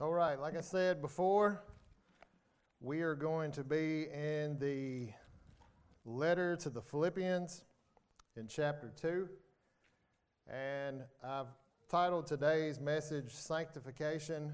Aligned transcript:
All 0.00 0.12
right, 0.12 0.40
like 0.40 0.56
I 0.56 0.60
said 0.60 1.00
before, 1.00 1.62
we 2.80 3.02
are 3.02 3.14
going 3.14 3.52
to 3.52 3.62
be 3.62 4.08
in 4.12 4.58
the 4.58 5.10
letter 6.04 6.56
to 6.56 6.68
the 6.68 6.82
Philippians 6.82 7.62
in 8.36 8.48
chapter 8.48 8.92
2. 9.00 9.28
And 10.52 11.02
I've 11.22 11.46
titled 11.88 12.26
today's 12.26 12.80
message 12.80 13.30
Sanctification, 13.30 14.52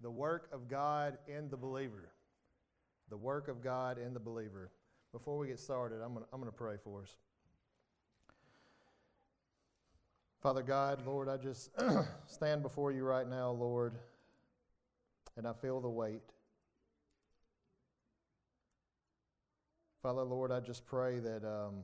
the 0.00 0.10
Work 0.10 0.48
of 0.54 0.68
God 0.68 1.18
in 1.28 1.50
the 1.50 1.56
Believer. 1.58 2.08
The 3.10 3.18
Work 3.18 3.48
of 3.48 3.62
God 3.62 3.98
in 3.98 4.14
the 4.14 4.20
Believer. 4.20 4.70
Before 5.12 5.36
we 5.36 5.48
get 5.48 5.60
started, 5.60 6.00
I'm 6.02 6.14
going 6.14 6.24
I'm 6.32 6.42
to 6.44 6.50
pray 6.50 6.76
for 6.82 7.02
us. 7.02 7.14
Father 10.40 10.62
God, 10.62 11.06
Lord, 11.06 11.28
I 11.28 11.36
just 11.36 11.70
stand 12.26 12.62
before 12.62 12.90
you 12.90 13.04
right 13.04 13.28
now, 13.28 13.50
Lord 13.50 13.98
and 15.36 15.46
I 15.46 15.52
feel 15.52 15.80
the 15.80 15.88
weight. 15.88 16.22
Father, 20.02 20.22
Lord, 20.22 20.50
I 20.50 20.60
just 20.60 20.84
pray 20.84 21.20
that 21.20 21.44
um, 21.44 21.82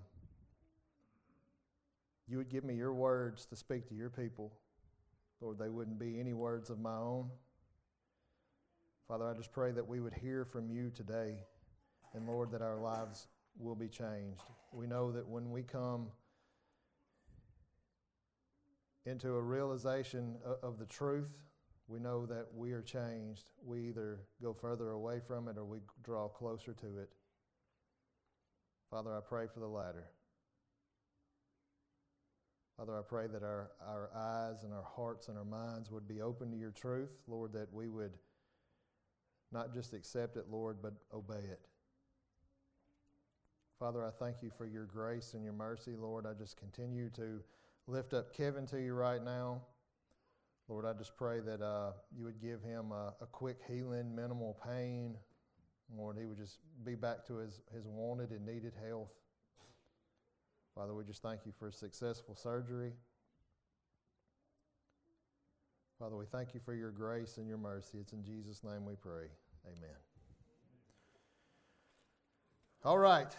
you 2.27 2.37
would 2.37 2.49
give 2.49 2.65
me 2.65 2.75
your 2.75 2.93
words 2.93 3.47
to 3.47 3.57
speak 3.57 3.89
to 3.89 3.95
your 3.95 4.11
people. 4.11 4.53
Lord, 5.41 5.59
they 5.59 5.69
wouldn't 5.69 5.99
be 5.99 6.19
any 6.19 6.35
words 6.35 6.69
of 6.69 6.81
my 6.81 6.97
own. 6.97 7.31
Father, 9.07 9.27
I 9.27 9.35
just 9.35 9.53
pray 9.53 9.71
that 9.71 9.87
we 9.87 10.01
would 10.01 10.13
hear 10.13 10.45
from 10.45 10.69
you 10.69 10.91
today, 10.95 11.37
and 12.13 12.27
Lord, 12.27 12.51
that 12.51 12.61
our 12.61 12.77
lives 12.77 13.29
will 13.57 13.77
be 13.77 13.89
changed. 13.89 14.43
We 14.73 14.87
know 14.87 15.11
that 15.13 15.27
when 15.27 15.51
we 15.51 15.63
come 15.63 16.09
into 19.07 19.37
a 19.37 19.41
realization 19.41 20.37
of 20.63 20.79
the 20.79 20.85
truth, 20.85 21.33
we 21.89 21.99
know 21.99 22.27
that 22.27 22.47
we 22.55 22.73
are 22.73 22.83
changed. 22.83 23.51
We 23.65 23.89
either 23.89 24.21
go 24.43 24.53
further 24.53 24.91
away 24.91 25.21
from 25.27 25.49
it 25.49 25.57
or 25.57 25.65
we 25.65 25.79
draw 26.05 26.29
closer 26.29 26.75
to 26.75 26.99
it. 26.99 27.09
Father, 28.91 29.17
I 29.17 29.21
pray 29.27 29.47
for 29.53 29.61
the 29.61 29.67
latter. 29.67 30.05
Father, 32.77 32.97
I 32.97 33.03
pray 33.03 33.27
that 33.27 33.43
our, 33.43 33.71
our 33.85 34.11
eyes 34.15 34.63
and 34.63 34.73
our 34.73 34.85
hearts 34.85 35.29
and 35.29 35.37
our 35.37 35.45
minds 35.45 35.91
would 35.91 36.07
be 36.07 36.21
open 36.21 36.51
to 36.51 36.57
your 36.57 36.71
truth, 36.71 37.11
Lord, 37.27 37.53
that 37.55 37.73
we 37.73 37.89
would 37.89 38.13
not 39.51 39.75
just 39.75 39.95
accept 39.95 40.37
it, 40.37 40.45
Lord, 40.51 40.77
but 40.83 40.93
obey 41.13 41.43
it. 41.51 41.61
Father, 43.79 44.05
I 44.05 44.11
thank 44.11 44.43
you 44.43 44.51
for 44.57 44.67
your 44.67 44.85
grace 44.85 45.35
and 45.35 45.43
your 45.43 45.55
mercy, 45.55 45.93
Lord. 45.99 46.27
I 46.27 46.35
just 46.35 46.57
continue 46.57 47.11
to 47.11 47.41
lift 47.87 48.13
up 48.13 48.35
Kevin 48.35 48.67
to 48.67 48.81
you 48.81 48.93
right 48.93 49.25
now. 49.25 49.63
Lord, 50.69 50.85
I 50.85 50.93
just 50.93 51.17
pray 51.17 51.41
that 51.41 51.63
uh, 51.63 51.93
you 52.15 52.25
would 52.25 52.43
give 52.43 52.63
him 52.63 52.93
a, 52.93 53.15
a, 53.23 53.27
quick 53.27 53.57
healing, 53.67 54.15
minimal 54.15 54.59
pain. 54.67 55.17
Lord, 55.97 56.19
he 56.19 56.27
would 56.27 56.37
just 56.37 56.59
be 56.85 56.95
back 56.95 57.27
to 57.29 57.37
his, 57.39 57.63
his 57.75 57.87
wanted 57.87 58.31
and 58.31 58.45
needed 58.45 58.75
health. 58.87 59.09
Father, 60.75 60.95
we 60.95 61.05
just 61.05 61.23
thank 61.23 61.41
you 61.47 61.53
for 61.59 61.69
a 61.69 61.73
successful 61.73 62.35
surgery. 62.35 62.93
Father, 65.99 66.17
we 66.17 66.27
thank 66.27 66.53
you 66.53 66.61
for 66.63 66.75
your 66.75 66.91
grace 66.91 67.39
and 67.39 67.49
your 67.49 67.59
mercy. 67.59 67.99
It's 67.99 68.13
in 68.13 68.23
Jesus' 68.23 68.63
name 68.63 68.85
we 68.85 68.95
pray. 68.95 69.25
Amen. 69.67 69.97
All 72.85 72.99
right. 72.99 73.35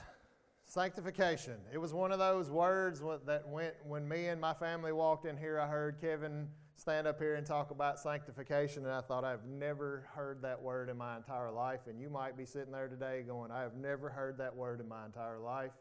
Sanctification. 0.66 1.56
It 1.72 1.78
was 1.78 1.94
one 1.94 2.12
of 2.12 2.20
those 2.20 2.50
words 2.50 3.02
that 3.28 3.48
went 3.48 3.76
when 3.88 4.08
me 4.08 4.28
and 4.28 4.42
my 4.42 4.54
family 4.54 4.92
walked 4.92 5.26
in 5.26 5.38
here. 5.38 5.60
I 5.60 5.68
heard 5.68 6.02
Kevin 6.02 6.48
stand 6.80 7.08
up 7.08 7.20
here 7.20 7.36
and 7.36 7.46
talk 7.46 7.72
about 7.72 8.00
sanctification, 8.00 8.86
and 8.86 8.94
I 8.94 9.02
thought 9.02 9.26
I've 9.26 9.46
never 9.46 10.08
heard 10.16 10.42
that 10.44 10.62
word 10.62 10.90
in 10.90 10.98
my 10.98 11.18
entire 11.18 11.52
life. 11.52 11.82
And 11.88 12.00
you 12.00 12.10
might 12.10 12.38
be 12.38 12.46
sitting 12.46 12.72
there 12.72 12.88
today 12.88 13.24
going, 13.28 13.52
I 13.52 13.62
have 13.62 13.76
never 13.76 14.10
heard 14.10 14.38
that 14.38 14.56
word 14.56 14.80
in 14.80 14.88
my 14.88 15.06
entire 15.06 15.40
life, 15.40 15.74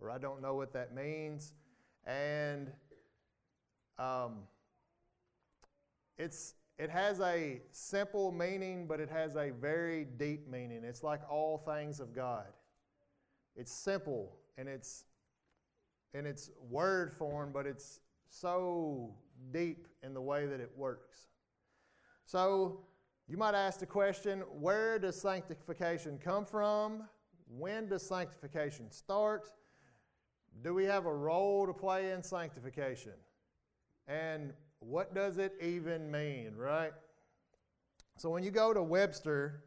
or 0.00 0.10
I 0.10 0.16
don't 0.16 0.40
know 0.40 0.54
what 0.54 0.72
that 0.72 0.94
means. 0.94 1.52
And 2.06 2.72
um, 3.98 4.38
it's 6.16 6.54
it 6.78 6.88
has 6.88 7.20
a 7.20 7.60
simple 7.72 8.32
meaning, 8.32 8.86
but 8.86 9.00
it 9.00 9.10
has 9.10 9.36
a 9.36 9.50
very 9.50 10.06
deep 10.16 10.50
meaning. 10.50 10.84
It's 10.84 11.02
like 11.02 11.20
all 11.30 11.58
things 11.58 12.00
of 12.00 12.14
God. 12.14 12.46
It's 13.54 13.70
simple 13.70 14.38
and 14.56 14.66
it's 14.66 15.04
in 16.14 16.24
its 16.24 16.50
word 16.70 17.12
form, 17.12 17.50
but 17.52 17.66
it's 17.66 18.00
so 18.30 19.12
deep 19.52 19.88
in 20.02 20.14
the 20.14 20.20
way 20.20 20.46
that 20.46 20.60
it 20.60 20.70
works. 20.76 21.26
So, 22.24 22.80
you 23.28 23.36
might 23.36 23.54
ask 23.54 23.78
the 23.78 23.86
question 23.86 24.40
where 24.60 24.98
does 24.98 25.20
sanctification 25.20 26.18
come 26.18 26.44
from? 26.44 27.04
When 27.48 27.88
does 27.88 28.06
sanctification 28.06 28.90
start? 28.90 29.50
Do 30.62 30.74
we 30.74 30.84
have 30.84 31.06
a 31.06 31.14
role 31.14 31.66
to 31.66 31.72
play 31.72 32.12
in 32.12 32.22
sanctification? 32.22 33.12
And 34.08 34.52
what 34.80 35.14
does 35.14 35.38
it 35.38 35.54
even 35.60 36.10
mean, 36.10 36.54
right? 36.56 36.92
So, 38.16 38.30
when 38.30 38.42
you 38.42 38.50
go 38.50 38.74
to 38.74 38.82
Webster, 38.82 39.64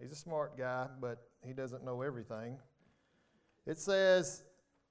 he's 0.00 0.12
a 0.12 0.16
smart 0.16 0.56
guy, 0.56 0.86
but 1.00 1.28
he 1.44 1.52
doesn't 1.52 1.84
know 1.84 2.02
everything. 2.02 2.58
It 3.66 3.78
says 3.78 4.44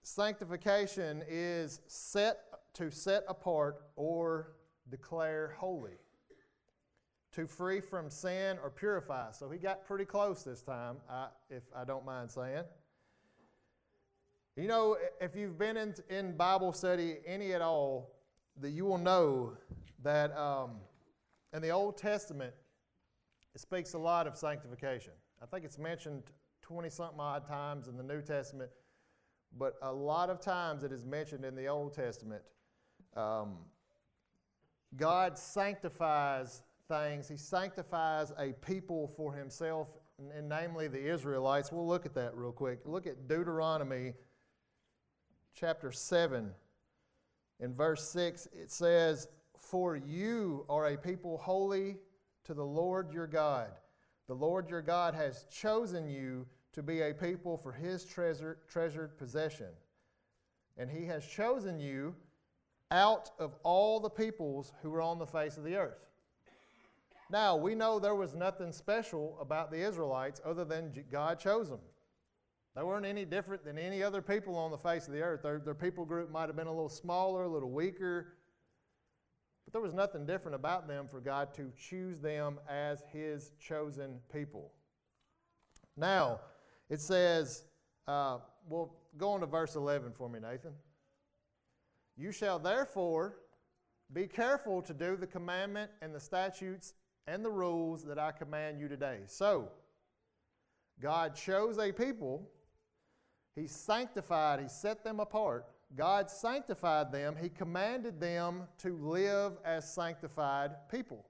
sanctification 0.03 1.23
is 1.27 1.79
set 1.87 2.39
to 2.75 2.91
set 2.91 3.23
apart 3.27 3.81
or 3.95 4.51
declare 4.89 5.55
holy, 5.57 5.97
to 7.31 7.47
free 7.47 7.81
from 7.81 8.09
sin 8.09 8.57
or 8.61 8.69
purify. 8.69 9.31
So 9.31 9.49
he 9.49 9.57
got 9.57 9.85
pretty 9.85 10.05
close 10.05 10.43
this 10.43 10.61
time, 10.61 10.97
I, 11.09 11.27
if 11.49 11.63
I 11.75 11.83
don't 11.83 12.05
mind 12.05 12.31
saying. 12.31 12.63
You 14.55 14.67
know, 14.67 14.97
if 15.19 15.35
you've 15.35 15.57
been 15.57 15.75
in, 15.75 15.95
in 16.09 16.37
Bible 16.37 16.71
study 16.71 17.17
any 17.25 17.53
at 17.53 17.61
all, 17.61 18.15
that 18.61 18.69
you 18.69 18.85
will 18.85 18.97
know 18.97 19.57
that 20.03 20.35
um, 20.37 20.77
in 21.53 21.61
the 21.61 21.71
Old 21.71 21.97
Testament, 21.97 22.53
it 23.53 23.59
speaks 23.59 23.93
a 23.93 23.97
lot 23.97 24.27
of 24.27 24.37
sanctification. 24.37 25.11
I 25.41 25.45
think 25.45 25.65
it's 25.65 25.77
mentioned 25.77 26.23
20 26.61 26.89
something 26.89 27.19
odd 27.19 27.45
times 27.45 27.87
in 27.87 27.97
the 27.97 28.03
New 28.03 28.21
Testament, 28.21 28.69
but 29.57 29.75
a 29.81 29.91
lot 29.91 30.29
of 30.29 30.39
times 30.39 30.83
it 30.83 30.91
is 30.91 31.05
mentioned 31.05 31.43
in 31.43 31.55
the 31.55 31.67
Old 31.67 31.93
Testament 31.93 32.41
um, 33.15 33.57
God 34.97 35.37
sanctifies 35.37 36.61
things. 36.87 37.27
He 37.27 37.37
sanctifies 37.37 38.31
a 38.37 38.53
people 38.65 39.07
for 39.07 39.33
himself, 39.33 39.87
and, 40.19 40.31
and 40.31 40.47
namely 40.47 40.87
the 40.87 41.03
Israelites. 41.03 41.71
We'll 41.71 41.87
look 41.87 42.05
at 42.05 42.13
that 42.15 42.35
real 42.35 42.51
quick. 42.51 42.81
Look 42.85 43.07
at 43.07 43.27
Deuteronomy 43.27 44.13
chapter 45.53 45.91
7. 45.91 46.51
In 47.59 47.73
verse 47.73 48.07
6, 48.09 48.47
it 48.53 48.71
says, 48.71 49.27
For 49.57 49.95
you 49.95 50.65
are 50.69 50.87
a 50.87 50.97
people 50.97 51.37
holy 51.37 51.97
to 52.43 52.53
the 52.53 52.65
Lord 52.65 53.11
your 53.11 53.27
God. 53.27 53.69
The 54.27 54.33
Lord 54.33 54.69
your 54.69 54.81
God 54.81 55.13
has 55.13 55.45
chosen 55.51 56.09
you 56.09 56.45
to 56.73 56.83
be 56.83 57.01
a 57.01 57.13
people 57.13 57.57
for 57.57 57.71
his 57.71 58.03
treasure, 58.03 58.57
treasured 58.67 59.17
possession. 59.17 59.69
And 60.77 60.89
he 60.89 61.05
has 61.05 61.25
chosen 61.25 61.79
you 61.79 62.15
out 62.95 63.31
of 63.39 63.53
all 63.63 63.99
the 63.99 64.09
peoples 64.09 64.71
who 64.81 64.89
were 64.89 65.01
on 65.01 65.19
the 65.19 65.25
face 65.25 65.57
of 65.57 65.63
the 65.63 65.75
earth. 65.75 66.07
Now, 67.29 67.57
we 67.57 67.75
know 67.75 67.99
there 67.99 68.15
was 68.15 68.33
nothing 68.33 68.71
special 68.71 69.37
about 69.41 69.69
the 69.69 69.85
Israelites 69.85 70.39
other 70.45 70.63
than 70.63 70.93
God 71.11 71.39
chose 71.39 71.69
them. 71.69 71.79
They 72.75 72.83
weren't 72.83 73.05
any 73.05 73.25
different 73.25 73.65
than 73.65 73.77
any 73.77 74.01
other 74.01 74.21
people 74.21 74.55
on 74.55 74.71
the 74.71 74.77
face 74.77 75.07
of 75.07 75.13
the 75.13 75.21
earth. 75.21 75.41
Their, 75.43 75.59
their 75.59 75.75
people 75.75 76.05
group 76.05 76.31
might 76.31 76.47
have 76.47 76.55
been 76.55 76.67
a 76.67 76.73
little 76.73 76.89
smaller, 76.89 77.43
a 77.43 77.49
little 77.49 77.71
weaker, 77.71 78.37
but 79.65 79.73
there 79.73 79.81
was 79.81 79.93
nothing 79.93 80.25
different 80.25 80.55
about 80.55 80.87
them 80.87 81.07
for 81.07 81.19
God 81.19 81.53
to 81.55 81.71
choose 81.77 82.19
them 82.19 82.59
as 82.69 83.03
His 83.11 83.51
chosen 83.59 84.19
people. 84.31 84.71
Now, 85.97 86.39
it 86.89 87.01
says, 87.01 87.63
uh, 88.07 88.37
well, 88.69 88.95
go 89.17 89.31
on 89.31 89.39
to 89.39 89.45
verse 89.45 89.75
11 89.75 90.13
for 90.13 90.29
me, 90.29 90.39
Nathan. 90.39 90.73
You 92.17 92.31
shall 92.31 92.59
therefore 92.59 93.37
be 94.13 94.27
careful 94.27 94.81
to 94.83 94.93
do 94.93 95.15
the 95.15 95.27
commandment 95.27 95.91
and 96.01 96.13
the 96.13 96.19
statutes 96.19 96.93
and 97.27 97.43
the 97.43 97.49
rules 97.49 98.03
that 98.03 98.19
I 98.19 98.31
command 98.31 98.79
you 98.79 98.87
today. 98.87 99.19
So, 99.25 99.69
God 101.01 101.35
chose 101.35 101.77
a 101.77 101.91
people, 101.91 102.49
He 103.55 103.67
sanctified, 103.67 104.61
He 104.61 104.69
set 104.69 105.03
them 105.03 105.19
apart. 105.19 105.65
God 105.95 106.29
sanctified 106.29 107.11
them, 107.11 107.35
He 107.39 107.49
commanded 107.49 108.19
them 108.19 108.63
to 108.79 108.97
live 108.97 109.53
as 109.65 109.91
sanctified 109.91 110.71
people. 110.89 111.25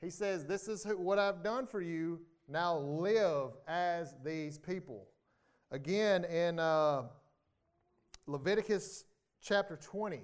He 0.00 0.10
says, 0.10 0.44
This 0.44 0.68
is 0.68 0.84
what 0.84 1.18
I've 1.18 1.42
done 1.42 1.66
for 1.66 1.80
you. 1.80 2.20
Now 2.48 2.78
live 2.78 3.52
as 3.66 4.14
these 4.24 4.58
people. 4.58 5.06
Again, 5.70 6.24
in 6.24 6.58
uh, 6.60 7.02
Leviticus 8.26 9.04
chapter 9.46 9.76
20. 9.76 10.20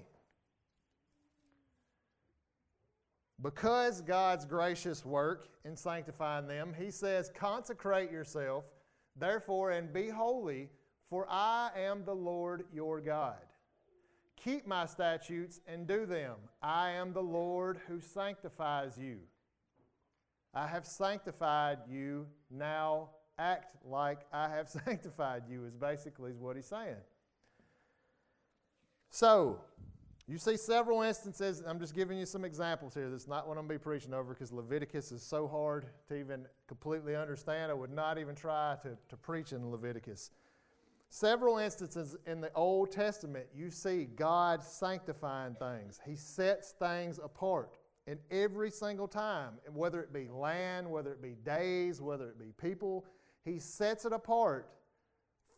because 3.43 3.99
God's 4.01 4.45
gracious 4.45 5.05
work 5.05 5.49
in 5.65 5.75
sanctifying 5.75 6.47
them, 6.47 6.73
he 6.77 6.89
says, 6.89 7.29
Consecrate 7.35 8.09
yourself, 8.09 8.63
therefore, 9.17 9.71
and 9.71 9.93
be 9.93 10.07
holy, 10.07 10.69
for 11.09 11.27
I 11.29 11.69
am 11.77 12.05
the 12.05 12.15
Lord 12.15 12.63
your 12.73 13.01
God. 13.01 13.45
Keep 14.37 14.65
my 14.65 14.85
statutes 14.85 15.59
and 15.67 15.85
do 15.85 16.05
them. 16.05 16.35
I 16.61 16.91
am 16.91 17.13
the 17.13 17.21
Lord 17.21 17.79
who 17.87 17.99
sanctifies 17.99 18.97
you. 18.97 19.19
I 20.53 20.67
have 20.67 20.85
sanctified 20.85 21.79
you, 21.89 22.27
now 22.49 23.09
act 23.37 23.75
like 23.85 24.19
I 24.31 24.47
have 24.47 24.69
sanctified 24.85 25.43
you, 25.49 25.65
is 25.65 25.75
basically 25.75 26.31
what 26.33 26.55
he's 26.55 26.67
saying. 26.67 26.95
So, 29.13 29.61
you 30.27 30.39
see 30.39 30.57
several 30.57 31.03
instances, 31.03 31.61
I'm 31.67 31.79
just 31.79 31.93
giving 31.93 32.17
you 32.17 32.25
some 32.25 32.43
examples 32.43 32.95
here. 32.95 33.11
That's 33.11 33.27
not 33.27 33.47
what 33.47 33.59
I'm 33.59 33.67
going 33.67 33.77
to 33.77 33.83
be 33.83 33.83
preaching 33.83 34.11
over 34.11 34.33
because 34.33 34.51
Leviticus 34.51 35.11
is 35.11 35.21
so 35.21 35.47
hard 35.47 35.85
to 36.07 36.15
even 36.15 36.47
completely 36.67 37.15
understand. 37.15 37.69
I 37.69 37.75
would 37.75 37.91
not 37.91 38.17
even 38.17 38.33
try 38.33 38.75
to, 38.81 38.97
to 39.09 39.15
preach 39.15 39.51
in 39.51 39.69
Leviticus. 39.69 40.31
Several 41.09 41.59
instances 41.59 42.15
in 42.25 42.41
the 42.41 42.51
Old 42.55 42.91
Testament, 42.91 43.45
you 43.55 43.69
see 43.69 44.05
God 44.15 44.63
sanctifying 44.63 45.53
things. 45.59 46.01
He 46.03 46.15
sets 46.15 46.71
things 46.71 47.19
apart. 47.23 47.77
And 48.07 48.17
every 48.31 48.71
single 48.71 49.07
time, 49.07 49.59
whether 49.71 50.01
it 50.01 50.11
be 50.11 50.27
land, 50.27 50.89
whether 50.89 51.11
it 51.11 51.21
be 51.21 51.35
days, 51.45 52.01
whether 52.01 52.29
it 52.29 52.39
be 52.39 52.51
people, 52.59 53.05
He 53.45 53.59
sets 53.59 54.05
it 54.05 54.11
apart 54.11 54.71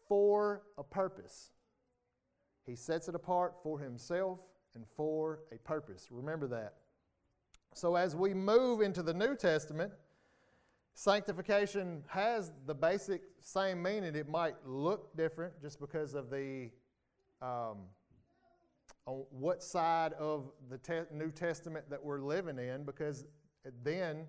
for 0.10 0.64
a 0.78 0.84
purpose. 0.84 1.52
He 2.66 2.76
sets 2.76 3.08
it 3.08 3.16
apart 3.16 3.56
for 3.62 3.80
Himself 3.80 4.40
and 4.74 4.86
for 4.96 5.40
a 5.52 5.58
purpose. 5.60 6.08
Remember 6.12 6.48
that. 6.48 6.76
So, 7.74 7.96
as 7.96 8.16
we 8.16 8.34
move 8.34 8.82
into 8.82 9.04
the 9.04 9.14
New 9.14 9.36
Testament, 9.36 9.92
sanctification 10.94 12.04
has 12.08 12.52
the 12.66 12.74
basic 12.74 13.22
same 13.42 13.84
meaning. 13.84 14.16
It 14.16 14.30
might 14.30 14.56
look 14.66 15.16
different 15.18 15.62
just 15.62 15.80
because 15.80 16.14
of 16.14 16.30
the 16.30 16.70
um, 17.42 17.80
on 19.06 19.24
what 19.30 19.62
side 19.62 20.14
of 20.14 20.52
the 20.70 20.78
te- 20.78 21.14
New 21.14 21.32
Testament 21.32 21.90
that 21.90 22.04
we're 22.04 22.22
living 22.22 22.58
in, 22.58 22.84
because 22.84 23.26
then 23.84 24.26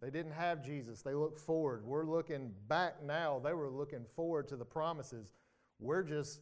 they 0.00 0.10
didn't 0.10 0.32
have 0.32 0.64
Jesus. 0.64 1.02
They 1.02 1.14
looked 1.14 1.38
forward. 1.38 1.84
We're 1.84 2.04
looking 2.04 2.52
back 2.68 3.02
now. 3.02 3.40
They 3.42 3.54
were 3.54 3.70
looking 3.70 4.04
forward 4.14 4.48
to 4.48 4.56
the 4.56 4.64
promises. 4.64 5.32
We're 5.80 6.02
just 6.02 6.40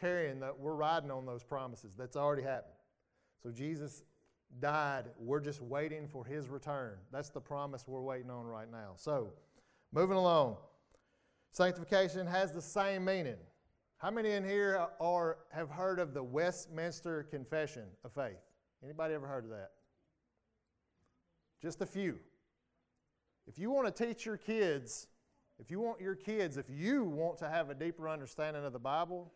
carrying 0.00 0.40
that. 0.40 0.58
We're 0.58 0.74
riding 0.74 1.10
on 1.10 1.26
those 1.26 1.42
promises. 1.42 1.94
That's 1.96 2.16
already 2.16 2.42
happened. 2.42 2.74
So 3.42 3.50
Jesus 3.50 4.02
died. 4.60 5.04
We're 5.18 5.40
just 5.40 5.60
waiting 5.60 6.08
for 6.08 6.24
his 6.24 6.48
return. 6.48 6.94
That's 7.12 7.30
the 7.30 7.40
promise 7.40 7.84
we're 7.86 8.00
waiting 8.00 8.30
on 8.30 8.46
right 8.46 8.70
now. 8.70 8.92
So, 8.96 9.32
moving 9.92 10.16
along. 10.16 10.56
Sanctification 11.52 12.26
has 12.26 12.52
the 12.52 12.62
same 12.62 13.04
meaning. 13.04 13.36
How 13.98 14.10
many 14.10 14.32
in 14.32 14.44
here 14.44 14.88
are 15.00 15.38
have 15.50 15.70
heard 15.70 15.98
of 15.98 16.12
the 16.12 16.22
Westminster 16.22 17.22
Confession 17.24 17.84
of 18.04 18.12
Faith? 18.12 18.36
Anybody 18.84 19.14
ever 19.14 19.26
heard 19.26 19.44
of 19.44 19.50
that? 19.50 19.70
Just 21.62 21.80
a 21.80 21.86
few. 21.86 22.18
If 23.46 23.58
you 23.58 23.70
want 23.70 23.94
to 23.94 24.06
teach 24.06 24.26
your 24.26 24.36
kids, 24.36 25.06
if 25.58 25.70
you 25.70 25.80
want 25.80 26.00
your 26.00 26.14
kids, 26.14 26.58
if 26.58 26.66
you 26.68 27.04
want 27.04 27.38
to 27.38 27.48
have 27.48 27.70
a 27.70 27.74
deeper 27.74 28.08
understanding 28.08 28.64
of 28.64 28.72
the 28.72 28.78
Bible, 28.78 29.32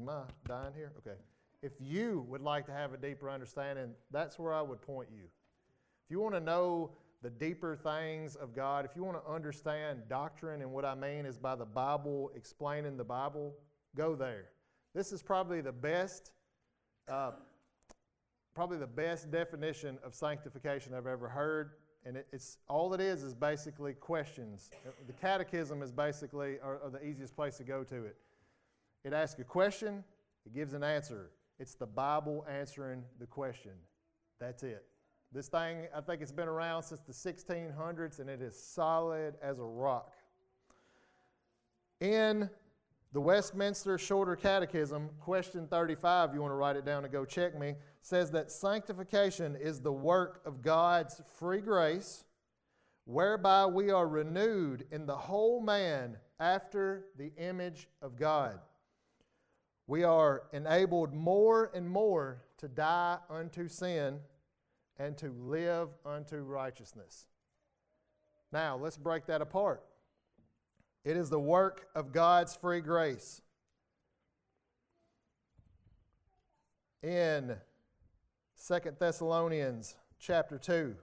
am 0.00 0.08
I 0.08 0.22
dying 0.48 0.72
here? 0.74 0.92
Okay. 0.98 1.16
If 1.62 1.72
you 1.78 2.24
would 2.28 2.40
like 2.40 2.64
to 2.66 2.72
have 2.72 2.94
a 2.94 2.96
deeper 2.96 3.28
understanding, 3.28 3.90
that's 4.10 4.38
where 4.38 4.52
I 4.52 4.62
would 4.62 4.80
point 4.80 5.08
you. 5.12 5.24
If 5.24 6.10
you 6.10 6.20
want 6.20 6.34
to 6.34 6.40
know 6.40 6.92
the 7.22 7.30
deeper 7.30 7.76
things 7.76 8.34
of 8.34 8.54
God, 8.54 8.86
if 8.86 8.92
you 8.96 9.04
want 9.04 9.22
to 9.22 9.30
understand 9.30 10.02
doctrine, 10.08 10.62
and 10.62 10.72
what 10.72 10.86
I 10.86 10.94
mean 10.94 11.26
is 11.26 11.36
by 11.36 11.54
the 11.54 11.66
Bible 11.66 12.30
explaining 12.34 12.96
the 12.96 13.04
Bible, 13.04 13.54
go 13.94 14.14
there. 14.14 14.46
This 14.94 15.12
is 15.12 15.22
probably 15.22 15.60
the 15.60 15.72
best, 15.72 16.32
uh, 17.08 17.32
probably 18.54 18.78
the 18.78 18.86
best 18.86 19.30
definition 19.30 19.98
of 20.02 20.14
sanctification 20.14 20.94
I've 20.94 21.06
ever 21.06 21.28
heard. 21.28 21.72
And 22.06 22.16
it, 22.16 22.26
it's 22.32 22.56
all 22.66 22.94
it 22.94 23.00
is 23.02 23.22
is 23.22 23.34
basically 23.34 23.92
questions. 23.92 24.70
The 25.06 25.12
catechism 25.12 25.82
is 25.82 25.92
basically 25.92 26.56
or, 26.64 26.78
or 26.78 26.88
the 26.88 27.04
easiest 27.04 27.36
place 27.36 27.58
to 27.58 27.64
go 27.64 27.84
to 27.84 28.06
it. 28.06 28.16
It 29.04 29.12
asks 29.12 29.40
a 29.40 29.44
question, 29.44 30.04
it 30.46 30.54
gives 30.54 30.74
an 30.74 30.82
answer. 30.82 31.30
It's 31.58 31.74
the 31.74 31.86
Bible 31.86 32.46
answering 32.50 33.04
the 33.18 33.26
question. 33.26 33.72
That's 34.38 34.62
it. 34.62 34.84
This 35.32 35.48
thing, 35.48 35.86
I 35.94 36.00
think 36.00 36.22
it's 36.22 36.32
been 36.32 36.48
around 36.48 36.82
since 36.82 37.00
the 37.00 37.12
1600s 37.12 38.18
and 38.18 38.28
it 38.28 38.42
is 38.42 38.60
solid 38.60 39.34
as 39.42 39.58
a 39.58 39.64
rock. 39.64 40.12
In 42.00 42.50
the 43.12 43.20
Westminster 43.20 43.98
Shorter 43.98 44.36
Catechism, 44.36 45.10
question 45.20 45.66
35, 45.68 46.34
you 46.34 46.40
want 46.40 46.50
to 46.50 46.56
write 46.56 46.76
it 46.76 46.84
down 46.84 47.04
and 47.04 47.12
go 47.12 47.24
check 47.24 47.58
me, 47.58 47.74
says 48.02 48.30
that 48.30 48.50
sanctification 48.50 49.56
is 49.56 49.80
the 49.80 49.92
work 49.92 50.40
of 50.46 50.62
God's 50.62 51.20
free 51.38 51.60
grace, 51.60 52.24
whereby 53.04 53.66
we 53.66 53.90
are 53.90 54.08
renewed 54.08 54.86
in 54.90 55.06
the 55.06 55.16
whole 55.16 55.60
man 55.60 56.16
after 56.38 57.06
the 57.18 57.32
image 57.36 57.88
of 58.00 58.16
God. 58.16 58.58
We 59.90 60.04
are 60.04 60.44
enabled 60.52 61.12
more 61.12 61.68
and 61.74 61.90
more 61.90 62.44
to 62.58 62.68
die 62.68 63.18
unto 63.28 63.66
sin 63.66 64.20
and 65.00 65.18
to 65.18 65.30
live 65.32 65.88
unto 66.06 66.36
righteousness. 66.36 67.26
Now, 68.52 68.76
let's 68.76 68.96
break 68.96 69.26
that 69.26 69.42
apart. 69.42 69.82
It 71.04 71.16
is 71.16 71.28
the 71.28 71.40
work 71.40 71.88
of 71.96 72.12
God's 72.12 72.54
free 72.54 72.80
grace. 72.80 73.42
In 77.02 77.56
Second 78.54 78.96
Thessalonians 79.00 79.96
chapter 80.20 80.56
2, 80.56 80.94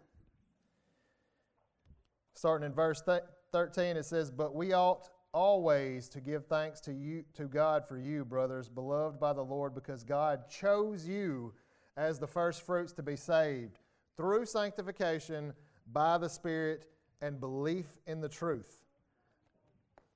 starting 2.35 2.65
in 2.65 2.73
verse 2.73 3.03
13, 3.51 3.97
it 3.97 4.05
says, 4.05 4.31
But 4.31 4.55
we 4.55 4.71
ought 4.71 5.09
always 5.37 6.09
to 6.09 6.19
give 6.19 6.47
thanks 6.47 6.79
to 6.81 6.91
you 6.91 7.23
to 7.35 7.43
God 7.43 7.87
for 7.87 7.99
you, 7.99 8.25
brothers, 8.25 8.67
beloved 8.67 9.19
by 9.19 9.33
the 9.33 9.43
Lord, 9.43 9.75
because 9.75 10.03
God 10.03 10.49
chose 10.49 11.07
you 11.07 11.53
as 11.95 12.17
the 12.17 12.25
first 12.25 12.63
fruits 12.63 12.91
to 12.93 13.03
be 13.03 13.15
saved 13.15 13.77
through 14.15 14.47
sanctification 14.47 15.53
by 15.93 16.17
the 16.17 16.27
Spirit 16.27 16.87
and 17.21 17.39
belief 17.39 17.85
in 18.07 18.19
the 18.19 18.27
truth 18.27 18.81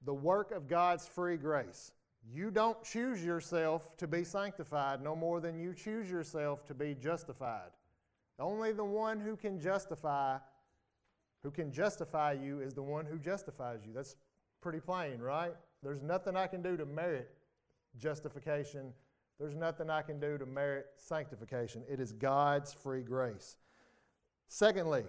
the 0.04 0.14
work 0.14 0.52
of 0.52 0.68
God's 0.68 1.08
free 1.08 1.38
grace. 1.38 1.92
You 2.34 2.50
don't 2.50 2.84
choose 2.84 3.24
yourself 3.24 3.96
to 3.98 4.08
be 4.08 4.24
sanctified 4.24 5.04
no 5.04 5.16
more 5.16 5.40
than 5.40 5.60
you 5.60 5.76
choose 5.76 6.10
yourself 6.10 6.66
to 6.66 6.74
be 6.74 6.96
justified. 6.96 7.70
Only 8.40 8.72
the 8.72 8.84
one 8.84 9.20
who 9.20 9.36
can 9.36 9.60
justify 9.60 10.40
who 11.44 11.52
can 11.52 11.72
justify 11.72 12.34
you 12.34 12.60
is 12.62 12.74
the 12.74 12.82
one 12.82 13.06
who 13.06 13.20
justifies 13.20 13.82
you. 13.86 13.94
That's 13.94 14.16
pretty 14.62 14.80
plain, 14.80 15.20
right? 15.20 15.54
There's 15.84 16.02
nothing 16.02 16.36
I 16.36 16.48
can 16.48 16.62
do 16.62 16.78
to 16.78 16.86
merit 16.86 17.32
justification. 17.98 18.94
There's 19.40 19.56
nothing 19.56 19.90
I 19.90 20.02
can 20.02 20.20
do 20.20 20.38
to 20.38 20.46
merit 20.46 20.88
sanctification. 20.98 21.84
It 21.90 22.00
is 22.00 22.12
God's 22.12 22.72
free 22.74 23.02
grace. 23.02 23.58
Secondly, 24.48 25.04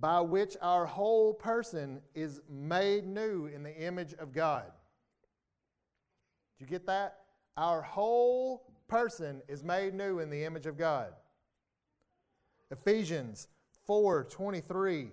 by 0.00 0.20
which 0.20 0.56
our 0.60 0.86
whole 0.86 1.34
person 1.34 2.00
is 2.14 2.40
made 2.48 3.06
new 3.06 3.46
in 3.46 3.62
the 3.62 3.74
image 3.76 4.14
of 4.14 4.32
God. 4.32 4.64
Do 6.58 6.64
you 6.64 6.66
get 6.66 6.86
that? 6.86 7.18
Our 7.56 7.82
whole 7.82 8.72
person 8.88 9.42
is 9.48 9.62
made 9.62 9.94
new 9.94 10.18
in 10.18 10.30
the 10.30 10.44
image 10.44 10.66
of 10.66 10.76
God. 10.76 11.12
Ephesians 12.70 13.48
4 13.86 14.24
23. 14.24 15.10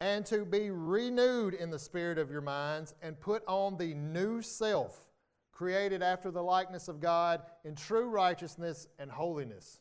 And 0.00 0.26
to 0.26 0.44
be 0.44 0.70
renewed 0.70 1.54
in 1.54 1.70
the 1.70 1.78
spirit 1.78 2.18
of 2.18 2.30
your 2.30 2.42
minds 2.42 2.94
and 3.00 3.18
put 3.18 3.42
on 3.46 3.78
the 3.78 3.94
new 3.94 4.42
self, 4.42 5.06
created 5.52 6.02
after 6.02 6.30
the 6.30 6.42
likeness 6.42 6.88
of 6.88 7.00
God 7.00 7.42
in 7.64 7.74
true 7.74 8.08
righteousness 8.08 8.88
and 8.98 9.10
holiness. 9.10 9.80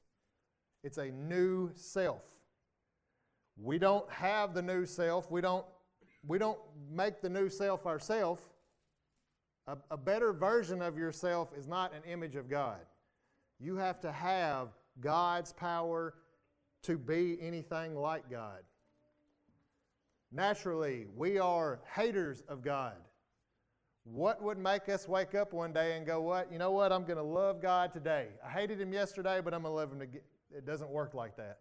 It's 0.84 0.98
a 0.98 1.12
new 1.12 1.72
self. 1.75 2.24
We 3.57 3.77
don't 3.77 4.10
have 4.12 4.53
the 4.53 4.62
new 4.62 4.86
self. 4.86 5.31
We 5.31 5.41
don't, 5.41 5.65
we 6.25 6.38
don't 6.38 6.60
make 6.91 7.22
the 7.22 7.29
new 7.29 7.50
self 7.50 7.86
ourselves. 7.86 8.41
A, 9.67 9.77
a 9.91 9.98
better 9.98 10.31
version 10.31 10.81
of 10.81 10.98
yourself 10.98 11.50
is 11.57 11.67
not 11.67 11.93
an 11.93 12.03
image 12.10 12.36
of 12.36 12.50
God. 12.50 12.79
You 13.60 13.75
have 13.77 14.00
to 14.01 14.12
have 14.12 14.69
God's 15.00 15.53
power 15.53 16.13
to 16.84 16.98
be 16.98 17.38
anything 17.41 17.95
like 17.95 18.29
God. 18.29 18.60
Naturally, 20.36 21.06
we 21.15 21.39
are 21.39 21.80
haters 21.96 22.44
of 22.50 22.62
God. 22.62 22.96
What 24.04 24.44
would 24.44 24.58
make 24.58 24.89
us 24.89 25.08
wake 25.08 25.34
up 25.34 25.54
one 25.54 25.72
day 25.72 25.96
and 25.96 26.06
go, 26.06 26.22
What? 26.22 26.51
You 26.51 26.60
know 26.60 26.72
what? 26.72 26.92
I'm 26.92 27.06
going 27.06 27.18
to 27.18 27.24
love 27.24 27.62
God 27.62 27.94
today. 27.94 28.27
I 28.46 28.50
hated 28.50 28.82
Him 28.82 28.92
yesterday, 28.92 29.39
but 29.42 29.54
I'm 29.54 29.62
going 29.62 29.72
to 29.72 29.77
love 29.77 29.94
Him 29.94 30.01
again. 30.01 30.22
It 30.54 30.65
doesn't 30.65 30.89
work 30.89 31.13
like 31.13 31.38
that. 31.38 31.60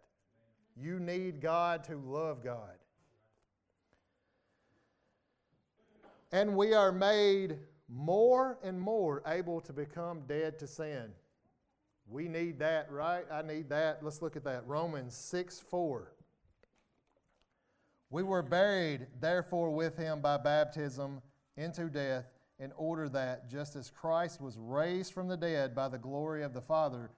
You 0.76 0.98
need 0.98 1.40
God 1.40 1.84
to 1.84 1.96
love 1.96 2.42
God. 2.42 2.74
And 6.32 6.56
we 6.56 6.74
are 6.74 6.90
made 6.90 7.58
more 7.88 8.58
and 8.64 8.80
more 8.80 9.22
able 9.24 9.60
to 9.60 9.72
become 9.72 10.22
dead 10.26 10.58
to 10.58 10.66
sin. 10.66 11.12
We 12.08 12.26
need 12.26 12.58
that, 12.58 12.90
right? 12.90 13.24
I 13.30 13.42
need 13.42 13.68
that. 13.68 14.00
Let's 14.02 14.20
look 14.20 14.34
at 14.34 14.42
that. 14.44 14.66
Romans 14.66 15.14
6 15.14 15.60
4. 15.60 16.13
We 18.14 18.22
were 18.22 18.42
buried, 18.42 19.08
therefore, 19.18 19.72
with 19.72 19.96
him 19.96 20.20
by 20.20 20.36
baptism 20.36 21.20
into 21.56 21.90
death, 21.90 22.26
in 22.60 22.70
order 22.76 23.08
that, 23.08 23.50
just 23.50 23.74
as 23.74 23.90
Christ 23.90 24.40
was 24.40 24.56
raised 24.56 25.12
from 25.12 25.26
the 25.26 25.36
dead 25.36 25.74
by 25.74 25.88
the 25.88 25.98
glory 25.98 26.44
of 26.44 26.54
the 26.54 26.60
Father, 26.60 27.10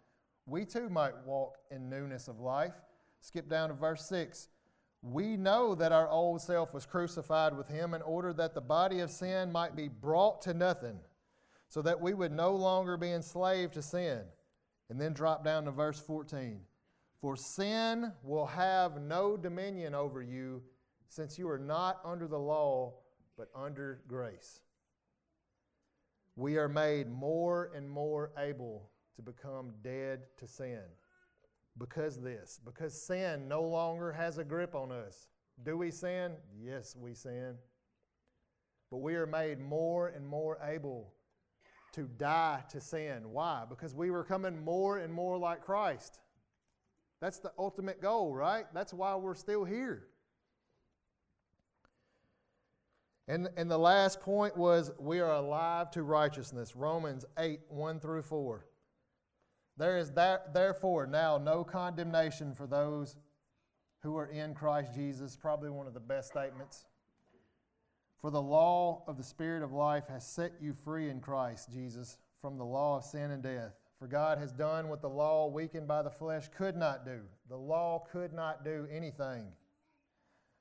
we 0.47 0.65
too 0.65 0.89
might 0.89 1.13
walk 1.27 1.59
in 1.71 1.91
newness 1.91 2.29
of 2.29 2.41
life. 2.41 2.73
Skip 3.21 3.47
down 3.47 3.69
to 3.69 3.75
verse 3.75 4.07
6. 4.07 4.49
We 5.03 5.37
know 5.37 5.75
that 5.75 5.93
our 5.93 6.09
old 6.09 6.41
self 6.41 6.73
was 6.73 6.87
crucified 6.87 7.55
with 7.55 7.69
him 7.69 7.93
in 7.93 8.01
order 8.01 8.33
that 8.33 8.55
the 8.55 8.63
body 8.63 9.01
of 9.01 9.11
sin 9.11 9.53
might 9.53 9.77
be 9.77 9.89
brought 9.89 10.41
to 10.43 10.55
nothing, 10.55 10.99
so 11.69 11.83
that 11.83 12.01
we 12.01 12.15
would 12.15 12.33
no 12.33 12.55
longer 12.55 12.97
be 12.97 13.13
enslaved 13.13 13.75
to 13.75 13.83
sin. 13.83 14.23
And 14.89 14.99
then 14.99 15.13
drop 15.13 15.45
down 15.45 15.67
to 15.67 15.73
verse 15.73 16.01
14. 16.01 16.63
For 17.21 17.37
sin 17.37 18.15
will 18.23 18.47
have 18.47 18.99
no 18.99 19.37
dominion 19.37 19.95
over 19.95 20.23
you, 20.23 20.63
since 21.09 21.39
you 21.39 21.49
are 21.49 21.59
not 21.59 22.01
under 22.05 22.27
the 22.27 22.39
law, 22.39 22.95
but 23.37 23.49
under 23.55 24.03
grace. 24.09 24.61
We 26.37 26.59
are 26.59 26.69
made 26.69 27.09
more 27.09 27.71
and 27.75 27.89
more 27.89 28.33
able 28.39 28.91
to 29.17 29.23
become 29.23 29.73
dead 29.83 30.21
to 30.39 30.47
sin. 30.47 30.83
Because 31.79 32.21
this, 32.21 32.61
because 32.65 33.01
sin 33.01 33.49
no 33.49 33.63
longer 33.63 34.13
has 34.13 34.39
a 34.39 34.45
grip 34.45 34.75
on 34.75 34.91
us. 34.91 35.29
Do 35.63 35.77
we 35.77 35.91
sin? 35.91 36.33
Yes, 36.59 36.97
we 36.99 37.15
sin. 37.15 37.55
But 38.91 38.99
we 38.99 39.15
are 39.15 39.27
made 39.27 39.59
more 39.59 40.09
and 40.09 40.27
more 40.27 40.59
able 40.63 41.13
to 41.93 42.03
die 42.03 42.63
to 42.71 42.81
sin. 42.81 43.31
Why? 43.31 43.65
Because 43.69 43.95
we 43.95 44.11
were 44.11 44.25
coming 44.25 44.63
more 44.63 44.99
and 44.99 45.13
more 45.13 45.39
like 45.39 45.63
Christ. 45.63 46.21
That's 47.21 47.39
the 47.39 47.53
ultimate 47.59 48.01
goal, 48.03 48.35
right? 48.35 48.67
That's 48.75 48.93
why 48.93 49.15
we're 49.17 49.35
still 49.35 49.65
here. 49.65 50.09
And, 53.29 53.49
and 53.57 53.71
the 53.71 53.79
last 53.79 54.21
point 54.21 54.57
was 54.57 54.93
we 54.99 55.21
are 55.21 55.33
alive 55.33 55.91
to 55.93 56.03
righteousness. 56.03 56.77
Romans 56.77 57.25
8, 57.39 57.61
1 57.69 58.01
through 58.01 58.23
4. 58.23 58.67
There 59.77 59.99
is 59.99 60.13
that, 60.13 60.55
therefore 60.55 61.07
now 61.07 61.37
no 61.37 61.65
condemnation 61.65 62.55
for 62.55 62.67
those 62.67 63.17
who 64.03 64.17
are 64.17 64.27
in 64.27 64.55
Christ 64.55 64.95
Jesus. 64.95 65.37
Probably 65.37 65.71
one 65.71 65.87
of 65.87 65.95
the 65.95 66.01
best 66.01 66.29
statements. 66.29 66.85
For 68.21 68.31
the 68.31 68.41
law 68.41 69.03
of 69.07 69.17
the 69.17 69.23
Spirit 69.23 69.63
of 69.63 69.73
life 69.73 70.05
has 70.09 70.27
set 70.27 70.53
you 70.61 70.73
free 70.73 71.11
in 71.11 71.21
Christ 71.21 71.71
Jesus 71.73 72.19
from 72.41 72.57
the 72.57 72.65
law 72.65 72.99
of 72.99 73.05
sin 73.05 73.33
and 73.33 73.43
death. 73.43 73.75
For 73.99 74.07
God 74.07 74.39
has 74.39 74.53
done 74.53 74.89
what 74.89 75.01
the 75.01 75.09
law, 75.09 75.49
weakened 75.49 75.89
by 75.89 76.03
the 76.03 76.11
flesh, 76.11 76.49
could 76.57 76.77
not 76.77 77.05
do. 77.05 77.21
The 77.49 77.57
law 77.57 78.05
could 78.11 78.33
not 78.33 78.65
do 78.65 78.87
anything. 78.91 79.47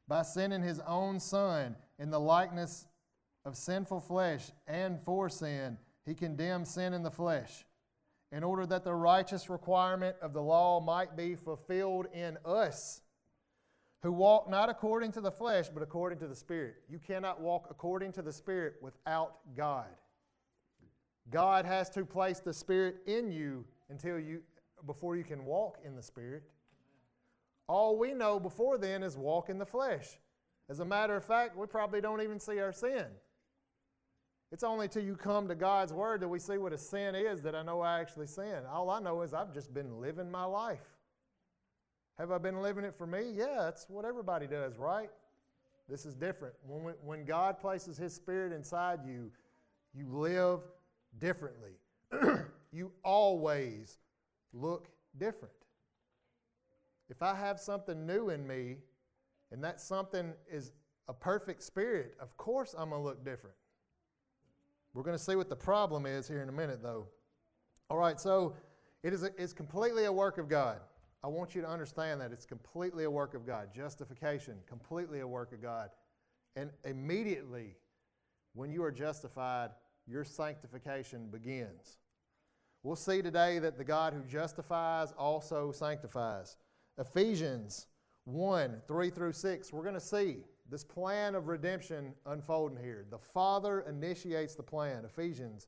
By 0.08 0.22
sending 0.22 0.62
his 0.62 0.80
own 0.82 1.20
Son 1.20 1.76
in 2.00 2.12
the 2.12 2.20
likeness 2.20 2.86
of 3.44 3.56
sinful 3.56 4.02
flesh 4.02 4.52
and 4.68 5.00
for 5.02 5.30
sin, 5.30 5.78
he 6.06 6.14
condemned 6.14 6.68
sin 6.68 6.94
in 6.94 7.04
the 7.04 7.12
flesh 7.12 7.66
in 8.32 8.44
order 8.44 8.66
that 8.66 8.84
the 8.84 8.94
righteous 8.94 9.50
requirement 9.50 10.16
of 10.22 10.34
the 10.34 10.42
law 10.42 10.80
might 10.80 11.16
be 11.16 11.36
fulfilled 11.36 12.08
in 12.14 12.38
us 12.46 13.02
who 14.02 14.12
walk 14.12 14.48
not 14.48 14.70
according 14.70 15.12
to 15.12 15.22
the 15.22 15.32
flesh, 15.32 15.68
but 15.70 15.82
according 15.82 16.20
to 16.20 16.28
the 16.28 16.36
Spirit. 16.36 16.76
You 16.88 17.00
cannot 17.00 17.42
walk 17.42 17.68
according 17.72 18.12
to 18.14 18.22
the 18.22 18.32
Spirit 18.32 18.76
without 18.82 19.38
God. 19.58 19.88
God 21.32 21.66
has 21.66 21.90
to 21.92 22.06
place 22.06 22.40
the 22.40 22.54
Spirit 22.54 22.98
in 23.08 23.32
you 23.32 23.66
until 23.90 24.20
you 24.20 24.42
before 24.86 25.16
you 25.16 25.24
can 25.24 25.44
walk 25.44 25.80
in 25.84 25.96
the 25.96 26.04
Spirit. 26.04 26.44
All 27.68 27.98
we 27.98 28.14
know 28.14 28.40
before 28.40 28.78
then 28.78 29.04
is 29.04 29.18
walk 29.18 29.50
in 29.50 29.58
the 29.58 29.66
flesh. 29.66 30.08
As 30.70 30.80
a 30.80 30.86
matter 30.86 31.16
of 31.16 31.24
fact, 31.24 31.58
we 31.58 31.68
probably 31.68 32.02
don't 32.02 32.22
even 32.22 32.40
see 32.40 32.60
our 32.60 32.72
sin. 32.72 33.06
It's 34.52 34.64
only 34.64 34.88
till 34.88 35.04
you 35.04 35.16
come 35.16 35.48
to 35.48 35.56
God's 35.56 35.92
Word 35.92 36.22
that 36.22 36.28
we 36.28 36.40
see 36.40 36.58
what 36.58 36.74
a 36.74 36.78
sin 36.78 37.16
is 37.16 37.42
that 37.42 37.56
I 37.56 37.64
know 37.64 37.82
I 37.82 38.00
actually 38.00 38.28
sin. 38.28 38.60
All 38.72 38.90
I 38.90 39.00
know 39.00 39.22
is 39.22 39.34
I've 39.34 39.54
just 39.54 39.74
been 39.74 40.00
living 40.00 40.32
my 40.32 40.46
life. 40.46 40.96
Have 42.18 42.32
I 42.32 42.38
been 42.38 42.62
living 42.62 42.86
it 42.86 42.96
for 42.98 43.06
me? 43.06 43.32
Yeah, 43.34 43.58
that's 43.60 43.90
what 43.90 44.06
everybody 44.06 44.48
does, 44.48 44.78
right? 44.78 45.10
This 45.90 46.06
is 46.06 46.16
different. 46.16 46.56
When, 46.66 46.84
we, 46.84 46.92
when 47.04 47.26
God 47.26 47.60
places 47.60 47.98
His 47.98 48.14
Spirit 48.14 48.54
inside 48.54 49.00
you, 49.06 49.32
you 49.94 50.08
live 50.10 50.62
differently. 51.20 51.74
you 52.72 52.92
always 53.04 53.98
look 54.54 54.88
different. 55.18 55.54
If 57.10 57.22
I 57.22 57.36
have 57.36 57.60
something 57.60 58.06
new 58.06 58.30
in 58.30 58.46
me, 58.46 58.78
and 59.52 59.64
that 59.64 59.80
something 59.80 60.34
is 60.52 60.72
a 61.08 61.14
perfect 61.14 61.64
spirit, 61.64 62.16
of 62.20 62.36
course 62.38 62.76
I'm 62.78 62.90
going 62.90 63.02
to 63.02 63.06
look 63.06 63.24
different. 63.24 63.56
We're 64.94 65.04
going 65.04 65.18
to 65.18 65.24
see 65.24 65.36
what 65.36 65.50
the 65.50 65.56
problem 65.56 66.06
is 66.06 66.28
here 66.28 66.42
in 66.42 66.50
a 66.50 66.54
minute, 66.54 66.82
though. 66.82 67.08
All 67.90 67.98
right, 67.98 68.20
so 68.20 68.56
it 69.04 69.14
is 69.14 69.24
a, 69.24 69.30
it's 69.38 69.54
completely 69.54 70.06
a 70.06 70.12
work 70.12 70.38
of 70.38 70.50
God. 70.50 70.80
I 71.24 71.28
want 71.28 71.54
you 71.54 71.62
to 71.62 71.70
understand 71.70 72.22
that 72.22 72.32
it's 72.32 72.46
completely 72.46 73.04
a 73.04 73.12
work 73.12 73.34
of 73.34 73.46
God. 73.46 73.70
Justification, 73.74 74.56
completely 74.68 75.20
a 75.20 75.28
work 75.28 75.52
of 75.52 75.62
God. 75.62 75.90
And 76.56 76.70
immediately, 76.84 77.76
when 78.54 78.72
you 78.72 78.84
are 78.84 78.92
justified, 78.92 79.72
your 80.08 80.24
sanctification 80.24 81.28
begins. 81.30 81.98
We'll 82.84 82.96
see 82.96 83.22
today 83.22 83.60
that 83.60 83.78
the 83.78 83.84
God 83.84 84.14
who 84.14 84.22
justifies 84.22 85.14
also 85.18 85.72
sanctifies. 85.72 86.58
Ephesians 86.98 87.88
1 88.26 88.82
3 88.88 89.10
through 89.10 89.34
6, 89.34 89.74
we're 89.74 89.84
going 89.84 89.94
to 89.94 90.00
see 90.00 90.38
this 90.70 90.84
plan 90.84 91.36
of 91.36 91.48
redemption 91.48 92.14
unfolding 92.26 92.78
here. 92.78 93.06
The 93.10 93.20
Father 93.20 93.82
initiates 93.82 94.56
the 94.56 94.64
plan. 94.64 95.06
Ephesians 95.06 95.68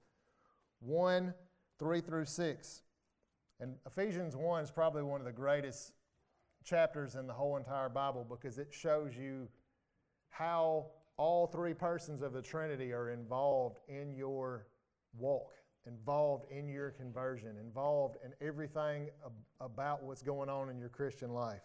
1 0.80 1.34
3 1.80 2.02
through 2.02 2.26
6. 2.26 2.82
And 3.60 3.76
Ephesians 3.86 4.36
1 4.36 4.64
is 4.64 4.72
probably 4.72 5.04
one 5.04 5.20
of 5.20 5.26
the 5.26 5.32
greatest 5.32 5.94
chapters 6.64 7.16
in 7.16 7.28
the 7.28 7.34
whole 7.34 7.58
entire 7.58 7.90
Bible 7.90 8.26
because 8.28 8.58
it 8.58 8.68
shows 8.72 9.16
you 9.16 9.48
how 10.30 10.88
all 11.18 11.48
three 11.48 11.74
persons 11.74 12.22
of 12.22 12.34
the 12.34 12.42
Trinity 12.42 12.94
are 12.94 13.10
involved 13.10 13.80
in 13.88 14.14
your 14.14 14.68
walk, 15.18 15.54
involved 15.86 16.46
in 16.52 16.68
your 16.68 16.92
conversion, 16.92 17.58
involved 17.60 18.18
in 18.24 18.34
everything 18.46 19.10
ab- 19.26 19.32
about 19.60 20.04
what's 20.04 20.22
going 20.22 20.50
on 20.50 20.70
in 20.70 20.80
your 20.80 20.90
Christian 20.90 21.34
life. 21.34 21.62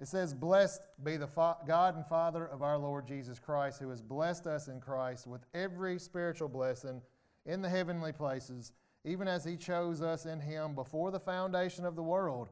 It 0.00 0.08
says, 0.08 0.34
Blessed 0.34 0.80
be 1.04 1.16
the 1.16 1.26
fa- 1.26 1.58
God 1.66 1.96
and 1.96 2.06
Father 2.06 2.46
of 2.46 2.62
our 2.62 2.78
Lord 2.78 3.06
Jesus 3.06 3.38
Christ, 3.38 3.78
who 3.78 3.90
has 3.90 4.02
blessed 4.02 4.46
us 4.46 4.68
in 4.68 4.80
Christ 4.80 5.26
with 5.26 5.42
every 5.54 5.98
spiritual 5.98 6.48
blessing 6.48 7.00
in 7.46 7.62
the 7.62 7.68
heavenly 7.68 8.12
places, 8.12 8.72
even 9.04 9.28
as 9.28 9.44
he 9.44 9.56
chose 9.56 10.02
us 10.02 10.26
in 10.26 10.40
him 10.40 10.74
before 10.74 11.10
the 11.10 11.20
foundation 11.20 11.84
of 11.84 11.96
the 11.96 12.02
world, 12.02 12.48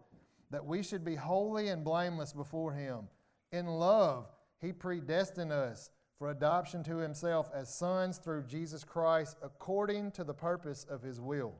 that 0.50 0.64
we 0.64 0.82
should 0.82 1.04
be 1.04 1.14
holy 1.14 1.68
and 1.68 1.84
blameless 1.84 2.32
before 2.32 2.72
him. 2.72 3.08
In 3.52 3.66
love, 3.66 4.28
he 4.60 4.72
predestined 4.72 5.52
us 5.52 5.90
for 6.20 6.28
adoption 6.28 6.84
to 6.84 6.98
himself 6.98 7.48
as 7.54 7.74
sons 7.74 8.18
through 8.18 8.42
Jesus 8.42 8.84
Christ, 8.84 9.38
according 9.42 10.10
to 10.10 10.22
the 10.22 10.34
purpose 10.34 10.84
of 10.90 11.00
his 11.00 11.18
will, 11.18 11.54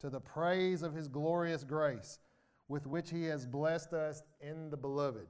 to 0.00 0.10
the 0.10 0.18
praise 0.18 0.82
of 0.82 0.92
his 0.92 1.06
glorious 1.06 1.62
grace 1.62 2.18
with 2.66 2.88
which 2.88 3.08
he 3.10 3.22
has 3.26 3.46
blessed 3.46 3.92
us 3.92 4.24
in 4.40 4.68
the 4.68 4.76
beloved. 4.76 5.28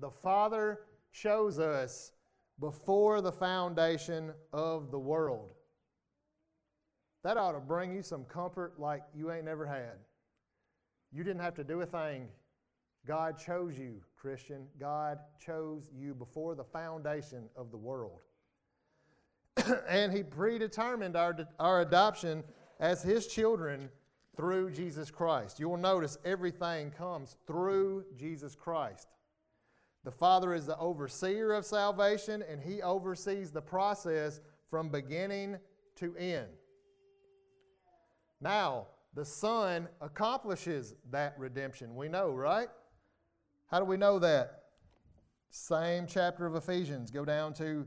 The 0.00 0.10
Father 0.10 0.80
chose 1.12 1.58
us 1.58 2.12
before 2.58 3.20
the 3.20 3.32
foundation 3.32 4.32
of 4.54 4.90
the 4.90 4.98
world. 4.98 5.50
That 7.22 7.36
ought 7.36 7.52
to 7.52 7.60
bring 7.60 7.92
you 7.92 8.02
some 8.02 8.24
comfort 8.24 8.80
like 8.80 9.02
you 9.14 9.30
ain't 9.30 9.44
never 9.44 9.66
had. 9.66 9.98
You 11.12 11.22
didn't 11.22 11.42
have 11.42 11.56
to 11.56 11.64
do 11.64 11.82
a 11.82 11.86
thing. 11.86 12.28
God 13.06 13.38
chose 13.38 13.78
you, 13.78 14.02
Christian. 14.20 14.66
God 14.78 15.18
chose 15.44 15.90
you 15.94 16.14
before 16.14 16.54
the 16.54 16.64
foundation 16.64 17.48
of 17.56 17.70
the 17.70 17.76
world. 17.76 18.20
and 19.88 20.12
He 20.12 20.22
predetermined 20.22 21.16
our, 21.16 21.36
our 21.58 21.80
adoption 21.80 22.44
as 22.78 23.02
His 23.02 23.26
children 23.26 23.88
through 24.36 24.70
Jesus 24.70 25.10
Christ. 25.10 25.58
You 25.58 25.68
will 25.68 25.76
notice 25.76 26.18
everything 26.24 26.90
comes 26.90 27.36
through 27.46 28.04
Jesus 28.16 28.54
Christ. 28.54 29.08
The 30.04 30.10
Father 30.10 30.54
is 30.54 30.66
the 30.66 30.78
overseer 30.78 31.52
of 31.52 31.66
salvation, 31.66 32.42
and 32.50 32.60
He 32.60 32.80
oversees 32.82 33.50
the 33.50 33.60
process 33.60 34.40
from 34.70 34.88
beginning 34.88 35.58
to 35.96 36.16
end. 36.16 36.48
Now, 38.40 38.86
the 39.14 39.24
Son 39.24 39.88
accomplishes 40.00 40.94
that 41.10 41.34
redemption. 41.38 41.96
We 41.96 42.08
know, 42.08 42.30
right? 42.30 42.68
How 43.70 43.78
do 43.78 43.84
we 43.84 43.96
know 43.96 44.18
that? 44.18 44.64
Same 45.50 46.06
chapter 46.06 46.44
of 46.44 46.56
Ephesians. 46.56 47.10
Go 47.10 47.24
down 47.24 47.54
to 47.54 47.86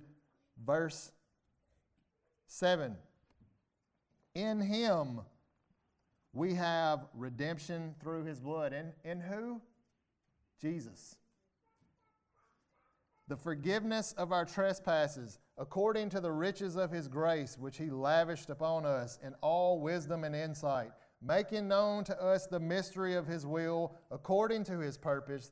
verse 0.66 1.12
7. 2.48 2.96
In 4.36 4.62
him 4.62 5.22
we 6.34 6.54
have 6.54 7.06
redemption 7.14 7.96
through 8.02 8.24
his 8.24 8.40
blood. 8.40 8.74
In, 8.74 8.94
in 9.04 9.20
who? 9.20 9.62
Jesus. 10.62 11.18
The 13.28 13.38
forgiveness 13.38 14.14
of 14.14 14.32
our 14.32 14.46
trespasses, 14.46 15.40
according 15.58 16.10
to 16.10 16.22
the 16.22 16.32
riches 16.32 16.78
of 16.78 16.92
his 16.92 17.08
grace, 17.08 17.58
which 17.58 17.78
he 17.78 17.90
lavished 17.90 18.50
upon 18.50 18.86
us 18.86 19.20
in 19.22 19.34
all 19.42 19.80
wisdom 19.80 20.24
and 20.24 20.36
insight, 20.36 20.92
making 21.22 21.68
known 21.68 22.04
to 22.06 22.22
us 22.22 22.48
the 22.48 22.60
mystery 22.60 23.16
of 23.16 23.28
his 23.28 23.46
will, 23.46 23.96
according 24.12 24.64
to 24.66 24.80
his 24.80 24.98
purpose, 24.98 25.52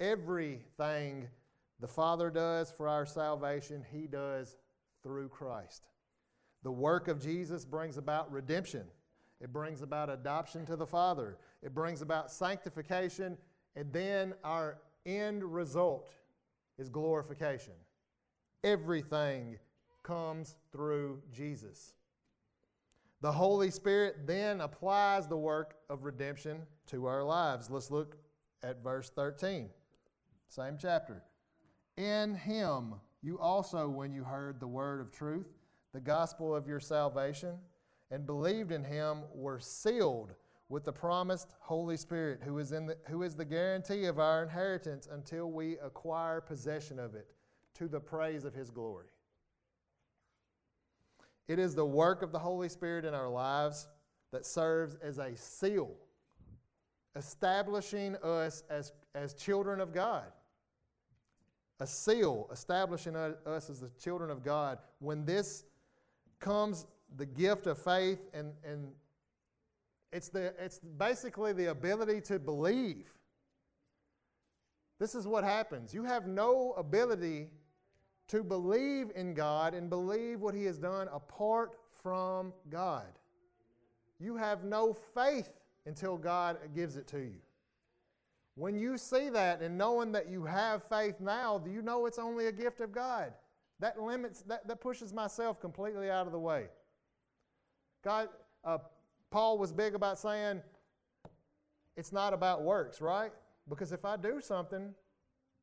Everything 0.00 1.28
the 1.80 1.88
Father 1.88 2.30
does 2.30 2.70
for 2.70 2.88
our 2.88 3.06
salvation, 3.06 3.84
he 3.92 4.06
does 4.06 4.56
through 5.02 5.28
Christ. 5.28 5.86
The 6.62 6.72
work 6.72 7.08
of 7.08 7.22
Jesus 7.22 7.64
brings 7.64 7.96
about 7.96 8.32
redemption. 8.32 8.84
It 9.40 9.52
brings 9.52 9.82
about 9.82 10.08
adoption 10.08 10.64
to 10.66 10.76
the 10.76 10.86
Father. 10.86 11.36
It 11.62 11.74
brings 11.74 12.00
about 12.00 12.30
sanctification. 12.30 13.36
And 13.76 13.92
then 13.92 14.34
our 14.42 14.78
end 15.04 15.44
result 15.44 16.10
is 16.78 16.88
glorification. 16.88 17.74
Everything 18.62 19.58
comes 20.02 20.56
through 20.72 21.20
Jesus. 21.30 21.94
The 23.20 23.32
Holy 23.32 23.70
Spirit 23.70 24.26
then 24.26 24.60
applies 24.60 25.26
the 25.26 25.36
work 25.36 25.76
of 25.88 26.04
redemption 26.04 26.62
to 26.86 27.06
our 27.06 27.22
lives. 27.22 27.70
Let's 27.70 27.90
look 27.90 28.16
at 28.62 28.82
verse 28.82 29.10
13, 29.10 29.68
same 30.54 30.76
chapter. 30.78 31.22
In 31.96 32.34
Him 32.34 32.94
you 33.24 33.38
also, 33.38 33.88
when 33.88 34.12
you 34.12 34.22
heard 34.22 34.60
the 34.60 34.66
word 34.66 35.00
of 35.00 35.10
truth, 35.10 35.46
the 35.94 36.00
gospel 36.00 36.54
of 36.54 36.68
your 36.68 36.78
salvation, 36.78 37.54
and 38.10 38.26
believed 38.26 38.70
in 38.70 38.84
him 38.84 39.22
were 39.32 39.58
sealed 39.58 40.34
with 40.68 40.84
the 40.84 40.92
promised 40.92 41.54
Holy 41.58 41.96
Spirit, 41.96 42.40
who 42.44 42.58
is, 42.58 42.72
in 42.72 42.84
the, 42.84 42.98
who 43.08 43.22
is 43.22 43.34
the 43.34 43.44
guarantee 43.44 44.04
of 44.04 44.18
our 44.18 44.42
inheritance 44.42 45.08
until 45.10 45.50
we 45.50 45.78
acquire 45.78 46.42
possession 46.42 46.98
of 46.98 47.14
it 47.14 47.28
to 47.76 47.88
the 47.88 47.98
praise 47.98 48.44
of 48.44 48.52
his 48.52 48.70
glory. 48.70 49.08
It 51.48 51.58
is 51.58 51.74
the 51.74 51.86
work 51.86 52.20
of 52.20 52.30
the 52.30 52.38
Holy 52.38 52.68
Spirit 52.68 53.06
in 53.06 53.14
our 53.14 53.30
lives 53.30 53.88
that 54.32 54.44
serves 54.44 54.96
as 54.96 55.16
a 55.16 55.34
seal, 55.34 55.92
establishing 57.16 58.16
us 58.16 58.64
as, 58.68 58.92
as 59.14 59.32
children 59.32 59.80
of 59.80 59.94
God. 59.94 60.24
A 61.84 61.86
seal 61.86 62.48
establishing 62.50 63.14
us 63.14 63.68
as 63.68 63.80
the 63.80 63.90
children 64.02 64.30
of 64.30 64.42
God. 64.42 64.78
When 65.00 65.26
this 65.26 65.64
comes 66.40 66.86
the 67.18 67.26
gift 67.26 67.66
of 67.66 67.76
faith, 67.76 68.20
and, 68.32 68.54
and 68.66 68.88
it's, 70.10 70.30
the, 70.30 70.54
it's 70.58 70.78
basically 70.78 71.52
the 71.52 71.66
ability 71.66 72.22
to 72.22 72.38
believe. 72.38 73.12
This 74.98 75.14
is 75.14 75.28
what 75.28 75.44
happens. 75.44 75.92
You 75.92 76.04
have 76.04 76.26
no 76.26 76.72
ability 76.78 77.48
to 78.28 78.42
believe 78.42 79.12
in 79.14 79.34
God 79.34 79.74
and 79.74 79.90
believe 79.90 80.40
what 80.40 80.54
He 80.54 80.64
has 80.64 80.78
done 80.78 81.08
apart 81.12 81.72
from 82.02 82.54
God. 82.70 83.12
You 84.18 84.38
have 84.38 84.64
no 84.64 84.94
faith 84.94 85.50
until 85.84 86.16
God 86.16 86.56
gives 86.74 86.96
it 86.96 87.06
to 87.08 87.18
you. 87.18 87.43
When 88.56 88.78
you 88.78 88.96
see 88.96 89.30
that 89.30 89.62
and 89.62 89.76
knowing 89.76 90.12
that 90.12 90.28
you 90.28 90.44
have 90.44 90.84
faith 90.88 91.16
now, 91.20 91.58
do 91.58 91.70
you 91.70 91.82
know 91.82 92.06
it's 92.06 92.18
only 92.18 92.46
a 92.46 92.52
gift 92.52 92.80
of 92.80 92.92
God? 92.92 93.32
That 93.80 94.00
limits, 94.00 94.42
that, 94.42 94.66
that 94.68 94.80
pushes 94.80 95.12
myself 95.12 95.60
completely 95.60 96.08
out 96.10 96.26
of 96.26 96.32
the 96.32 96.38
way. 96.38 96.66
God, 98.04 98.28
uh, 98.64 98.78
Paul 99.30 99.58
was 99.58 99.72
big 99.72 99.94
about 99.94 100.18
saying 100.18 100.62
it's 101.96 102.12
not 102.12 102.32
about 102.32 102.62
works, 102.62 103.00
right? 103.00 103.32
Because 103.68 103.92
if 103.92 104.04
I 104.04 104.16
do 104.16 104.40
something, 104.40 104.94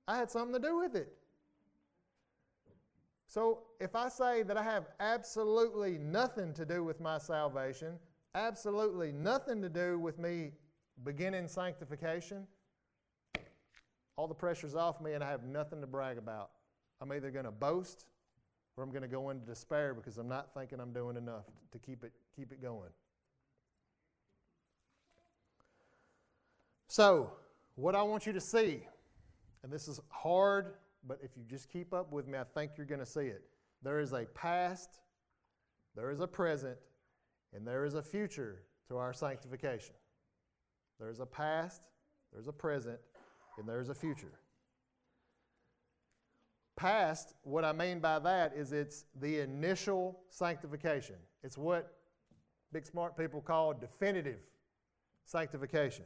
I 0.08 0.18
had 0.18 0.30
something 0.30 0.62
to 0.62 0.68
do 0.68 0.78
with 0.80 0.96
it. 0.96 1.14
So 3.28 3.60
if 3.80 3.96
I 3.96 4.10
say 4.10 4.44
that 4.44 4.58
I 4.58 4.64
have 4.64 4.90
absolutely 5.00 5.98
nothing 5.98 6.54
to 6.56 6.66
do 6.66 6.84
with 6.84 7.00
my 7.00 7.18
salvation, 7.18 7.98
absolutely 8.36 9.14
nothing 9.14 9.62
to 9.62 9.70
do 9.70 9.98
with 9.98 10.20
me 10.20 10.52
beginning 11.06 11.48
sanctification, 11.48 12.46
all 14.16 14.28
the 14.28 14.34
pressure's 14.34 14.76
off 14.76 15.02
me 15.02 15.14
and 15.14 15.24
I 15.24 15.30
have 15.30 15.44
nothing 15.44 15.82
to 15.82 15.88
brag 15.88 16.18
about. 16.18 16.52
I'm 17.02 17.12
either 17.12 17.32
going 17.32 17.46
to 17.46 17.52
boast 17.52 18.06
or 18.78 18.84
I'm 18.84 18.92
going 18.92 19.02
to 19.02 19.08
go 19.08 19.30
into 19.30 19.46
despair 19.46 19.94
because 19.94 20.18
I'm 20.18 20.28
not 20.28 20.54
thinking 20.54 20.80
I'm 20.80 20.94
doing 20.94 21.18
enough 21.18 21.46
to 21.72 21.80
keep 21.80 22.04
it, 22.04 22.12
keep 22.36 22.52
it 22.52 22.62
going. 22.62 22.90
So, 26.88 27.32
what 27.76 27.96
I 27.96 28.02
want 28.04 28.26
you 28.26 28.34
to 28.34 28.42
see, 28.42 28.84
and 29.64 29.72
this 29.72 29.88
is 29.88 30.00
hard, 30.10 30.74
but 31.08 31.20
if 31.24 31.32
you 31.38 31.44
just 31.50 31.70
keep 31.70 31.94
up 31.94 32.12
with 32.12 32.28
me, 32.28 32.38
I 32.38 32.44
think 32.44 32.72
you're 32.78 32.86
going 32.86 33.00
to 33.00 33.06
see 33.06 33.22
it. 33.22 33.44
There 33.82 34.00
is 34.00 34.14
a 34.14 34.26
past, 34.34 35.00
there 35.96 36.12
is 36.12 36.20
a 36.20 36.28
present, 36.28 36.78
and 37.54 37.66
there 37.66 37.86
is 37.86 37.96
a 37.96 38.04
future 38.04 38.64
to 38.90 38.98
our 38.98 39.14
sanctification. 39.14 39.96
There's 41.00 41.20
a 41.20 41.26
past, 41.26 41.82
there's 42.34 42.48
a 42.48 42.54
present, 42.54 43.00
and 43.58 43.68
there's 43.68 43.90
a 43.90 43.96
future. 43.96 44.40
Past, 46.76 47.34
what 47.44 47.64
I 47.64 47.74
mean 47.74 48.00
by 48.00 48.20
that 48.20 48.54
is 48.56 48.72
it's 48.72 49.06
the 49.20 49.40
initial 49.40 50.20
sanctification. 50.30 51.16
It's 51.44 51.58
what 51.58 51.98
big 52.72 52.86
smart 52.86 53.18
people 53.18 53.42
call 53.42 53.74
definitive 53.74 54.40
sanctification. 55.26 56.06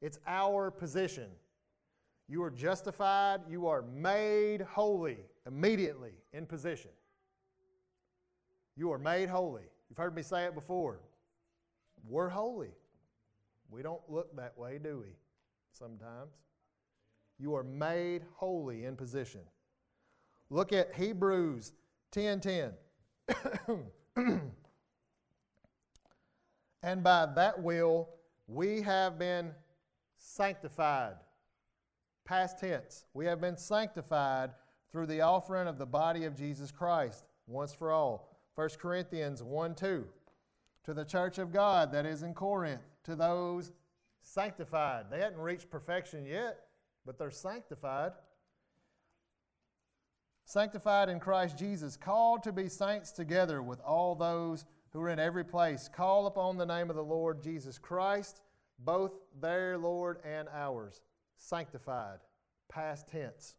It's 0.00 0.18
our 0.26 0.70
position. 0.70 1.28
You 2.28 2.42
are 2.42 2.50
justified, 2.50 3.40
you 3.48 3.66
are 3.66 3.82
made 3.82 4.62
holy 4.62 5.18
immediately 5.46 6.12
in 6.32 6.46
position. 6.46 6.92
You 8.76 8.92
are 8.92 8.98
made 8.98 9.28
holy. 9.28 9.64
You've 9.88 9.98
heard 9.98 10.14
me 10.14 10.22
say 10.22 10.44
it 10.44 10.54
before. 10.54 11.00
We're 12.08 12.28
holy. 12.28 12.70
We 13.70 13.82
don't 13.82 14.00
look 14.08 14.34
that 14.36 14.56
way, 14.56 14.78
do 14.82 14.98
we? 14.98 15.12
Sometimes. 15.72 16.30
You 17.40 17.54
are 17.54 17.64
made 17.64 18.22
holy 18.34 18.84
in 18.84 18.96
position. 18.96 19.40
Look 20.50 20.72
at 20.72 20.94
Hebrews 20.94 21.72
10:10. 22.12 22.74
10. 23.66 23.84
and 26.82 27.02
by 27.02 27.26
that 27.34 27.62
will 27.62 28.10
we 28.46 28.82
have 28.82 29.18
been 29.18 29.52
sanctified. 30.18 31.14
Past 32.24 32.58
tense. 32.58 33.06
We 33.14 33.24
have 33.26 33.40
been 33.40 33.56
sanctified 33.56 34.50
through 34.92 35.06
the 35.06 35.20
offering 35.22 35.68
of 35.68 35.78
the 35.78 35.86
body 35.86 36.24
of 36.24 36.36
Jesus 36.36 36.70
Christ 36.70 37.24
once 37.46 37.72
for 37.72 37.92
all. 37.92 38.36
1 38.56 38.68
Corinthians 38.78 39.42
1 39.42 39.74
2. 39.74 40.06
To 40.84 40.94
the 40.94 41.04
church 41.04 41.38
of 41.38 41.52
God 41.52 41.92
that 41.92 42.06
is 42.06 42.22
in 42.22 42.34
Corinth, 42.34 42.82
to 43.04 43.14
those 43.14 43.72
sanctified. 44.22 45.06
They 45.10 45.20
hadn't 45.20 45.40
reached 45.40 45.70
perfection 45.70 46.26
yet, 46.26 46.58
but 47.04 47.18
they're 47.18 47.30
sanctified 47.30 48.12
sanctified 50.50 51.08
in 51.08 51.20
Christ 51.20 51.56
Jesus, 51.56 51.96
called 51.96 52.42
to 52.42 52.52
be 52.52 52.68
saints 52.68 53.12
together 53.12 53.62
with 53.62 53.80
all 53.82 54.16
those 54.16 54.64
who 54.92 55.00
are 55.00 55.08
in 55.08 55.20
every 55.20 55.44
place. 55.44 55.88
Call 55.88 56.26
upon 56.26 56.56
the 56.56 56.66
name 56.66 56.90
of 56.90 56.96
the 56.96 57.04
Lord 57.04 57.40
Jesus 57.40 57.78
Christ, 57.78 58.40
both 58.80 59.12
their 59.40 59.78
Lord 59.78 60.18
and 60.24 60.48
ours. 60.52 61.02
Sanctified, 61.36 62.18
past 62.68 63.06
tense. 63.06 63.54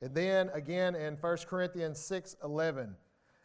And 0.00 0.14
then 0.14 0.48
again 0.54 0.94
in 0.94 1.16
1 1.16 1.36
Corinthians 1.48 1.98
6 1.98 2.36
11. 2.44 2.94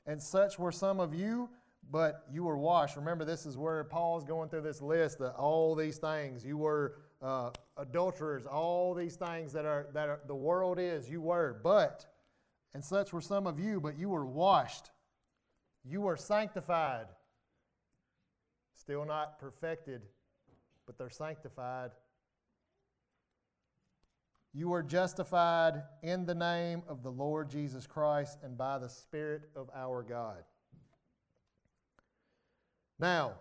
And 0.06 0.22
such 0.22 0.60
were 0.60 0.72
some 0.72 1.00
of 1.00 1.16
you, 1.16 1.50
but 1.92 2.26
you 2.32 2.44
were 2.44 2.58
washed. 2.58 2.96
Remember, 2.96 3.26
this 3.26 3.48
is 3.48 3.58
where 3.58 3.84
Paul's 3.86 4.24
going 4.24 4.50
through 4.50 4.62
this 4.62 4.82
list 4.84 5.20
of 5.20 5.34
all 5.36 5.74
these 5.74 5.98
things. 5.98 6.46
You 6.46 6.58
were 6.58 6.96
uh, 7.22 7.52
adulterers, 7.78 8.46
all 8.46 8.94
these 8.94 9.16
things 9.16 9.54
that 9.54 9.66
are 9.66 9.88
that 9.94 10.10
are, 10.10 10.20
the 10.28 10.36
world 10.36 10.80
is. 10.80 11.10
You 11.10 11.22
were, 11.22 11.60
but 11.64 12.06
and 12.74 12.84
such 12.84 13.14
were 13.14 13.22
some 13.22 13.48
of 13.48 13.60
you, 13.60 13.80
but 13.80 13.98
you 13.98 14.10
were 14.10 14.26
washed, 14.26 14.92
you 15.84 16.02
were 16.02 16.18
sanctified, 16.18 17.08
still 18.76 19.06
not 19.06 19.40
perfected, 19.40 20.02
but 20.86 20.98
they're 20.98 21.10
sanctified. 21.10 21.92
You 24.54 24.74
are 24.74 24.82
justified 24.82 25.84
in 26.02 26.26
the 26.26 26.34
name 26.34 26.82
of 26.88 27.04
the 27.04 27.12
Lord 27.12 27.50
Jesus 27.50 27.86
Christ 27.86 28.40
and 28.44 28.58
by 28.58 28.80
the 28.80 28.90
Spirit 28.90 29.44
of 29.56 29.70
our 29.76 30.02
God. 30.02 30.44
Now, 33.00 33.34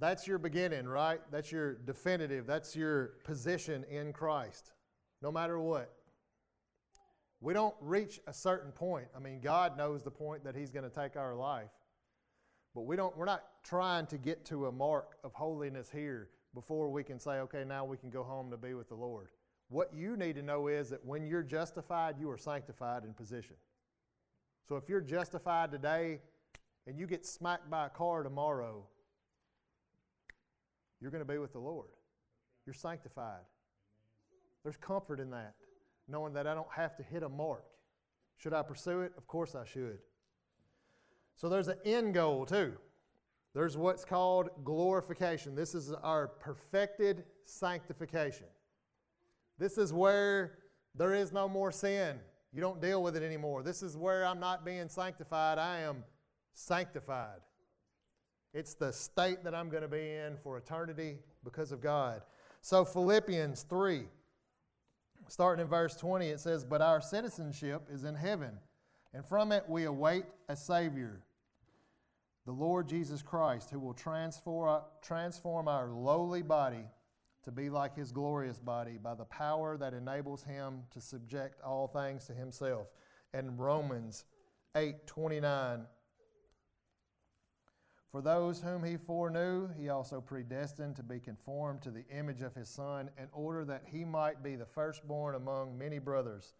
that's 0.00 0.26
your 0.26 0.38
beginning, 0.38 0.86
right? 0.86 1.20
That's 1.30 1.50
your 1.50 1.74
definitive. 1.74 2.46
That's 2.46 2.76
your 2.76 3.14
position 3.24 3.84
in 3.90 4.12
Christ, 4.12 4.72
no 5.22 5.32
matter 5.32 5.58
what. 5.58 5.92
We 7.40 7.54
don't 7.54 7.74
reach 7.80 8.20
a 8.26 8.32
certain 8.32 8.72
point. 8.72 9.06
I 9.16 9.20
mean, 9.20 9.40
God 9.40 9.76
knows 9.76 10.02
the 10.02 10.10
point 10.10 10.44
that 10.44 10.56
He's 10.56 10.70
going 10.70 10.88
to 10.88 10.94
take 10.94 11.16
our 11.16 11.34
life. 11.34 11.70
But 12.74 12.82
we 12.82 12.96
don't, 12.96 13.16
we're 13.16 13.24
not 13.24 13.44
trying 13.64 14.06
to 14.06 14.18
get 14.18 14.44
to 14.46 14.66
a 14.66 14.72
mark 14.72 15.16
of 15.24 15.32
holiness 15.34 15.90
here 15.90 16.28
before 16.54 16.90
we 16.90 17.04
can 17.04 17.18
say, 17.18 17.38
okay, 17.40 17.64
now 17.64 17.84
we 17.84 17.96
can 17.96 18.10
go 18.10 18.22
home 18.22 18.50
to 18.50 18.56
be 18.56 18.74
with 18.74 18.88
the 18.88 18.94
Lord. 18.94 19.28
What 19.68 19.92
you 19.94 20.16
need 20.16 20.36
to 20.36 20.42
know 20.42 20.68
is 20.68 20.90
that 20.90 21.04
when 21.04 21.26
you're 21.26 21.42
justified, 21.42 22.16
you 22.18 22.30
are 22.30 22.38
sanctified 22.38 23.04
in 23.04 23.12
position. 23.12 23.56
So 24.68 24.76
if 24.76 24.88
you're 24.88 25.00
justified 25.00 25.70
today 25.70 26.20
and 26.86 26.98
you 26.98 27.06
get 27.06 27.24
smacked 27.24 27.70
by 27.70 27.86
a 27.86 27.90
car 27.90 28.22
tomorrow, 28.22 28.84
you're 31.00 31.10
going 31.10 31.24
to 31.24 31.30
be 31.30 31.38
with 31.38 31.52
the 31.52 31.58
Lord. 31.58 31.88
You're 32.66 32.74
sanctified. 32.74 33.44
There's 34.62 34.76
comfort 34.76 35.20
in 35.20 35.30
that, 35.30 35.54
knowing 36.08 36.34
that 36.34 36.46
I 36.46 36.54
don't 36.54 36.72
have 36.74 36.96
to 36.96 37.02
hit 37.02 37.22
a 37.22 37.28
mark. 37.28 37.64
Should 38.36 38.52
I 38.52 38.62
pursue 38.62 39.00
it? 39.00 39.12
Of 39.16 39.26
course 39.26 39.54
I 39.54 39.64
should. 39.64 39.98
So 41.36 41.48
there's 41.48 41.68
an 41.68 41.78
end 41.84 42.14
goal 42.14 42.44
too. 42.44 42.74
There's 43.54 43.76
what's 43.76 44.04
called 44.04 44.50
glorification. 44.64 45.54
This 45.54 45.74
is 45.74 45.92
our 45.92 46.28
perfected 46.28 47.24
sanctification. 47.44 48.46
This 49.58 49.78
is 49.78 49.92
where 49.92 50.58
there 50.94 51.14
is 51.14 51.32
no 51.32 51.48
more 51.48 51.72
sin. 51.72 52.18
You 52.52 52.60
don't 52.60 52.80
deal 52.80 53.02
with 53.02 53.16
it 53.16 53.22
anymore. 53.22 53.62
This 53.62 53.82
is 53.82 53.96
where 53.96 54.24
I'm 54.26 54.40
not 54.40 54.64
being 54.64 54.88
sanctified, 54.88 55.58
I 55.58 55.80
am 55.80 56.04
sanctified. 56.54 57.40
It's 58.58 58.74
the 58.74 58.92
state 58.92 59.44
that 59.44 59.54
I'm 59.54 59.68
going 59.68 59.84
to 59.84 59.88
be 59.88 60.14
in 60.14 60.36
for 60.42 60.58
eternity 60.58 61.18
because 61.44 61.70
of 61.70 61.80
God. 61.80 62.22
So, 62.60 62.84
Philippians 62.84 63.62
3, 63.62 64.02
starting 65.28 65.62
in 65.62 65.70
verse 65.70 65.94
20, 65.94 66.26
it 66.26 66.40
says, 66.40 66.64
But 66.64 66.82
our 66.82 67.00
citizenship 67.00 67.82
is 67.88 68.02
in 68.02 68.16
heaven, 68.16 68.50
and 69.14 69.24
from 69.24 69.52
it 69.52 69.62
we 69.68 69.84
await 69.84 70.24
a 70.48 70.56
Savior, 70.56 71.20
the 72.46 72.52
Lord 72.52 72.88
Jesus 72.88 73.22
Christ, 73.22 73.70
who 73.70 73.78
will 73.78 73.94
transform, 73.94 75.68
our 75.68 75.90
lowly 75.90 76.42
body 76.42 76.84
to 77.44 77.52
be 77.52 77.70
like 77.70 77.94
his 77.94 78.10
glorious 78.10 78.58
body 78.58 78.98
by 79.00 79.14
the 79.14 79.26
power 79.26 79.76
that 79.76 79.94
enables 79.94 80.42
him 80.42 80.82
to 80.90 81.00
subject 81.00 81.62
all 81.62 81.86
things 81.86 82.24
to 82.24 82.32
himself. 82.32 82.88
And 83.32 83.56
Romans 83.56 84.24
8 84.74 85.06
29 85.06 85.86
for 88.10 88.22
those 88.22 88.62
whom 88.62 88.82
he 88.82 88.96
foreknew, 88.96 89.68
he 89.78 89.90
also 89.90 90.20
predestined 90.20 90.96
to 90.96 91.02
be 91.02 91.20
conformed 91.20 91.82
to 91.82 91.90
the 91.90 92.06
image 92.08 92.40
of 92.40 92.54
his 92.54 92.68
Son, 92.68 93.10
in 93.18 93.28
order 93.32 93.64
that 93.66 93.82
he 93.84 94.04
might 94.04 94.42
be 94.42 94.56
the 94.56 94.64
firstborn 94.64 95.34
among 95.34 95.76
many 95.76 95.98
brothers. 95.98 96.54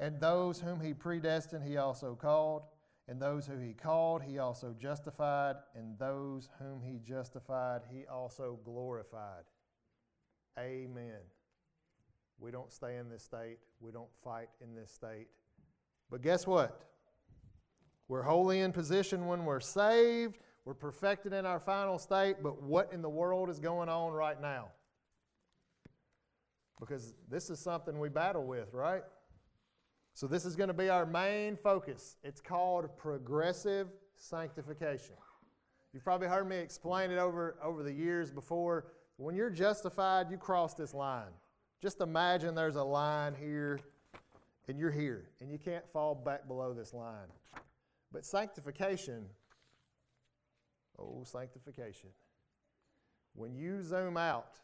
And 0.00 0.20
those 0.20 0.60
whom 0.60 0.80
he 0.80 0.92
predestined, 0.92 1.64
he 1.64 1.76
also 1.76 2.16
called. 2.16 2.62
And 3.08 3.20
those 3.20 3.46
whom 3.46 3.64
he 3.64 3.74
called, 3.74 4.22
he 4.22 4.38
also 4.38 4.74
justified. 4.76 5.56
And 5.76 5.96
those 5.98 6.48
whom 6.58 6.82
he 6.82 6.98
justified, 6.98 7.82
he 7.92 8.04
also 8.06 8.58
glorified. 8.64 9.44
Amen. 10.58 11.20
We 12.40 12.50
don't 12.50 12.72
stay 12.72 12.96
in 12.96 13.08
this 13.08 13.22
state. 13.22 13.58
We 13.80 13.92
don't 13.92 14.10
fight 14.24 14.48
in 14.60 14.74
this 14.74 14.90
state. 14.90 15.28
But 16.10 16.22
guess 16.22 16.44
what? 16.44 16.82
We're 18.08 18.22
holy 18.22 18.60
in 18.60 18.72
position 18.72 19.26
when 19.26 19.44
we're 19.44 19.60
saved 19.60 20.38
we're 20.64 20.74
perfected 20.74 21.32
in 21.32 21.44
our 21.44 21.58
final 21.58 21.98
state, 21.98 22.36
but 22.42 22.62
what 22.62 22.92
in 22.92 23.02
the 23.02 23.08
world 23.08 23.50
is 23.50 23.58
going 23.58 23.88
on 23.88 24.12
right 24.12 24.40
now? 24.40 24.68
Because 26.78 27.14
this 27.28 27.50
is 27.50 27.58
something 27.58 27.98
we 27.98 28.08
battle 28.08 28.44
with, 28.44 28.72
right? 28.72 29.02
So, 30.14 30.26
this 30.26 30.44
is 30.44 30.56
going 30.56 30.68
to 30.68 30.74
be 30.74 30.88
our 30.88 31.06
main 31.06 31.56
focus. 31.56 32.16
It's 32.22 32.40
called 32.40 32.96
progressive 32.96 33.88
sanctification. 34.16 35.14
You've 35.92 36.04
probably 36.04 36.28
heard 36.28 36.48
me 36.48 36.56
explain 36.56 37.10
it 37.10 37.18
over, 37.18 37.56
over 37.62 37.82
the 37.82 37.92
years 37.92 38.30
before. 38.30 38.86
When 39.16 39.34
you're 39.34 39.50
justified, 39.50 40.30
you 40.30 40.36
cross 40.36 40.74
this 40.74 40.94
line. 40.94 41.32
Just 41.80 42.00
imagine 42.00 42.54
there's 42.54 42.76
a 42.76 42.82
line 42.82 43.34
here, 43.34 43.80
and 44.68 44.78
you're 44.78 44.90
here, 44.90 45.30
and 45.40 45.50
you 45.50 45.58
can't 45.58 45.84
fall 45.92 46.14
back 46.14 46.46
below 46.46 46.72
this 46.72 46.94
line. 46.94 47.28
But 48.12 48.24
sanctification 48.24 49.24
Oh, 51.02 51.24
sanctification. 51.24 52.10
When 53.34 53.54
you 53.54 53.82
zoom 53.82 54.16
out, 54.16 54.58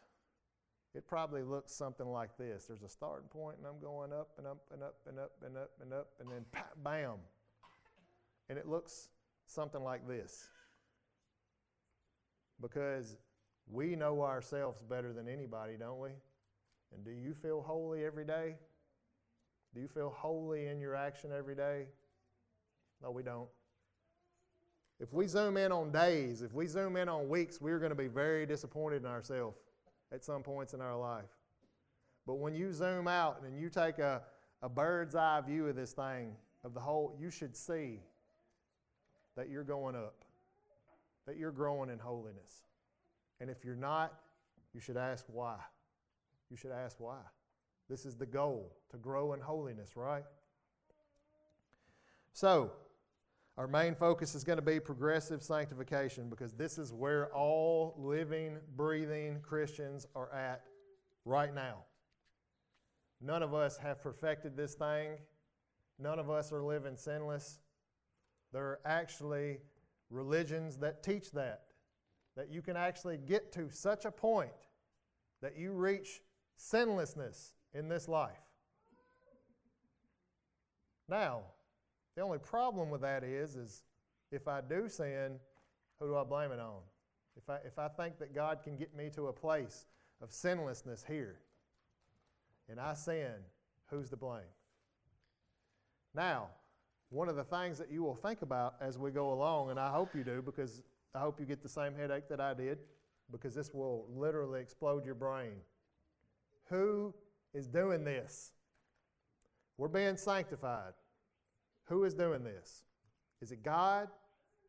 it 0.95 1.07
probably 1.07 1.43
looks 1.43 1.71
something 1.71 2.07
like 2.07 2.37
this. 2.37 2.65
There's 2.65 2.83
a 2.83 2.89
starting 2.89 3.27
point, 3.27 3.57
and 3.57 3.67
I'm 3.67 3.79
going 3.81 4.13
up 4.13 4.29
and 4.37 4.47
up 4.47 4.63
and 4.71 4.81
up 4.81 4.95
and 5.07 5.19
up 5.19 5.31
and 5.45 5.57
up 5.57 5.71
and 5.81 5.93
up, 5.93 6.07
and 6.19 6.31
then 6.31 6.45
bam. 6.83 7.15
And 8.49 8.57
it 8.57 8.67
looks 8.67 9.09
something 9.45 9.83
like 9.83 10.07
this. 10.07 10.47
Because 12.61 13.17
we 13.71 13.95
know 13.95 14.23
ourselves 14.23 14.81
better 14.89 15.13
than 15.13 15.27
anybody, 15.27 15.73
don't 15.77 15.99
we? 15.99 16.09
And 16.93 17.05
do 17.05 17.11
you 17.11 17.33
feel 17.33 17.61
holy 17.61 18.03
every 18.03 18.25
day? 18.25 18.55
Do 19.75 19.81
you 19.81 19.87
feel 19.87 20.09
holy 20.15 20.67
in 20.67 20.79
your 20.79 20.95
action 20.95 21.31
every 21.37 21.55
day? 21.55 21.85
No, 23.01 23.11
we 23.11 23.21
don't. 23.21 23.47
If 24.99 25.13
we 25.13 25.27
zoom 25.27 25.55
in 25.55 25.71
on 25.71 25.91
days, 25.91 26.41
if 26.41 26.53
we 26.53 26.67
zoom 26.67 26.97
in 26.97 27.07
on 27.07 27.29
weeks, 27.29 27.61
we're 27.61 27.79
going 27.79 27.91
to 27.91 27.95
be 27.95 28.07
very 28.07 28.45
disappointed 28.45 29.03
in 29.03 29.07
ourselves 29.07 29.57
at 30.11 30.23
some 30.23 30.43
points 30.43 30.73
in 30.73 30.81
our 30.81 30.97
life. 30.97 31.29
But 32.27 32.35
when 32.35 32.53
you 32.53 32.73
zoom 32.73 33.07
out 33.07 33.41
and 33.45 33.57
you 33.59 33.69
take 33.69 33.99
a, 33.99 34.21
a 34.61 34.67
bird's 34.67 35.15
eye 35.15 35.41
view 35.45 35.67
of 35.67 35.75
this 35.75 35.93
thing, 35.93 36.35
of 36.63 36.73
the 36.73 36.79
whole, 36.79 37.15
you 37.19 37.31
should 37.31 37.55
see 37.55 38.01
that 39.37 39.49
you're 39.49 39.63
going 39.63 39.95
up, 39.95 40.25
that 41.25 41.37
you're 41.37 41.51
growing 41.51 41.89
in 41.89 41.97
holiness. 41.97 42.63
And 43.39 43.49
if 43.49 43.63
you're 43.63 43.75
not, 43.75 44.13
you 44.73 44.81
should 44.81 44.97
ask 44.97 45.23
why. 45.27 45.55
You 46.49 46.57
should 46.57 46.71
ask 46.71 46.99
why. 46.99 47.19
This 47.89 48.05
is 48.05 48.15
the 48.15 48.25
goal 48.25 48.75
to 48.91 48.97
grow 48.97 49.33
in 49.33 49.39
holiness, 49.39 49.95
right? 49.95 50.23
So, 52.33 52.71
our 53.59 53.67
main 53.67 53.93
focus 53.93 54.35
is 54.35 54.45
going 54.45 54.57
to 54.57 54.63
be 54.63 54.79
progressive 54.79 55.43
sanctification 55.43 56.29
because 56.29 56.53
this 56.53 56.77
is 56.77 56.93
where 56.93 57.27
all 57.35 57.93
living, 57.97 58.57
breathing 58.77 59.41
Christians 59.41 60.07
are 60.15 60.33
at 60.33 60.63
right 61.25 61.53
now. 61.53 61.79
None 63.19 63.43
of 63.43 63.53
us 63.53 63.75
have 63.75 64.01
perfected 64.01 64.55
this 64.55 64.75
thing. 64.75 65.17
None 65.99 66.19
of 66.19 66.29
us 66.29 66.53
are 66.53 66.61
living 66.61 66.95
sinless. 66.95 67.59
There 68.53 68.63
are 68.63 68.79
actually 68.85 69.57
religions 70.09 70.77
that 70.77 71.03
teach 71.03 71.29
that, 71.31 71.63
that 72.37 72.49
you 72.49 72.61
can 72.61 72.77
actually 72.77 73.17
get 73.17 73.51
to 73.51 73.69
such 73.69 74.05
a 74.05 74.11
point 74.11 74.51
that 75.41 75.57
you 75.57 75.73
reach 75.73 76.21
sinlessness 76.55 77.55
in 77.73 77.89
this 77.89 78.07
life. 78.07 78.39
Now, 81.09 81.41
the 82.15 82.21
only 82.21 82.39
problem 82.39 82.89
with 82.89 83.01
that 83.01 83.23
is, 83.23 83.55
is 83.55 83.83
if 84.31 84.47
I 84.47 84.61
do 84.61 84.89
sin, 84.89 85.39
who 85.99 86.07
do 86.07 86.17
I 86.17 86.23
blame 86.23 86.51
it 86.51 86.59
on? 86.59 86.81
If 87.37 87.49
I, 87.49 87.57
if 87.65 87.79
I 87.79 87.87
think 87.87 88.19
that 88.19 88.33
God 88.33 88.59
can 88.63 88.75
get 88.75 88.95
me 88.95 89.09
to 89.15 89.27
a 89.27 89.33
place 89.33 89.85
of 90.21 90.31
sinlessness 90.31 91.03
here, 91.07 91.37
and 92.69 92.79
I 92.79 92.93
sin, 92.93 93.33
who's 93.87 94.09
to 94.09 94.17
blame? 94.17 94.41
Now, 96.13 96.47
one 97.09 97.29
of 97.29 97.35
the 97.35 97.43
things 97.43 97.77
that 97.77 97.91
you 97.91 98.03
will 98.03 98.15
think 98.15 98.41
about 98.41 98.75
as 98.81 98.97
we 98.97 99.11
go 99.11 99.31
along, 99.33 99.71
and 99.71 99.79
I 99.79 99.89
hope 99.89 100.13
you 100.15 100.23
do, 100.23 100.41
because 100.41 100.81
I 101.15 101.19
hope 101.19 101.39
you 101.39 101.45
get 101.45 101.63
the 101.63 101.69
same 101.69 101.95
headache 101.95 102.29
that 102.29 102.39
I 102.39 102.53
did, 102.53 102.79
because 103.31 103.55
this 103.55 103.73
will 103.73 104.05
literally 104.15 104.59
explode 104.59 105.05
your 105.05 105.15
brain. 105.15 105.53
Who 106.69 107.13
is 107.53 107.67
doing 107.67 108.03
this? 108.03 108.51
We're 109.77 109.87
being 109.87 110.17
sanctified. 110.17 110.93
Who 111.89 112.03
is 112.03 112.13
doing 112.13 112.43
this? 112.43 112.83
Is 113.41 113.51
it 113.51 113.63
God? 113.63 114.07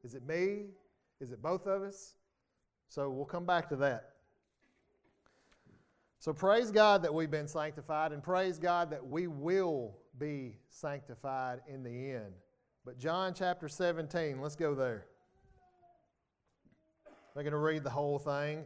Is 0.03 0.15
it 0.15 0.27
me? 0.27 0.71
Is 1.21 1.33
it 1.33 1.43
both 1.43 1.67
of 1.67 1.83
us? 1.83 2.15
So 2.89 3.11
we'll 3.11 3.27
come 3.27 3.45
back 3.45 3.69
to 3.69 3.77
that. 3.77 4.11
So 6.19 6.33
praise 6.33 6.71
God 6.71 7.03
that 7.03 7.13
we've 7.13 7.31
been 7.31 7.49
sanctified, 7.49 8.13
and 8.13 8.23
praise 8.23 8.59
God 8.59 8.91
that 8.91 9.07
we 9.07 9.27
will 9.27 9.97
be 10.19 10.57
sanctified 10.69 11.61
in 11.69 11.83
the 11.83 12.11
end. 12.11 12.33
But 12.85 12.99
John 12.99 13.35
chapter 13.35 13.69
17, 13.69 14.41
let's 14.41 14.57
go 14.57 14.75
there. 14.75 15.07
I'm 17.07 17.43
going 17.43 17.53
to 17.53 17.59
read 17.59 17.85
the 17.85 17.91
whole 17.91 18.19
thing, 18.19 18.65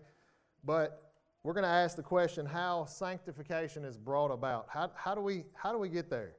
but 0.65 1.13
we're 1.43 1.53
going 1.53 1.65
to 1.65 1.69
ask 1.69 1.97
the 1.97 2.03
question 2.03 2.47
how 2.47 2.87
sanctification 2.87 3.85
is 3.85 3.99
brought 3.99 4.31
about. 4.31 4.67
How, 4.69 4.91
how, 4.95 5.15
do, 5.15 5.21
we, 5.21 5.45
how 5.55 5.73
do 5.73 5.79
we 5.79 5.89
get 5.89 6.09
there? 6.09 6.37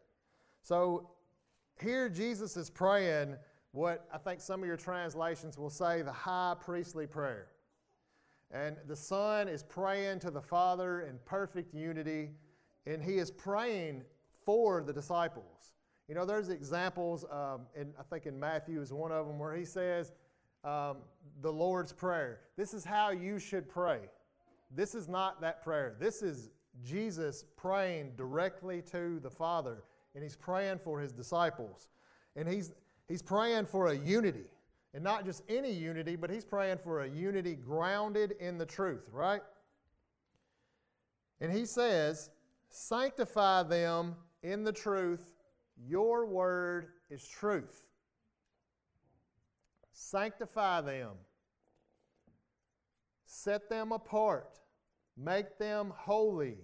So 0.64 1.12
here 1.82 2.10
Jesus 2.10 2.58
is 2.58 2.70
praying 2.70 3.36
what 3.72 4.08
I 4.14 4.18
think 4.18 4.40
some 4.40 4.62
of 4.62 4.68
your 4.68 4.78
translations 4.78 5.58
will 5.58 5.70
say 5.70 6.02
the 6.02 6.12
high 6.12 6.56
priestly 6.60 7.06
prayer. 7.06 7.48
And 8.52 8.78
the 8.88 8.96
Son 8.96 9.48
is 9.48 9.64
praying 9.64 10.20
to 10.20 10.32
the 10.32 10.42
Father 10.42 11.02
in 11.02 11.20
perfect 11.26 11.74
unity, 11.74 12.30
and 12.86 13.04
he 13.04 13.18
is 13.18 13.32
praying 13.32 14.04
for 14.46 14.82
the 14.82 14.94
disciples. 14.94 15.74
You 16.08 16.16
know, 16.16 16.26
there's 16.26 16.50
examples, 16.50 17.26
um, 17.32 17.62
and 17.76 17.94
I 18.00 18.04
think 18.04 18.28
in 18.28 18.40
Matthew 18.40 18.80
is 18.80 18.94
one 18.94 19.12
of 19.12 19.28
them, 19.28 19.40
where 19.40 19.56
he 19.56 19.66
says, 19.66 20.14
um, 20.64 20.98
the 21.42 21.52
Lord's 21.52 21.92
Prayer. 21.92 22.42
This 22.56 22.74
is 22.74 22.86
how 22.86 23.10
you 23.10 23.40
should 23.40 23.68
pray. 23.68 24.00
This 24.72 24.96
is 24.96 25.08
not 25.08 25.42
that 25.42 25.64
prayer. 25.64 25.96
This 26.00 26.22
is 26.22 26.50
Jesus 26.84 27.46
praying 27.56 28.14
directly 28.18 28.82
to 28.92 29.20
the 29.20 29.30
Father, 29.30 29.84
and 30.16 30.24
he's 30.24 30.36
praying 30.36 30.80
for 30.80 31.00
his 31.00 31.12
disciples. 31.12 31.90
And 32.36 32.48
he's, 32.48 32.72
he's 33.08 33.22
praying 33.22 33.66
for 33.66 33.88
a 33.88 33.96
unity. 33.96 34.46
And 34.94 35.04
not 35.04 35.26
just 35.26 35.44
any 35.50 35.72
unity, 35.72 36.16
but 36.16 36.30
he's 36.30 36.46
praying 36.46 36.78
for 36.78 37.02
a 37.02 37.10
unity 37.10 37.56
grounded 37.56 38.34
in 38.40 38.58
the 38.58 38.66
truth, 38.66 39.10
right? 39.12 39.42
And 41.42 41.52
he 41.52 41.66
says, 41.66 42.30
Sanctify 42.70 43.64
them 43.64 44.16
in 44.42 44.64
the 44.64 44.72
truth. 44.72 45.34
Your 45.78 46.26
word 46.26 46.88
is 47.10 47.28
truth. 47.28 47.84
Sanctify 49.92 50.82
them. 50.82 51.12
Set 53.26 53.70
them 53.70 53.92
apart. 53.92 54.60
Make 55.18 55.58
them 55.58 55.94
holy. 55.96 56.58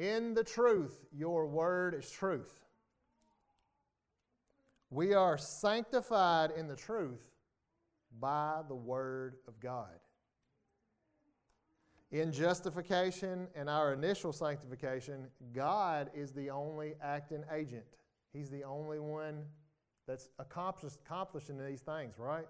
In 0.00 0.32
the 0.32 0.42
truth, 0.42 1.04
your 1.12 1.46
word 1.46 1.92
is 1.92 2.10
truth. 2.10 2.58
We 4.88 5.12
are 5.12 5.36
sanctified 5.36 6.52
in 6.56 6.68
the 6.68 6.74
truth 6.74 7.20
by 8.18 8.62
the 8.66 8.74
Word 8.74 9.36
of 9.46 9.60
God. 9.60 10.00
In 12.12 12.32
justification 12.32 13.46
and 13.54 13.68
our 13.68 13.92
initial 13.92 14.32
sanctification, 14.32 15.26
God 15.52 16.10
is 16.14 16.32
the 16.32 16.48
only 16.48 16.94
acting 17.02 17.44
agent. 17.52 17.84
He's 18.32 18.48
the 18.48 18.64
only 18.64 19.00
one 19.00 19.44
that's 20.08 20.30
accomplishing 20.38 21.58
these 21.58 21.82
things, 21.82 22.18
right? 22.18 22.46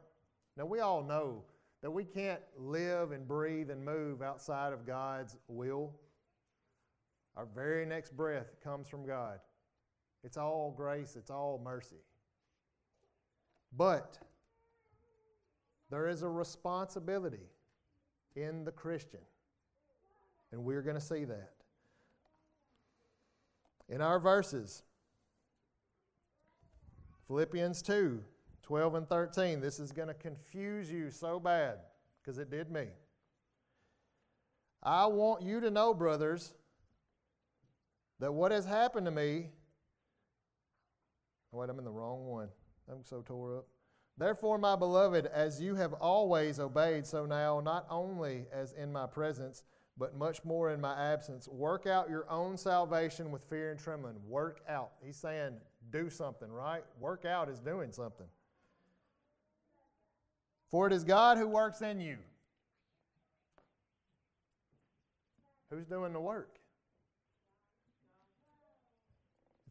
Now, 0.56 0.66
we 0.66 0.78
all 0.78 1.02
know 1.02 1.42
that 1.82 1.90
we 1.90 2.04
can't 2.04 2.42
live 2.56 3.10
and 3.10 3.26
breathe 3.26 3.70
and 3.70 3.84
move 3.84 4.22
outside 4.22 4.72
of 4.72 4.86
God's 4.86 5.36
will. 5.48 5.92
Our 7.36 7.46
very 7.46 7.86
next 7.86 8.16
breath 8.16 8.60
comes 8.62 8.88
from 8.88 9.06
God. 9.06 9.38
It's 10.22 10.36
all 10.36 10.74
grace, 10.76 11.16
it's 11.16 11.30
all 11.30 11.60
mercy. 11.62 12.02
But 13.76 14.18
there 15.90 16.08
is 16.08 16.22
a 16.22 16.28
responsibility 16.28 17.48
in 18.36 18.64
the 18.64 18.72
Christian, 18.72 19.20
and 20.52 20.64
we're 20.64 20.82
going 20.82 20.96
to 20.96 21.00
see 21.00 21.24
that. 21.24 21.52
In 23.88 24.00
our 24.00 24.20
verses, 24.20 24.82
Philippians 27.26 27.82
2 27.82 28.22
12 28.62 28.94
and 28.94 29.08
13, 29.08 29.60
this 29.60 29.80
is 29.80 29.90
going 29.90 30.06
to 30.06 30.14
confuse 30.14 30.88
you 30.92 31.10
so 31.10 31.40
bad 31.40 31.78
because 32.22 32.38
it 32.38 32.52
did 32.52 32.70
me. 32.70 32.86
I 34.80 35.06
want 35.06 35.42
you 35.42 35.60
to 35.60 35.72
know, 35.72 35.92
brothers, 35.92 36.54
that 38.20 38.32
what 38.32 38.52
has 38.52 38.64
happened 38.64 39.06
to 39.06 39.10
me. 39.10 39.48
Wait, 41.52 41.68
I'm 41.68 41.78
in 41.78 41.84
the 41.84 41.90
wrong 41.90 42.26
one. 42.26 42.48
I'm 42.90 43.02
so 43.02 43.22
tore 43.22 43.58
up. 43.58 43.66
Therefore, 44.16 44.58
my 44.58 44.76
beloved, 44.76 45.26
as 45.26 45.60
you 45.60 45.74
have 45.74 45.94
always 45.94 46.60
obeyed, 46.60 47.06
so 47.06 47.24
now, 47.24 47.60
not 47.60 47.86
only 47.90 48.44
as 48.52 48.72
in 48.74 48.92
my 48.92 49.06
presence, 49.06 49.64
but 49.96 50.16
much 50.16 50.44
more 50.44 50.70
in 50.70 50.80
my 50.80 50.94
absence, 51.12 51.48
work 51.48 51.86
out 51.86 52.10
your 52.10 52.30
own 52.30 52.56
salvation 52.56 53.30
with 53.30 53.42
fear 53.48 53.70
and 53.70 53.80
trembling. 53.80 54.16
Work 54.28 54.60
out. 54.68 54.92
He's 55.04 55.16
saying, 55.16 55.54
do 55.90 56.10
something, 56.10 56.50
right? 56.50 56.84
Work 56.98 57.24
out 57.24 57.48
is 57.48 57.58
doing 57.58 57.92
something. 57.92 58.26
For 60.70 60.86
it 60.86 60.92
is 60.92 61.02
God 61.02 61.38
who 61.38 61.48
works 61.48 61.80
in 61.80 62.00
you. 62.00 62.18
Who's 65.70 65.86
doing 65.86 66.12
the 66.12 66.20
work? 66.20 66.59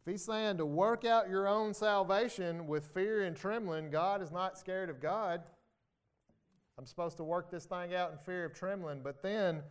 If 0.00 0.10
he's 0.10 0.24
saying 0.24 0.56
to 0.56 0.66
work 0.66 1.04
out 1.04 1.28
your 1.28 1.46
own 1.46 1.74
salvation 1.74 2.66
with 2.66 2.86
fear 2.86 3.24
and 3.24 3.36
trembling, 3.36 3.90
God 3.90 4.22
is 4.22 4.30
not 4.30 4.58
scared 4.58 4.88
of 4.88 4.98
God. 5.00 5.42
I'm 6.78 6.86
supposed 6.86 7.18
to 7.18 7.24
work 7.24 7.50
this 7.50 7.66
thing 7.66 7.94
out 7.94 8.10
in 8.12 8.18
fear 8.18 8.46
of 8.46 8.54
trembling, 8.54 9.02
but 9.04 9.22
then 9.22 9.62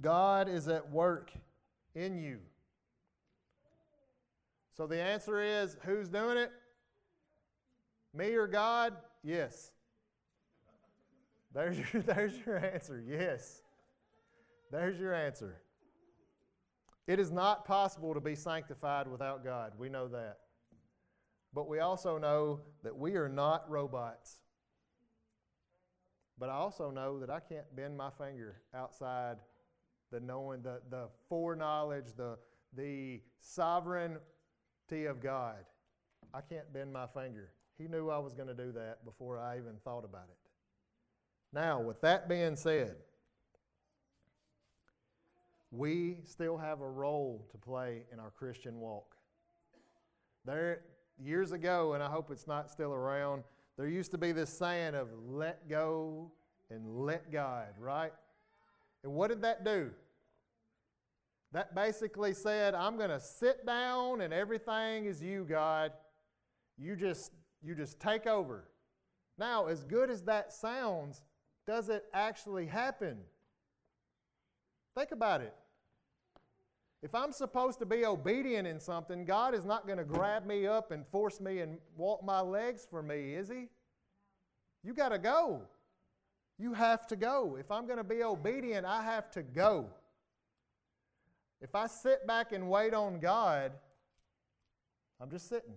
God 0.00 0.48
is 0.48 0.68
at 0.68 0.90
work 0.90 1.32
in 1.94 2.16
you. 2.16 2.38
So 4.74 4.86
the 4.86 5.00
answer 5.00 5.42
is 5.42 5.76
who's 5.84 6.08
doing 6.08 6.38
it? 6.38 6.50
Me 8.14 8.34
or 8.34 8.46
God? 8.46 8.94
Yes. 9.22 9.70
There's 11.52 11.76
your, 11.78 12.02
there's 12.06 12.32
your 12.46 12.56
answer. 12.56 13.04
Yes. 13.06 13.60
There's 14.72 14.98
your 14.98 15.12
answer. 15.12 15.60
It 17.06 17.20
is 17.20 17.30
not 17.30 17.64
possible 17.64 18.14
to 18.14 18.20
be 18.20 18.34
sanctified 18.34 19.06
without 19.06 19.44
God. 19.44 19.72
We 19.78 19.88
know 19.88 20.08
that. 20.08 20.38
But 21.52 21.68
we 21.68 21.80
also 21.80 22.18
know 22.18 22.60
that 22.82 22.96
we 22.96 23.16
are 23.16 23.28
not 23.28 23.68
robots. 23.70 24.38
But 26.38 26.48
I 26.48 26.54
also 26.54 26.90
know 26.90 27.20
that 27.20 27.30
I 27.30 27.40
can't 27.40 27.66
bend 27.76 27.96
my 27.96 28.10
finger 28.10 28.56
outside 28.74 29.36
the 30.10 30.20
knowing, 30.20 30.62
the, 30.62 30.80
the 30.90 31.08
foreknowledge, 31.28 32.14
the, 32.16 32.38
the 32.76 33.20
sovereignty 33.40 34.20
of 35.06 35.20
God. 35.20 35.58
I 36.32 36.40
can't 36.40 36.72
bend 36.72 36.92
my 36.92 37.06
finger. 37.06 37.52
He 37.78 37.86
knew 37.86 38.10
I 38.10 38.18
was 38.18 38.32
going 38.32 38.48
to 38.48 38.54
do 38.54 38.72
that 38.72 39.04
before 39.04 39.38
I 39.38 39.58
even 39.58 39.74
thought 39.84 40.04
about 40.04 40.28
it. 40.30 40.38
Now, 41.52 41.80
with 41.80 42.00
that 42.00 42.28
being 42.28 42.56
said, 42.56 42.96
we 45.76 46.18
still 46.24 46.56
have 46.56 46.80
a 46.80 46.88
role 46.88 47.46
to 47.50 47.58
play 47.58 48.04
in 48.12 48.20
our 48.20 48.30
Christian 48.30 48.78
walk. 48.78 49.16
There, 50.44 50.82
years 51.18 51.52
ago, 51.52 51.94
and 51.94 52.02
I 52.02 52.08
hope 52.08 52.30
it's 52.30 52.46
not 52.46 52.70
still 52.70 52.92
around, 52.92 53.42
there 53.76 53.88
used 53.88 54.12
to 54.12 54.18
be 54.18 54.32
this 54.32 54.50
saying 54.50 54.94
of 54.94 55.08
let 55.26 55.68
go 55.68 56.30
and 56.70 56.86
let 56.86 57.32
God, 57.32 57.68
right? 57.78 58.12
And 59.02 59.12
what 59.14 59.28
did 59.28 59.42
that 59.42 59.64
do? 59.64 59.90
That 61.52 61.74
basically 61.74 62.34
said, 62.34 62.74
I'm 62.74 62.96
going 62.96 63.10
to 63.10 63.20
sit 63.20 63.66
down 63.66 64.20
and 64.20 64.32
everything 64.32 65.06
is 65.06 65.22
you, 65.22 65.44
God. 65.48 65.92
You 66.76 66.96
just 66.96 67.32
you 67.62 67.74
just 67.74 67.98
take 67.98 68.26
over. 68.26 68.68
Now, 69.38 69.66
as 69.66 69.84
good 69.84 70.10
as 70.10 70.22
that 70.22 70.52
sounds, 70.52 71.22
does 71.66 71.88
it 71.88 72.04
actually 72.12 72.66
happen? 72.66 73.18
Think 74.96 75.12
about 75.12 75.40
it. 75.40 75.54
If 77.04 77.14
I'm 77.14 77.32
supposed 77.32 77.78
to 77.80 77.86
be 77.86 78.06
obedient 78.06 78.66
in 78.66 78.80
something, 78.80 79.26
God 79.26 79.54
is 79.54 79.66
not 79.66 79.86
going 79.86 79.98
to 79.98 80.04
grab 80.04 80.46
me 80.46 80.66
up 80.66 80.90
and 80.90 81.06
force 81.08 81.38
me 81.38 81.58
and 81.58 81.76
walk 81.98 82.24
my 82.24 82.40
legs 82.40 82.86
for 82.90 83.02
me, 83.02 83.34
is 83.34 83.50
He? 83.50 83.68
You 84.82 84.94
got 84.94 85.10
to 85.10 85.18
go. 85.18 85.60
You 86.58 86.72
have 86.72 87.06
to 87.08 87.16
go. 87.16 87.58
If 87.60 87.70
I'm 87.70 87.84
going 87.84 87.98
to 87.98 88.04
be 88.04 88.22
obedient, 88.22 88.86
I 88.86 89.02
have 89.02 89.30
to 89.32 89.42
go. 89.42 89.90
If 91.60 91.74
I 91.74 91.88
sit 91.88 92.26
back 92.26 92.52
and 92.52 92.70
wait 92.70 92.94
on 92.94 93.20
God, 93.20 93.72
I'm 95.20 95.30
just 95.30 95.50
sitting. 95.50 95.74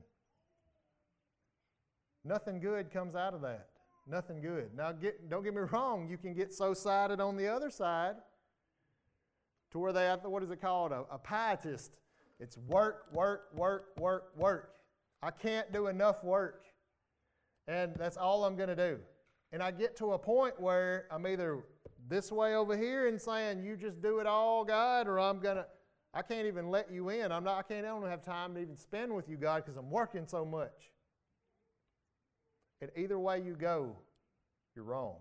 Nothing 2.24 2.62
good 2.62 2.90
comes 2.90 3.16
out 3.18 3.34
of 3.34 3.42
that. 3.42 3.68
Nothing 4.10 4.40
good. 4.40 4.70
Now, 4.74 4.94
get, 4.94 5.30
don't 5.30 5.44
get 5.44 5.54
me 5.54 5.62
wrong, 5.74 6.08
you 6.10 6.18
can 6.18 6.34
get 6.34 6.54
so 6.54 6.74
sided 6.74 7.20
on 7.20 7.36
the 7.36 7.50
other 7.50 7.70
side 7.70 8.16
to 9.72 9.80
where 9.80 9.94
they 9.94 10.06
have, 10.06 10.24
what 10.24 10.44
is 10.44 10.52
it 10.52 10.62
called? 10.62 10.92
A, 10.92 11.04
a 11.12 11.20
pietist. 11.20 11.98
It's 12.40 12.58
work, 12.58 13.08
work, 13.12 13.50
work, 13.56 13.90
work, 13.98 14.32
work. 14.38 14.76
I 15.22 15.32
can't 15.32 15.72
do 15.74 15.88
enough 15.88 16.24
work. 16.24 16.66
And 17.68 17.94
that's 17.96 18.18
all 18.18 18.46
I'm 18.46 18.56
going 18.56 18.70
to 18.70 18.76
do. 18.76 19.00
And 19.52 19.64
I 19.64 19.72
get 19.72 19.96
to 19.98 20.14
a 20.14 20.20
point 20.20 20.60
where 20.60 21.08
I'm 21.12 21.26
either 21.26 21.64
this 22.08 22.32
way 22.32 22.56
over 22.56 22.78
here 22.78 23.08
and 23.08 23.20
saying, 23.20 23.64
You 23.64 23.76
just 23.76 24.02
do 24.02 24.20
it 24.20 24.28
all, 24.28 24.64
God, 24.64 25.08
or 25.08 25.20
I'm 25.20 25.40
going 25.40 25.58
to. 25.58 25.66
I 26.14 26.22
can't 26.22 26.48
even 26.48 26.70
let 26.70 26.92
you 26.92 27.10
in. 27.10 27.32
I'm 27.32 27.44
not, 27.44 27.58
I 27.60 27.62
can't 27.62 27.86
I 27.86 27.90
don't 27.90 28.08
have 28.08 28.24
time 28.24 28.56
to 28.56 28.62
even 28.62 28.76
spend 28.76 29.14
with 29.14 29.30
you, 29.30 29.38
God, 29.38 29.64
because 29.64 29.78
I'm 29.78 29.92
working 29.92 30.26
so 30.26 30.46
much. 30.46 30.92
And 32.82 32.90
either 32.96 33.20
way 33.20 33.42
you 33.42 33.54
go, 33.54 33.98
you're 34.76 34.86
wrong. 34.86 35.18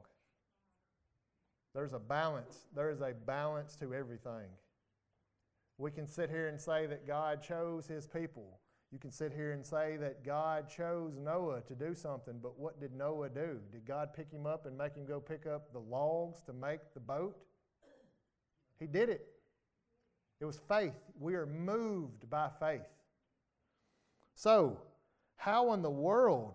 There's 1.77 1.93
a 1.93 1.99
balance. 1.99 2.65
There 2.75 2.91
is 2.91 3.03
a 3.03 3.13
balance 3.27 3.77
to 3.77 3.93
everything. 3.93 4.49
We 5.77 5.91
can 5.91 6.07
sit 6.07 6.31
here 6.31 6.49
and 6.49 6.59
say 6.59 6.87
that 6.87 7.07
God 7.07 7.43
chose 7.43 7.87
his 7.87 8.07
people. 8.07 8.59
You 8.91 8.99
can 8.99 9.11
sit 9.11 9.31
here 9.31 9.53
and 9.53 9.65
say 9.65 9.99
that 9.99 10.25
God 10.25 10.71
chose 10.71 11.19
Noah 11.19 11.61
to 11.69 11.75
do 11.75 11.95
something, 11.95 12.39
but 12.43 12.59
what 12.59 12.81
did 12.81 12.95
Noah 12.95 13.29
do? 13.29 13.59
Did 13.71 13.85
God 13.87 14.15
pick 14.15 14.33
him 14.33 14.47
up 14.47 14.65
and 14.65 14.79
make 14.79 14.95
him 14.95 15.05
go 15.05 15.21
pick 15.21 15.45
up 15.45 15.71
the 15.75 15.79
logs 15.79 16.41
to 16.47 16.55
make 16.55 16.81
the 16.95 17.01
boat? 17.01 17.37
He 18.81 18.87
did 18.87 19.11
it. 19.11 19.27
It 20.41 20.47
was 20.47 20.59
faith. 20.67 20.97
We 21.21 21.35
are 21.35 21.47
moved 21.47 22.31
by 22.31 22.49
faith. 22.59 22.89
So, 24.35 24.79
how 25.37 25.75
in 25.75 25.83
the 25.83 25.91
world 25.91 26.55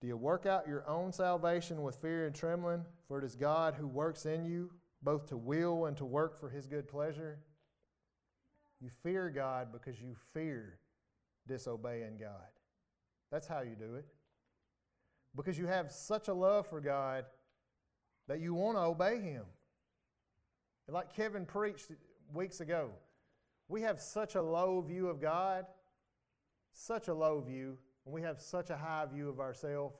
do 0.00 0.06
you 0.06 0.16
work 0.16 0.46
out 0.46 0.66
your 0.66 0.88
own 0.88 1.12
salvation 1.12 1.82
with 1.82 1.96
fear 1.96 2.26
and 2.26 2.34
trembling? 2.34 2.84
For 3.06 3.18
it 3.18 3.24
is 3.24 3.36
God 3.36 3.74
who 3.74 3.86
works 3.86 4.24
in 4.24 4.44
you, 4.46 4.70
both 5.02 5.26
to 5.28 5.36
will 5.36 5.86
and 5.86 5.96
to 5.98 6.04
work 6.04 6.40
for 6.40 6.48
his 6.48 6.66
good 6.66 6.88
pleasure. 6.88 7.38
You 8.80 8.88
fear 9.02 9.28
God 9.28 9.68
because 9.72 10.00
you 10.00 10.16
fear 10.32 10.78
disobeying 11.46 12.16
God. 12.18 12.48
That's 13.30 13.46
how 13.46 13.60
you 13.60 13.76
do 13.76 13.96
it. 13.96 14.06
Because 15.36 15.58
you 15.58 15.66
have 15.66 15.92
such 15.92 16.28
a 16.28 16.34
love 16.34 16.66
for 16.66 16.80
God 16.80 17.24
that 18.26 18.40
you 18.40 18.54
want 18.54 18.76
to 18.76 18.82
obey 18.82 19.20
Him. 19.20 19.44
And 20.86 20.94
like 20.94 21.14
Kevin 21.14 21.46
preached 21.46 21.90
weeks 22.32 22.60
ago, 22.60 22.90
we 23.68 23.82
have 23.82 24.00
such 24.00 24.34
a 24.34 24.42
low 24.42 24.80
view 24.80 25.08
of 25.08 25.20
God, 25.20 25.66
such 26.72 27.08
a 27.08 27.14
low 27.14 27.40
view, 27.40 27.78
and 28.10 28.14
we 28.16 28.22
have 28.22 28.40
such 28.40 28.70
a 28.70 28.76
high 28.76 29.06
view 29.06 29.28
of 29.28 29.38
ourselves. 29.38 29.94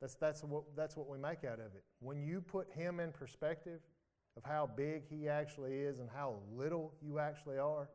That's, 0.00 0.14
that's, 0.14 0.42
what, 0.42 0.64
that's 0.74 0.96
what 0.96 1.06
we 1.06 1.18
make 1.18 1.44
out 1.44 1.58
of 1.58 1.74
it. 1.74 1.84
When 2.00 2.22
you 2.22 2.40
put 2.40 2.66
Him 2.72 2.98
in 2.98 3.12
perspective 3.12 3.80
of 4.38 4.42
how 4.42 4.70
big 4.74 5.02
He 5.06 5.28
actually 5.28 5.74
is 5.74 5.98
and 5.98 6.08
how 6.08 6.36
little 6.56 6.94
you 7.02 7.18
actually 7.18 7.58
are, 7.58 7.90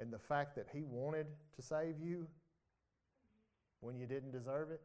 and 0.00 0.10
the 0.10 0.18
fact 0.18 0.56
that 0.56 0.68
He 0.72 0.84
wanted 0.84 1.26
to 1.56 1.60
save 1.60 2.00
you 2.00 2.26
when 3.80 3.98
you 3.98 4.06
didn't 4.06 4.32
deserve 4.32 4.70
it, 4.70 4.80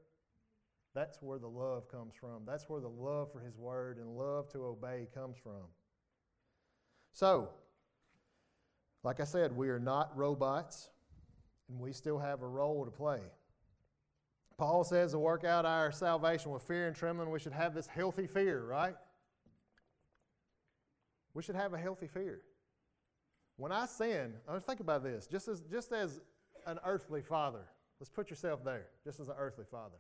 that's 0.94 1.22
where 1.22 1.40
the 1.40 1.48
love 1.48 1.88
comes 1.90 2.14
from. 2.20 2.42
That's 2.46 2.68
where 2.68 2.82
the 2.82 2.90
love 2.90 3.32
for 3.32 3.40
His 3.40 3.58
Word 3.58 4.00
and 4.00 4.18
love 4.18 4.50
to 4.50 4.66
obey 4.66 5.08
comes 5.14 5.38
from. 5.42 5.64
So, 7.14 7.52
like 9.02 9.22
I 9.22 9.24
said, 9.24 9.56
we 9.56 9.70
are 9.70 9.80
not 9.80 10.12
robots, 10.14 10.90
and 11.70 11.80
we 11.80 11.94
still 11.94 12.20
have 12.20 12.42
a 12.42 12.48
role 12.48 12.86
to 12.86 12.92
play. 12.92 13.20
Paul 14.58 14.84
says 14.84 15.12
to 15.12 15.20
work 15.20 15.44
out 15.44 15.66
our 15.66 15.92
salvation 15.92 16.52
with 16.52 16.64
fear 16.64 16.88
and 16.88 16.96
trembling, 16.96 17.30
we 17.32 17.40
should 17.40 17.54
have 17.54 17.74
this 17.74 17.88
healthy 17.88 18.28
fear, 18.28 18.64
right? 18.64 18.96
We 21.34 21.42
should 21.42 21.56
have 21.56 21.74
a 21.74 21.78
healthy 21.78 22.08
fear. 22.08 22.42
When 23.58 23.72
I 23.72 23.86
sin, 23.86 24.34
I 24.48 24.60
think 24.60 24.80
about 24.80 25.04
this, 25.04 25.28
just 25.28 25.48
as, 25.48 25.62
just 25.72 25.92
as 25.92 26.22
an 26.66 26.80
earthly 26.86 27.22
father, 27.22 27.66
let's 28.00 28.10
put 28.10 28.30
yourself 28.30 28.64
there, 28.64 28.88
just 29.04 29.20
as 29.20 29.28
an 29.28 29.36
earthly 29.38 29.66
father. 29.70 29.98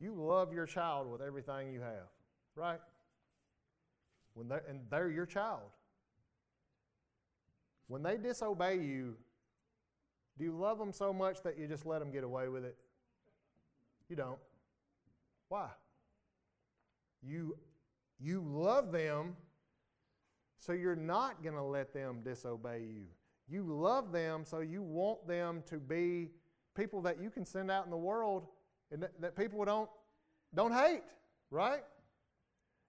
You 0.00 0.14
love 0.14 0.52
your 0.52 0.66
child 0.66 1.10
with 1.10 1.20
everything 1.20 1.72
you 1.72 1.80
have, 1.80 2.08
right? 2.54 2.80
When 4.34 4.48
they're, 4.48 4.62
and 4.68 4.80
they're 4.90 5.10
your 5.10 5.26
child. 5.26 5.70
When 7.86 8.02
they 8.02 8.16
disobey 8.16 8.76
you, 8.76 9.16
do 10.40 10.46
you 10.46 10.56
love 10.56 10.78
them 10.78 10.90
so 10.90 11.12
much 11.12 11.42
that 11.42 11.58
you 11.58 11.66
just 11.66 11.84
let 11.84 11.98
them 11.98 12.10
get 12.10 12.24
away 12.24 12.48
with 12.48 12.64
it? 12.64 12.74
You 14.08 14.16
don't. 14.16 14.38
Why? 15.50 15.68
You, 17.22 17.58
you 18.18 18.42
love 18.42 18.90
them 18.90 19.36
so 20.56 20.72
you're 20.72 20.96
not 20.96 21.42
going 21.42 21.56
to 21.56 21.62
let 21.62 21.92
them 21.92 22.20
disobey 22.24 22.80
you. 22.80 23.02
You 23.50 23.64
love 23.64 24.12
them, 24.12 24.46
so 24.46 24.60
you 24.60 24.80
want 24.80 25.28
them 25.28 25.62
to 25.66 25.76
be 25.78 26.30
people 26.74 27.02
that 27.02 27.20
you 27.20 27.28
can 27.28 27.44
send 27.44 27.70
out 27.70 27.84
in 27.84 27.90
the 27.90 27.98
world 27.98 28.46
and 28.90 29.02
that, 29.02 29.20
that 29.20 29.36
people 29.36 29.62
don't, 29.66 29.90
don't 30.54 30.72
hate, 30.72 31.02
right? 31.50 31.82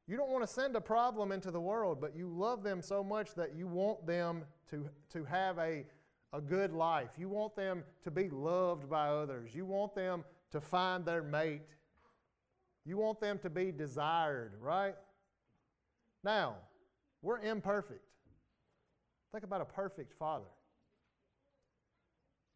You 0.08 0.16
don't 0.16 0.30
want 0.30 0.48
to 0.48 0.54
send 0.54 0.78
a 0.78 0.82
problem 0.82 1.34
into 1.34 1.52
the 1.52 1.60
world, 1.60 2.00
but 2.00 2.16
you 2.16 2.30
love 2.30 2.64
them 2.64 2.82
so 2.82 3.04
much 3.04 3.36
that 3.36 3.56
you 3.58 3.68
want 3.68 4.08
them 4.08 4.46
to, 4.70 4.88
to 5.12 5.26
have 5.26 5.58
a, 5.58 5.86
a 6.34 6.42
good 6.42 6.72
life. 6.72 7.10
You 7.18 7.30
want 7.30 7.56
them 7.56 7.84
to 8.04 8.12
be 8.12 8.30
loved 8.30 8.90
by 8.90 9.10
others. 9.10 9.54
You 9.54 9.66
want 9.66 9.96
them 9.96 10.24
to 10.52 10.62
find 10.62 11.06
their 11.06 11.24
mate. 11.24 11.76
You 12.86 12.98
want 12.98 13.20
them 13.20 13.38
to 13.40 13.50
be 13.50 13.72
desired, 13.72 14.54
right? 14.60 14.96
Now, 16.24 16.56
we're 17.22 17.40
imperfect. 17.40 18.04
Think 19.32 19.44
about 19.44 19.62
a 19.62 19.66
perfect 19.66 20.14
father. 20.14 20.46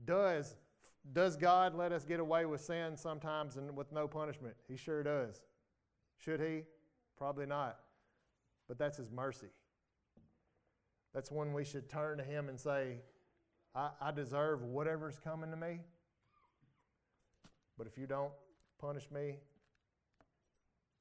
Does, 0.04 0.56
does 1.14 1.36
God 1.36 1.76
let 1.76 1.92
us 1.92 2.04
get 2.04 2.20
away 2.20 2.46
with 2.46 2.62
sin 2.62 2.98
sometimes 2.98 3.56
and 3.56 3.76
with 3.76 3.92
no 3.92 4.08
punishment? 4.08 4.56
He 4.68 4.76
sure 4.76 5.04
does. 5.04 5.42
Should 6.18 6.42
he? 6.42 6.64
Probably 7.18 7.46
not. 7.46 7.80
But 8.68 8.78
that's 8.78 8.98
his 8.98 9.12
mercy. 9.12 9.48
That's 11.14 11.32
when 11.32 11.54
we 11.54 11.64
should 11.64 11.90
turn 11.90 12.18
to 12.18 12.24
him 12.24 12.50
and 12.50 12.60
say, 12.60 12.98
I, 13.76 13.90
I 14.02 14.12
deserve 14.12 14.64
whatever's 14.64 15.20
coming 15.20 15.52
to 15.52 15.58
me. 15.58 15.80
But 17.78 17.88
if 17.88 17.98
you 17.98 18.08
don't 18.08 18.32
punish 18.80 19.12
me, 19.12 19.36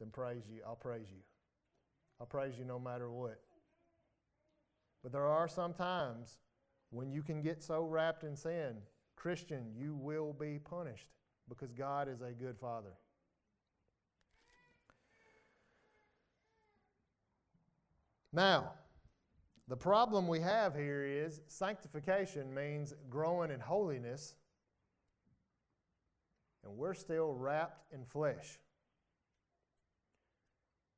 then 0.00 0.08
praise 0.10 0.42
you. 0.50 0.60
I'll 0.66 0.74
praise 0.74 1.06
you. 1.10 1.22
I'll 2.20 2.26
praise 2.26 2.58
you 2.58 2.64
no 2.64 2.78
matter 2.78 3.10
what. 3.10 3.40
But 5.02 5.12
there 5.12 5.26
are 5.26 5.46
some 5.46 5.72
times 5.72 6.38
when 6.90 7.12
you 7.12 7.22
can 7.22 7.42
get 7.42 7.62
so 7.62 7.84
wrapped 7.84 8.24
in 8.24 8.36
sin, 8.36 8.76
Christian, 9.16 9.66
you 9.76 9.94
will 9.94 10.32
be 10.32 10.58
punished 10.58 11.10
because 11.48 11.72
God 11.72 12.08
is 12.08 12.22
a 12.22 12.32
good 12.32 12.58
Father. 12.58 12.94
Now, 18.32 18.72
the 19.68 19.76
problem 19.76 20.28
we 20.28 20.40
have 20.40 20.74
here 20.74 21.04
is 21.04 21.40
sanctification 21.48 22.52
means 22.52 22.92
growing 23.08 23.50
in 23.50 23.60
holiness, 23.60 24.34
and 26.64 26.76
we're 26.76 26.94
still 26.94 27.32
wrapped 27.32 27.92
in 27.92 28.04
flesh. 28.04 28.58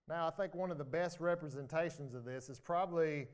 Now, 0.08 0.26
I 0.26 0.30
think 0.30 0.54
one 0.54 0.70
of 0.70 0.78
the 0.78 0.84
best 0.84 1.20
representations 1.20 2.14
of 2.14 2.24
this 2.24 2.48
is 2.48 2.60
probably 2.60 3.28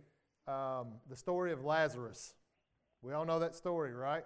um, 0.46 0.94
the 1.08 1.16
story 1.16 1.52
of 1.52 1.64
Lazarus. 1.64 2.34
We 3.02 3.12
all 3.12 3.24
know 3.24 3.38
that 3.38 3.54
story, 3.54 3.92
right? 3.92 4.24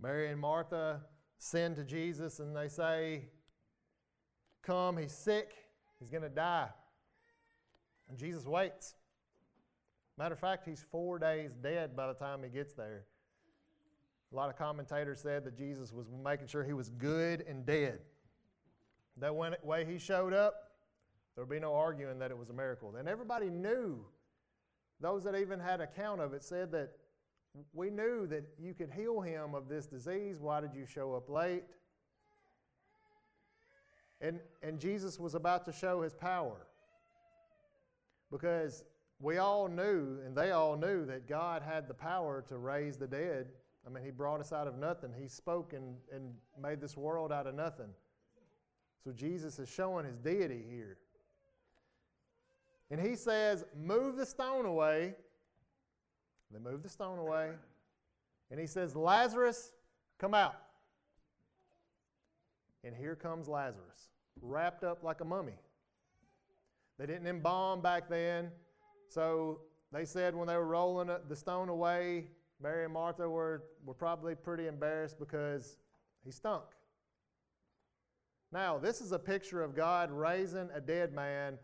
Mary 0.00 0.30
and 0.30 0.40
Martha 0.40 1.00
send 1.38 1.76
to 1.76 1.84
Jesus 1.84 2.40
and 2.40 2.56
they 2.56 2.68
say, 2.68 3.24
Come, 4.62 4.98
he's 4.98 5.12
sick, 5.12 5.54
he's 5.98 6.10
going 6.10 6.22
to 6.22 6.28
die. 6.28 6.68
And 8.08 8.18
Jesus 8.18 8.46
waits. 8.46 8.94
Matter 10.16 10.34
of 10.34 10.40
fact, 10.40 10.64
he's 10.66 10.84
four 10.90 11.18
days 11.18 11.52
dead 11.62 11.96
by 11.96 12.08
the 12.08 12.14
time 12.14 12.42
he 12.42 12.48
gets 12.48 12.72
there. 12.72 13.04
A 14.32 14.36
lot 14.36 14.50
of 14.50 14.56
commentators 14.56 15.20
said 15.20 15.44
that 15.44 15.56
Jesus 15.56 15.92
was 15.92 16.06
making 16.22 16.48
sure 16.48 16.64
he 16.64 16.72
was 16.72 16.90
good 16.90 17.44
and 17.48 17.64
dead. 17.64 18.00
That 19.18 19.34
way 19.34 19.84
he 19.84 19.98
showed 19.98 20.32
up, 20.32 20.54
there 21.34 21.44
would 21.44 21.52
be 21.52 21.60
no 21.60 21.74
arguing 21.74 22.18
that 22.18 22.30
it 22.30 22.36
was 22.36 22.50
a 22.50 22.52
miracle. 22.52 22.94
And 22.96 23.08
everybody 23.08 23.48
knew, 23.48 24.04
those 25.00 25.24
that 25.24 25.34
even 25.36 25.60
had 25.60 25.80
account 25.80 26.20
of 26.20 26.34
it 26.34 26.42
said 26.42 26.72
that 26.72 26.90
we 27.72 27.90
knew 27.90 28.26
that 28.26 28.44
you 28.58 28.74
could 28.74 28.90
heal 28.90 29.20
him 29.20 29.54
of 29.54 29.68
this 29.68 29.86
disease. 29.86 30.40
Why 30.40 30.60
did 30.60 30.74
you 30.74 30.84
show 30.84 31.14
up 31.14 31.28
late? 31.28 31.64
And, 34.20 34.40
and 34.62 34.80
Jesus 34.80 35.18
was 35.18 35.34
about 35.34 35.64
to 35.66 35.72
show 35.72 36.02
his 36.02 36.14
power. 36.14 36.66
Because 38.30 38.84
we 39.20 39.38
all 39.38 39.68
knew, 39.68 40.18
and 40.24 40.36
they 40.36 40.50
all 40.50 40.76
knew, 40.76 41.06
that 41.06 41.28
God 41.28 41.62
had 41.62 41.88
the 41.88 41.94
power 41.94 42.44
to 42.48 42.58
raise 42.58 42.96
the 42.96 43.06
dead. 43.06 43.48
I 43.86 43.90
mean, 43.90 44.04
He 44.04 44.10
brought 44.10 44.40
us 44.40 44.52
out 44.52 44.66
of 44.66 44.76
nothing. 44.76 45.12
He 45.18 45.28
spoke 45.28 45.72
and, 45.72 45.96
and 46.12 46.34
made 46.60 46.80
this 46.80 46.96
world 46.96 47.32
out 47.32 47.46
of 47.46 47.54
nothing. 47.54 47.88
So 49.02 49.12
Jesus 49.12 49.58
is 49.58 49.68
showing 49.68 50.04
His 50.04 50.18
deity 50.18 50.62
here. 50.68 50.98
And 52.90 53.00
he 53.00 53.16
says, 53.16 53.64
Move 53.76 54.16
the 54.16 54.26
stone 54.26 54.66
away. 54.66 55.14
They 56.50 56.58
move 56.58 56.82
the 56.82 56.88
stone 56.88 57.18
away. 57.18 57.50
And 58.50 58.58
he 58.58 58.66
says, 58.66 58.96
Lazarus, 58.96 59.72
come 60.18 60.32
out. 60.32 60.56
And 62.84 62.96
here 62.96 63.14
comes 63.14 63.48
Lazarus. 63.48 64.08
wrapped 64.40 64.84
up 64.84 65.02
like 65.02 65.20
a 65.20 65.24
mummy. 65.24 65.58
They 66.98 67.06
didn't 67.06 67.26
embalm 67.26 67.80
back 67.80 68.08
then, 68.08 68.50
so 69.08 69.60
they 69.92 70.04
said 70.04 70.34
when 70.34 70.48
they 70.48 70.56
were 70.56 70.66
rolling 70.66 71.10
the 71.28 71.36
stone 71.36 71.68
away, 71.68 72.26
Mary 72.60 72.84
and 72.84 72.92
Martha 72.92 73.28
were, 73.28 73.62
were 73.84 73.94
probably 73.94 74.34
pretty 74.34 74.66
embarrassed 74.66 75.18
because 75.18 75.78
he 76.24 76.30
stunk. 76.30 76.64
Now, 78.50 78.78
this 78.78 79.00
is 79.00 79.12
a 79.12 79.18
picture 79.18 79.62
of 79.62 79.76
God 79.76 80.10
raising 80.10 80.68
a 80.74 80.80
dead 80.80 81.12
man, 81.12 81.58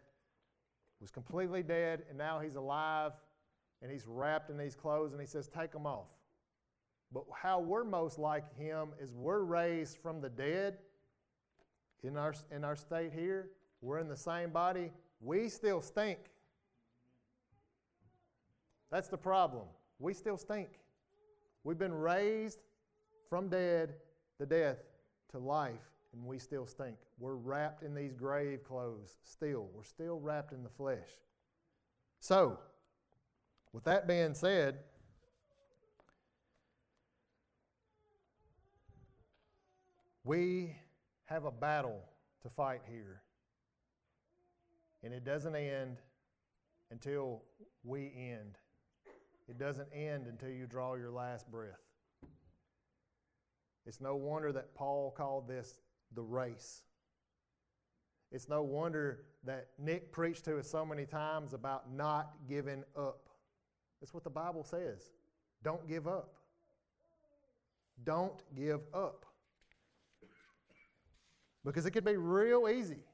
was 1.01 1.11
completely 1.11 1.63
dead, 1.63 2.05
and 2.09 2.17
now 2.17 2.39
he's 2.39 2.57
alive, 2.57 3.13
and 3.83 3.91
he's 3.91 4.07
wrapped 4.07 4.51
in 4.51 4.57
these 4.57 4.75
clothes, 4.75 5.13
and 5.13 5.21
he 5.21 5.27
says, 5.27 5.49
Take 5.49 5.73
them 5.73 5.87
off. 5.87 6.09
But 7.13 7.25
how 7.33 7.61
we're 7.61 7.85
most 7.85 8.19
like 8.19 8.57
him 8.57 8.91
is 9.01 9.15
we're 9.15 9.43
raised 9.43 9.99
from 9.99 10.21
the 10.21 10.29
dead 10.29 10.79
in 12.03 12.17
our, 12.17 12.35
in 12.51 12.65
our 12.65 12.77
state 12.77 13.13
here. 13.13 13.51
We're 13.81 13.99
in 13.99 14.09
the 14.09 14.17
same 14.17 14.51
body. 14.51 14.91
We 15.25 15.49
still 15.49 15.81
stink. 15.81 16.19
That's 18.91 19.09
the 19.09 19.17
problem. 19.17 19.65
We 19.99 20.13
still 20.13 20.37
stink. 20.37 20.69
We've 21.65 21.79
been 21.79 21.95
raised 21.95 22.59
from 23.31 23.49
dead 23.49 23.95
to 24.39 24.45
death 24.45 24.77
to 25.31 25.39
life, 25.39 25.81
and 26.13 26.27
we 26.27 26.39
still 26.39 26.67
stink. 26.67 26.97
We're 27.19 27.37
wrapped 27.37 27.83
in 27.83 27.95
these 27.95 28.13
grave 28.13 28.65
clothes 28.65 29.17
still. 29.25 29.71
We're 29.75 29.83
still 29.83 30.21
wrapped 30.21 30.53
in 30.53 30.63
the 30.63 30.69
flesh. 30.69 31.09
So, 32.21 32.59
with 33.73 33.85
that 33.85 34.07
being 34.07 34.35
said, 34.35 34.77
we 40.23 40.77
have 41.25 41.47
a 41.47 41.51
battle 41.51 42.03
to 42.43 42.51
fight 42.51 42.83
here. 42.87 43.24
And 45.05 45.13
it 45.13 45.25
doesn't 45.25 45.55
end 45.55 45.99
until 46.91 47.43
we 47.85 48.13
end. 48.17 48.57
It 49.49 49.59
doesn't 49.59 49.89
end 49.93 50.27
until 50.27 50.49
you 50.49 50.67
draw 50.67 50.95
your 50.95 51.11
last 51.11 51.51
breath. 51.51 51.83
It's 53.87 54.01
no 54.01 54.17
wonder 54.17 54.51
that 54.53 54.75
Paul 54.75 55.13
called 55.15 55.47
this 55.47 55.79
the 56.15 56.23
race. 56.23 56.83
It's 58.33 58.49
no 58.49 58.63
wonder 58.63 59.25
that 59.45 59.69
Nick 59.79 60.11
preached 60.11 60.47
to 60.47 60.59
us 60.59 60.69
so 60.69 60.87
many 60.87 61.05
times 61.05 61.53
about 61.53 61.93
not 61.93 62.33
giving 62.49 62.83
up. 62.97 63.29
That's 64.01 64.15
what 64.15 64.25
the 64.25 64.31
Bible 64.31 64.65
says. 64.65 65.13
Don't 65.63 65.87
give 65.87 66.09
up. 66.09 66.35
Don't 68.03 68.43
give 68.57 68.81
up. 68.95 69.27
Because 71.65 71.85
it 71.85 71.91
could 71.91 72.05
be 72.05 72.17
real 72.17 72.69
easy. 72.69 73.05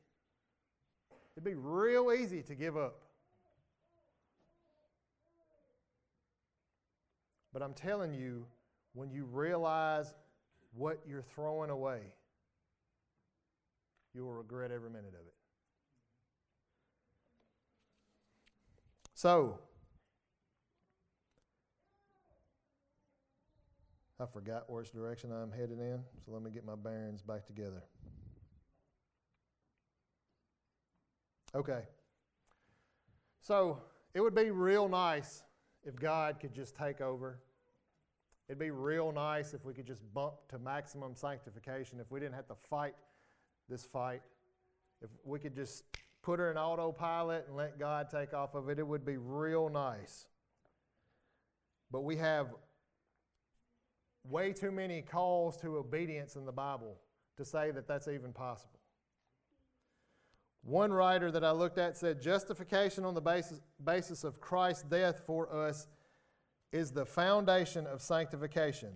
It'd 1.36 1.44
be 1.44 1.54
real 1.54 2.12
easy 2.12 2.42
to 2.42 2.54
give 2.54 2.76
up. 2.76 3.00
But 7.52 7.62
I'm 7.62 7.74
telling 7.74 8.14
you, 8.14 8.46
when 8.92 9.10
you 9.10 9.24
realize 9.24 10.14
what 10.72 11.00
you're 11.06 11.22
throwing 11.22 11.70
away, 11.70 12.00
you 14.14 14.24
will 14.24 14.32
regret 14.32 14.70
every 14.70 14.90
minute 14.90 15.14
of 15.14 15.26
it. 15.26 15.34
So, 19.14 19.58
I 24.18 24.26
forgot 24.26 24.68
which 24.70 24.92
direction 24.92 25.32
I'm 25.32 25.50
headed 25.50 25.78
in, 25.78 26.00
so 26.24 26.32
let 26.32 26.42
me 26.42 26.50
get 26.50 26.64
my 26.64 26.74
bearings 26.74 27.22
back 27.22 27.46
together. 27.46 27.82
Okay. 31.54 31.82
So, 33.40 33.82
it 34.14 34.20
would 34.20 34.34
be 34.34 34.50
real 34.50 34.88
nice 34.88 35.42
if 35.84 35.96
God 35.96 36.38
could 36.40 36.54
just 36.54 36.76
take 36.76 37.00
over. 37.00 37.40
It'd 38.48 38.58
be 38.58 38.70
real 38.70 39.12
nice 39.12 39.54
if 39.54 39.64
we 39.64 39.72
could 39.72 39.86
just 39.86 40.02
bump 40.12 40.34
to 40.48 40.58
maximum 40.58 41.14
sanctification, 41.14 42.00
if 42.00 42.10
we 42.10 42.18
didn't 42.18 42.34
have 42.34 42.48
to 42.48 42.56
fight 42.68 42.94
this 43.68 43.84
fight. 43.84 44.22
If 45.02 45.10
we 45.24 45.38
could 45.38 45.54
just 45.54 45.84
put 46.22 46.40
her 46.40 46.50
in 46.50 46.58
autopilot 46.58 47.46
and 47.46 47.56
let 47.56 47.78
God 47.78 48.10
take 48.10 48.34
off 48.34 48.54
of 48.54 48.68
it, 48.68 48.78
it 48.78 48.86
would 48.86 49.06
be 49.06 49.16
real 49.16 49.68
nice. 49.68 50.26
But 51.90 52.00
we 52.00 52.16
have 52.16 52.48
way 54.28 54.52
too 54.52 54.70
many 54.70 55.00
calls 55.00 55.56
to 55.58 55.76
obedience 55.76 56.36
in 56.36 56.44
the 56.44 56.52
Bible 56.52 56.96
to 57.36 57.44
say 57.44 57.70
that 57.70 57.86
that's 57.86 58.08
even 58.08 58.32
possible. 58.32 58.79
One 60.62 60.92
writer 60.92 61.30
that 61.30 61.44
I 61.44 61.52
looked 61.52 61.78
at 61.78 61.96
said 61.96 62.20
justification 62.20 63.04
on 63.04 63.14
the 63.14 63.20
basis, 63.20 63.60
basis 63.82 64.24
of 64.24 64.40
Christ's 64.40 64.82
death 64.84 65.22
for 65.26 65.52
us 65.52 65.88
is 66.72 66.90
the 66.92 67.06
foundation 67.06 67.86
of 67.86 68.02
sanctification, 68.02 68.90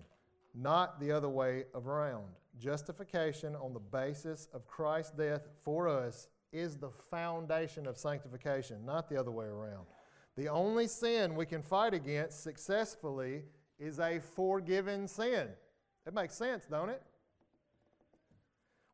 not 0.54 1.00
the 1.00 1.10
other 1.10 1.28
way 1.28 1.64
around. 1.74 2.26
Justification 2.58 3.56
on 3.56 3.72
the 3.72 3.80
basis 3.80 4.48
of 4.52 4.66
Christ's 4.66 5.12
death 5.12 5.48
for 5.64 5.88
us 5.88 6.28
is 6.52 6.76
the 6.76 6.90
foundation 6.90 7.86
of 7.86 7.96
sanctification, 7.96 8.84
not 8.84 9.08
the 9.08 9.18
other 9.18 9.32
way 9.32 9.46
around. 9.46 9.86
The 10.36 10.48
only 10.48 10.86
sin 10.86 11.34
we 11.34 11.46
can 11.46 11.62
fight 11.62 11.94
against 11.94 12.42
successfully 12.42 13.42
is 13.78 13.98
a 13.98 14.20
forgiven 14.20 15.08
sin. 15.08 15.48
It 16.06 16.14
makes 16.14 16.34
sense, 16.34 16.66
don't 16.66 16.90
it? 16.90 17.02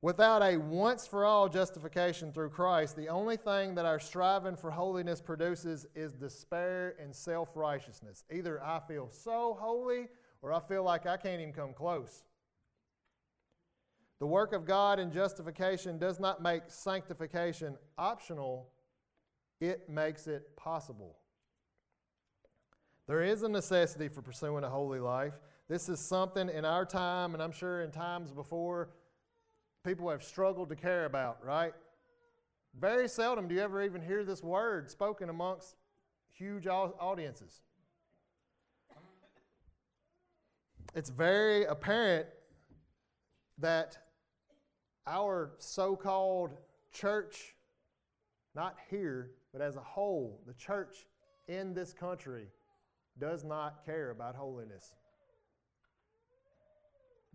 Without 0.03 0.43
a 0.43 0.57
once 0.57 1.07
for 1.07 1.27
all 1.27 1.47
justification 1.47 2.33
through 2.33 2.49
Christ, 2.49 2.97
the 2.97 3.09
only 3.09 3.37
thing 3.37 3.75
that 3.75 3.85
our 3.85 4.01
striving 4.01 4.57
for 4.57 4.71
holiness 4.71 5.21
produces 5.21 5.87
is 5.95 6.15
despair 6.15 6.95
and 6.99 7.15
self 7.15 7.51
righteousness. 7.55 8.25
Either 8.33 8.63
I 8.65 8.81
feel 8.81 9.11
so 9.11 9.59
holy 9.61 10.09
or 10.41 10.55
I 10.55 10.61
feel 10.61 10.85
like 10.85 11.07
I 11.07 11.19
can't 11.19 11.43
even 11.43 11.53
come 11.53 11.75
close. 11.75 12.25
The 14.21 14.27
work 14.27 14.55
of 14.55 14.65
God 14.65 14.99
in 14.99 15.13
justification 15.13 15.99
does 15.99 16.19
not 16.19 16.43
make 16.43 16.63
sanctification 16.69 17.77
optional, 17.99 18.69
it 19.61 19.89
makes 19.89 20.27
it 20.27 20.57
possible. 20.57 21.17
There 23.07 23.23
is 23.23 23.43
a 23.43 23.49
necessity 23.49 24.09
for 24.09 24.23
pursuing 24.23 24.65
a 24.65 24.71
holy 24.71 25.01
life. 25.01 25.35
This 25.69 25.89
is 25.89 26.01
something 26.01 26.49
in 26.49 26.65
our 26.65 26.87
time, 26.87 27.35
and 27.35 27.43
I'm 27.43 27.53
sure 27.53 27.83
in 27.83 27.91
times 27.91 28.33
before, 28.33 28.91
people 29.85 30.09
have 30.11 30.23
struggled 30.23 30.69
to 30.69 30.77
care 30.77 31.07
about, 31.07 31.45
right? 31.45 31.73
Very 32.79 33.09
seldom 33.09 33.49
do 33.49 33.55
you 33.55 33.61
ever 33.61 33.83
even 33.83 34.03
hear 34.03 34.25
this 34.25 34.43
word 34.43 34.91
spoken 34.91 35.29
amongst 35.29 35.77
huge 36.33 36.67
audiences. 36.67 37.63
It's 40.95 41.11
very 41.11 41.65
apparent 41.65 42.27
that 43.59 43.97
our 45.07 45.53
so 45.59 45.97
called 45.97 46.53
church, 46.93 47.55
not 48.55 48.77
here, 48.91 49.31
but 49.53 49.63
as 49.63 49.77
a 49.77 49.81
whole, 49.81 50.41
the 50.47 50.55
church 50.55 51.07
in 51.49 51.75
this 51.75 51.93
country 51.93 52.47
does 53.19 53.45
not 53.45 53.85
care 53.85 54.11
about 54.11 54.35
holiness. 54.35 54.95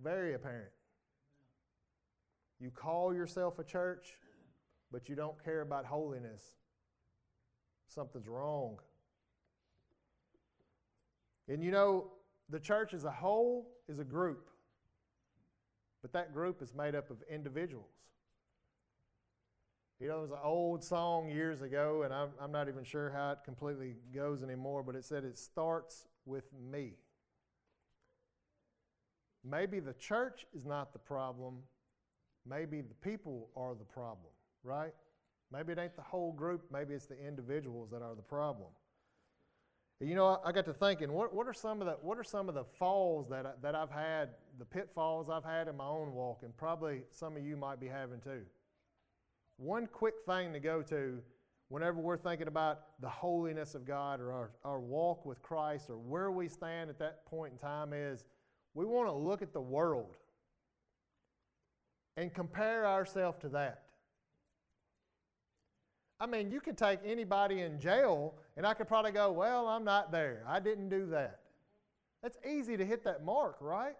Very 0.02 0.34
apparent. 0.34 0.72
You 2.60 2.72
call 2.72 3.14
yourself 3.14 3.60
a 3.60 3.64
church, 3.64 4.14
but 4.92 5.10
you 5.10 5.16
don't 5.16 5.42
care 5.44 5.62
about 5.62 5.86
holiness. 5.86 6.42
Something's 7.88 8.28
wrong. 8.28 8.80
And 11.48 11.64
you 11.64 11.72
know, 11.72 12.12
the 12.50 12.60
church 12.60 12.94
as 12.94 13.04
a 13.04 13.12
whole 13.12 13.68
is 13.88 14.00
a 14.00 14.04
group, 14.04 14.50
but 16.02 16.14
that 16.14 16.34
group 16.34 16.62
is 16.62 16.74
made 16.74 16.96
up 16.96 17.10
of 17.10 17.18
individuals. 17.30 17.92
You 20.00 20.08
know, 20.08 20.14
there 20.16 20.22
was 20.24 20.32
an 20.32 20.40
old 20.44 20.84
song 20.84 21.30
years 21.30 21.62
ago, 21.62 22.04
and 22.04 22.14
I'm, 22.14 22.30
I'm 22.42 22.52
not 22.52 22.68
even 22.68 22.84
sure 22.84 23.10
how 23.12 23.32
it 23.32 23.40
completely 23.46 23.96
goes 24.14 24.44
anymore, 24.44 24.84
but 24.84 24.96
it 24.96 25.06
said 25.06 25.24
it 25.24 25.38
starts 25.38 26.08
with 26.26 26.46
me. 26.72 26.96
Maybe 29.44 29.80
the 29.80 29.94
church 29.94 30.46
is 30.54 30.66
not 30.66 30.92
the 30.92 31.00
problem, 31.00 31.60
maybe 32.48 32.82
the 32.82 32.94
people 32.96 33.50
are 33.56 33.76
the 33.76 33.84
problem, 33.84 34.32
right? 34.64 34.94
Maybe 35.52 35.72
it 35.74 35.80
ain't 35.80 35.96
the 35.96 36.02
whole 36.02 36.32
group, 36.32 36.66
maybe 36.72 36.94
it's 36.94 37.06
the 37.06 37.18
individuals 37.18 37.90
that 37.92 38.02
are 38.02 38.16
the 38.16 38.22
problem. 38.22 38.70
You 40.02 40.16
know, 40.16 40.42
I 40.44 40.52
got 40.52 40.66
to 40.66 40.74
thinking, 40.74 41.12
what, 41.14 41.34
what, 41.34 41.48
are 41.48 41.54
some 41.54 41.82
of 41.82 41.88
the, 41.88 41.94
what 42.02 42.18
are 42.18 42.24
some 42.24 42.50
of 42.50 42.56
the 42.56 42.66
falls 42.78 43.30
that, 43.30 43.46
I, 43.46 43.52
that 43.62 43.76
I've 43.76 43.92
had, 43.92 44.30
the 44.60 44.66
pitfalls 44.66 45.30
I've 45.30 45.46
had 45.46 45.70
in 45.70 45.78
my 45.78 45.88
own 45.88 46.14
walk, 46.14 46.42
and 46.44 46.56
probably 46.58 47.04
some 47.12 47.38
of 47.38 47.46
you 47.46 47.56
might 47.56 47.80
be 47.80 47.88
having 47.88 48.20
too? 48.20 48.42
One 49.58 49.88
quick 49.88 50.16
thing 50.26 50.52
to 50.52 50.60
go 50.60 50.82
to 50.82 51.20
whenever 51.70 52.00
we're 52.00 52.18
thinking 52.18 52.48
about 52.48 53.00
the 53.00 53.08
holiness 53.08 53.74
of 53.74 53.86
God 53.86 54.20
or 54.20 54.34
our, 54.34 54.52
our 54.66 54.80
walk 54.82 55.26
with 55.26 55.42
Christ 55.42 55.90
or 55.90 55.98
where 55.98 56.30
we 56.30 56.50
stand 56.50 56.90
at 56.90 57.00
that 57.00 57.26
point 57.26 57.54
in 57.54 57.58
time 57.58 57.94
is 57.94 58.26
we 58.74 58.84
want 58.84 59.08
to 59.08 59.14
look 59.14 59.42
at 59.42 59.54
the 59.54 59.62
world 59.62 60.18
and 62.18 62.34
compare 62.34 62.88
ourselves 62.88 63.38
to 63.42 63.50
that. 63.50 63.82
I 66.20 66.26
mean, 66.26 66.50
you 66.50 66.62
could 66.62 66.78
take 66.78 67.00
anybody 67.06 67.62
in 67.62 67.80
jail, 67.80 68.36
and 68.56 68.66
I 68.66 68.74
could 68.74 68.88
probably 68.88 69.12
go, 69.12 69.32
Well, 69.32 69.68
I'm 69.68 69.84
not 69.84 70.12
there. 70.12 70.44
I 70.48 70.60
didn't 70.60 70.90
do 70.90 71.08
that. 71.08 71.40
That's 72.24 72.38
easy 72.50 72.78
to 72.78 72.86
hit 72.86 73.04
that 73.04 73.24
mark, 73.24 73.58
right? 73.60 73.96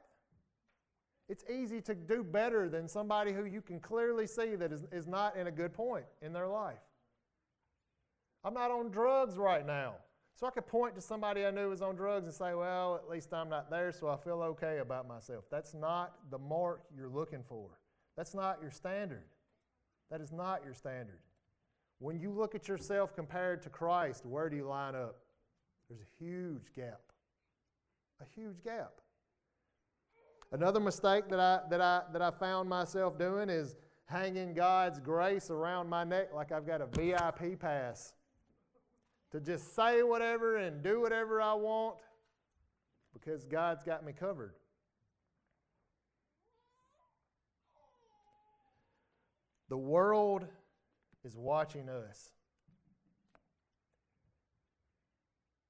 It's 1.28 1.44
easy 1.50 1.82
to 1.82 1.96
do 1.96 2.24
better 2.24 2.70
than 2.70 2.88
somebody 2.88 3.34
who 3.34 3.46
you 3.46 3.62
can 3.62 3.80
clearly 3.80 4.28
see 4.28 4.56
that 4.56 4.72
is, 4.72 4.86
is 4.92 5.08
not 5.08 5.36
in 5.36 5.48
a 5.48 5.52
good 5.52 5.74
point 5.74 6.06
in 6.22 6.34
their 6.34 6.48
life. 6.48 6.78
I'm 8.44 8.54
not 8.54 8.72
on 8.72 8.92
drugs 8.92 9.38
right 9.38 9.66
now. 9.66 9.96
So 10.36 10.46
I 10.46 10.52
could 10.52 10.68
point 10.68 10.96
to 10.96 11.02
somebody 11.02 11.46
I 11.46 11.52
knew 11.52 11.70
was 11.70 11.82
on 11.82 11.96
drugs 11.96 12.26
and 12.26 12.34
say, 12.34 12.54
well, 12.54 12.96
at 12.96 13.10
least 13.10 13.34
I'm 13.34 13.50
not 13.50 13.72
there, 13.72 13.92
so 13.92 14.10
I 14.10 14.18
feel 14.18 14.42
okay 14.42 14.80
about 14.80 15.08
myself. 15.08 15.46
That's 15.50 15.74
not 15.74 16.14
the 16.30 16.38
mark 16.38 16.82
you're 16.96 17.10
looking 17.10 17.42
for. 17.48 17.70
That's 18.16 18.34
not 18.34 18.60
your 18.62 18.72
standard. 18.72 19.24
That 20.10 20.22
is 20.22 20.32
not 20.32 20.64
your 20.64 20.74
standard. 20.74 21.20
When 22.00 22.20
you 22.20 22.32
look 22.32 22.56
at 22.56 22.68
yourself 22.68 23.16
compared 23.16 23.62
to 23.64 23.70
Christ, 23.70 24.26
where 24.26 24.50
do 24.50 24.56
you 24.56 24.66
line 24.68 24.96
up? 24.96 25.18
There's 25.90 26.02
a 26.02 26.24
huge 26.24 26.74
gap. 26.76 27.02
A 28.22 28.26
huge 28.36 28.64
gap. 28.64 28.94
Another 30.52 30.80
mistake 30.80 31.28
that 31.30 31.40
I, 31.40 31.60
that, 31.70 31.82
I, 31.82 32.02
that 32.14 32.22
I 32.22 32.32
found 32.32 32.70
myself 32.70 33.18
doing 33.18 33.50
is 33.50 33.76
hanging 34.06 34.54
God's 34.54 35.00
grace 35.00 35.50
around 35.50 35.90
my 35.90 36.04
neck 36.04 36.34
like 36.34 36.52
I've 36.52 36.68
got 36.68 36.82
a 36.82 36.86
VIP 36.86 37.60
pass 37.60 38.14
to 39.32 39.40
just 39.40 39.76
say 39.76 40.04
whatever 40.04 40.58
and 40.58 40.84
do 40.84 41.02
whatever 41.02 41.42
I 41.42 41.54
want 41.54 41.98
because 43.14 43.44
God's 43.44 43.84
got 43.84 44.06
me 44.06 44.14
covered. 44.14 44.54
The 49.70 49.78
world 49.78 50.46
is 51.24 51.36
watching 51.36 51.90
us. 51.90 52.32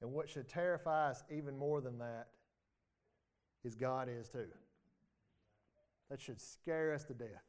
And 0.02 0.12
what 0.12 0.30
should 0.30 0.48
terrify 0.48 1.10
us 1.10 1.24
even 1.32 1.58
more 1.58 1.82
than 1.82 1.98
that 2.00 2.28
is 3.64 3.76
God 3.76 4.10
is 4.10 4.28
too. 4.28 4.48
That 6.10 6.22
should 6.22 6.40
scare 6.40 6.94
us 6.94 7.04
to 7.06 7.14
death. 7.14 7.44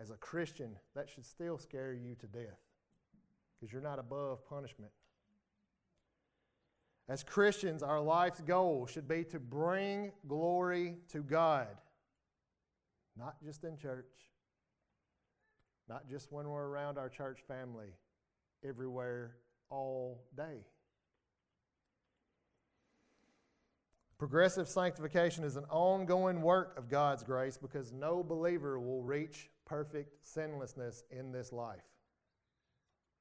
As 0.00 0.10
a 0.10 0.16
Christian, 0.16 0.76
that 0.94 1.08
should 1.08 1.24
still 1.24 1.58
scare 1.58 1.94
you 1.94 2.14
to 2.16 2.26
death 2.26 2.58
because 3.54 3.72
you're 3.72 3.82
not 3.82 3.98
above 3.98 4.46
punishment. 4.48 4.90
As 7.08 7.22
Christians, 7.22 7.82
our 7.82 8.00
life's 8.00 8.40
goal 8.40 8.86
should 8.86 9.06
be 9.06 9.22
to 9.24 9.38
bring 9.38 10.12
glory 10.26 10.96
to 11.12 11.22
God, 11.22 11.68
not 13.16 13.36
just 13.44 13.62
in 13.62 13.78
church, 13.78 14.10
not 15.88 16.08
just 16.08 16.32
when 16.32 16.48
we're 16.48 16.66
around 16.66 16.98
our 16.98 17.08
church 17.08 17.40
family, 17.46 17.88
everywhere, 18.64 19.36
all 19.70 20.24
day. 20.36 20.64
Progressive 24.18 24.68
sanctification 24.68 25.44
is 25.44 25.56
an 25.56 25.64
ongoing 25.68 26.40
work 26.40 26.78
of 26.78 26.88
God's 26.88 27.22
grace 27.22 27.58
because 27.58 27.92
no 27.92 28.22
believer 28.22 28.80
will 28.80 29.02
reach 29.02 29.50
perfect 29.66 30.26
sinlessness 30.26 31.02
in 31.10 31.32
this 31.32 31.52
life. 31.52 31.84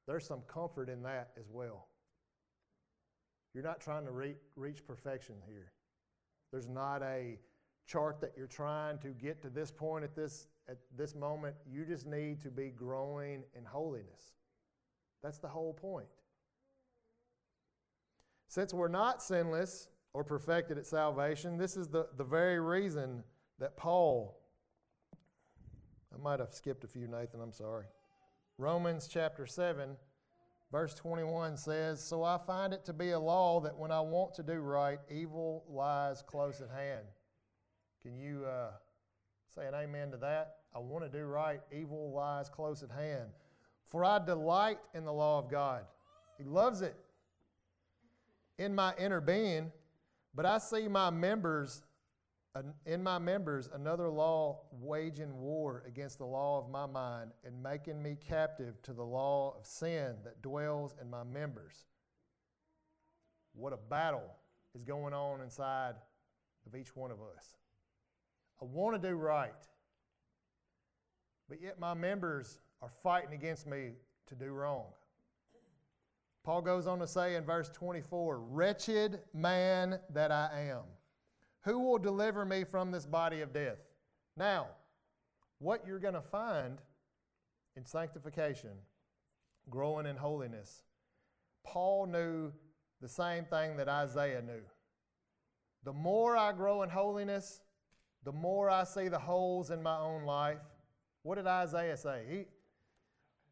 There's 0.07 0.25
some 0.25 0.41
comfort 0.47 0.87
in 0.87 1.03
that 1.03 1.31
as 1.37 1.49
well. 1.49 1.89
You're 3.53 3.63
not 3.63 3.81
trying 3.81 4.05
to 4.05 4.11
re- 4.11 4.35
reach 4.55 4.85
perfection 4.85 5.35
here. 5.45 5.71
There's 6.51 6.67
not 6.67 7.01
a 7.01 7.39
chart 7.87 8.21
that 8.21 8.31
you're 8.37 8.47
trying 8.47 8.97
to 8.99 9.09
get 9.09 9.41
to 9.41 9.49
this 9.49 9.71
point 9.71 10.03
at 10.03 10.15
this 10.15 10.47
at 10.69 10.77
this 10.97 11.15
moment. 11.15 11.55
You 11.71 11.85
just 11.85 12.05
need 12.05 12.41
to 12.41 12.49
be 12.49 12.69
growing 12.69 13.43
in 13.55 13.65
holiness. 13.65 14.33
That's 15.23 15.39
the 15.39 15.47
whole 15.47 15.73
point. 15.73 16.07
Since 18.47 18.73
we're 18.73 18.87
not 18.87 19.21
sinless, 19.21 19.89
or 20.15 20.23
perfected 20.23 20.77
at 20.77 20.87
salvation. 20.87 21.57
This 21.57 21.75
is 21.75 21.89
the, 21.89 22.07
the 22.15 22.23
very 22.23 22.57
reason 22.57 23.21
that 23.59 23.75
Paul, 23.75 24.39
I 26.13 26.23
might 26.23 26.39
have 26.39 26.53
skipped 26.53 26.85
a 26.85 26.87
few, 26.87 27.05
Nathan, 27.05 27.41
I'm 27.41 27.51
sorry. 27.51 27.83
Romans 28.57 29.09
chapter 29.11 29.45
7, 29.45 29.97
verse 30.71 30.93
21 30.93 31.57
says, 31.57 32.01
So 32.01 32.23
I 32.23 32.37
find 32.37 32.71
it 32.71 32.85
to 32.85 32.93
be 32.93 33.09
a 33.09 33.19
law 33.19 33.59
that 33.59 33.77
when 33.77 33.91
I 33.91 33.99
want 33.99 34.33
to 34.35 34.43
do 34.43 34.53
right, 34.53 34.99
evil 35.11 35.65
lies 35.67 36.23
close 36.25 36.61
at 36.61 36.69
hand. 36.69 37.03
Can 38.01 38.17
you 38.17 38.45
uh, 38.45 38.69
say 39.55 39.67
an 39.67 39.73
amen 39.73 40.11
to 40.11 40.17
that? 40.17 40.57
I 40.75 40.79
want 40.79 41.09
to 41.09 41.17
do 41.17 41.23
right, 41.25 41.61
evil 41.71 42.11
lies 42.13 42.49
close 42.49 42.83
at 42.83 42.91
hand. 42.91 43.29
For 43.85 44.03
I 44.03 44.19
delight 44.19 44.79
in 44.93 45.05
the 45.05 45.13
law 45.13 45.39
of 45.39 45.49
God. 45.49 45.83
He 46.37 46.43
loves 46.43 46.81
it. 46.81 46.95
In 48.57 48.75
my 48.75 48.93
inner 48.97 49.21
being, 49.21 49.71
but 50.33 50.45
I 50.45 50.57
see 50.57 50.87
my 50.87 51.09
members, 51.09 51.83
in 52.85 53.03
my 53.03 53.19
members, 53.19 53.69
another 53.73 54.09
law 54.09 54.61
waging 54.71 55.37
war 55.37 55.83
against 55.87 56.17
the 56.17 56.25
law 56.25 56.59
of 56.59 56.69
my 56.69 56.85
mind 56.85 57.31
and 57.45 57.61
making 57.61 58.01
me 58.01 58.17
captive 58.27 58.81
to 58.83 58.93
the 58.93 59.03
law 59.03 59.55
of 59.57 59.65
sin 59.65 60.15
that 60.23 60.41
dwells 60.41 60.95
in 61.01 61.09
my 61.09 61.23
members. 61.23 61.85
What 63.53 63.71
a 63.71 63.77
battle 63.77 64.35
is 64.73 64.83
going 64.83 65.13
on 65.13 65.41
inside 65.41 65.95
of 66.65 66.75
each 66.75 66.95
one 66.95 67.11
of 67.11 67.19
us. 67.21 67.55
I 68.61 68.65
want 68.65 69.01
to 69.01 69.09
do 69.09 69.15
right, 69.15 69.51
but 71.49 71.61
yet 71.61 71.79
my 71.79 71.93
members 71.93 72.59
are 72.81 72.91
fighting 73.03 73.33
against 73.33 73.67
me 73.67 73.91
to 74.27 74.35
do 74.35 74.51
wrong. 74.51 74.85
Paul 76.43 76.61
goes 76.61 76.85
on 76.85 76.99
to 76.99 77.07
say 77.07 77.35
in 77.35 77.43
verse 77.43 77.69
24, 77.69 78.39
Wretched 78.39 79.19
man 79.33 79.99
that 80.13 80.31
I 80.31 80.69
am, 80.69 80.83
who 81.61 81.79
will 81.79 81.97
deliver 81.97 82.45
me 82.45 82.63
from 82.63 82.91
this 82.91 83.05
body 83.05 83.41
of 83.41 83.51
death? 83.51 83.79
Now, 84.37 84.67
what 85.59 85.85
you're 85.87 85.99
going 85.99 86.13
to 86.13 86.21
find 86.21 86.77
in 87.75 87.85
sanctification, 87.85 88.71
growing 89.69 90.05
in 90.05 90.15
holiness, 90.15 90.83
Paul 91.65 92.05
knew 92.05 92.51
the 93.01 93.09
same 93.09 93.45
thing 93.45 93.77
that 93.77 93.89
Isaiah 93.89 94.41
knew. 94.41 94.61
The 95.83 95.93
more 95.93 96.37
I 96.37 96.51
grow 96.51 96.83
in 96.83 96.89
holiness, 96.89 97.61
the 98.25 98.31
more 98.31 98.69
I 98.69 98.83
see 98.83 99.07
the 99.07 99.19
holes 99.19 99.69
in 99.69 99.81
my 99.81 99.97
own 99.97 100.23
life. 100.25 100.57
What 101.21 101.35
did 101.35 101.47
Isaiah 101.47 101.95
say? 101.95 102.23
He, 102.29 102.45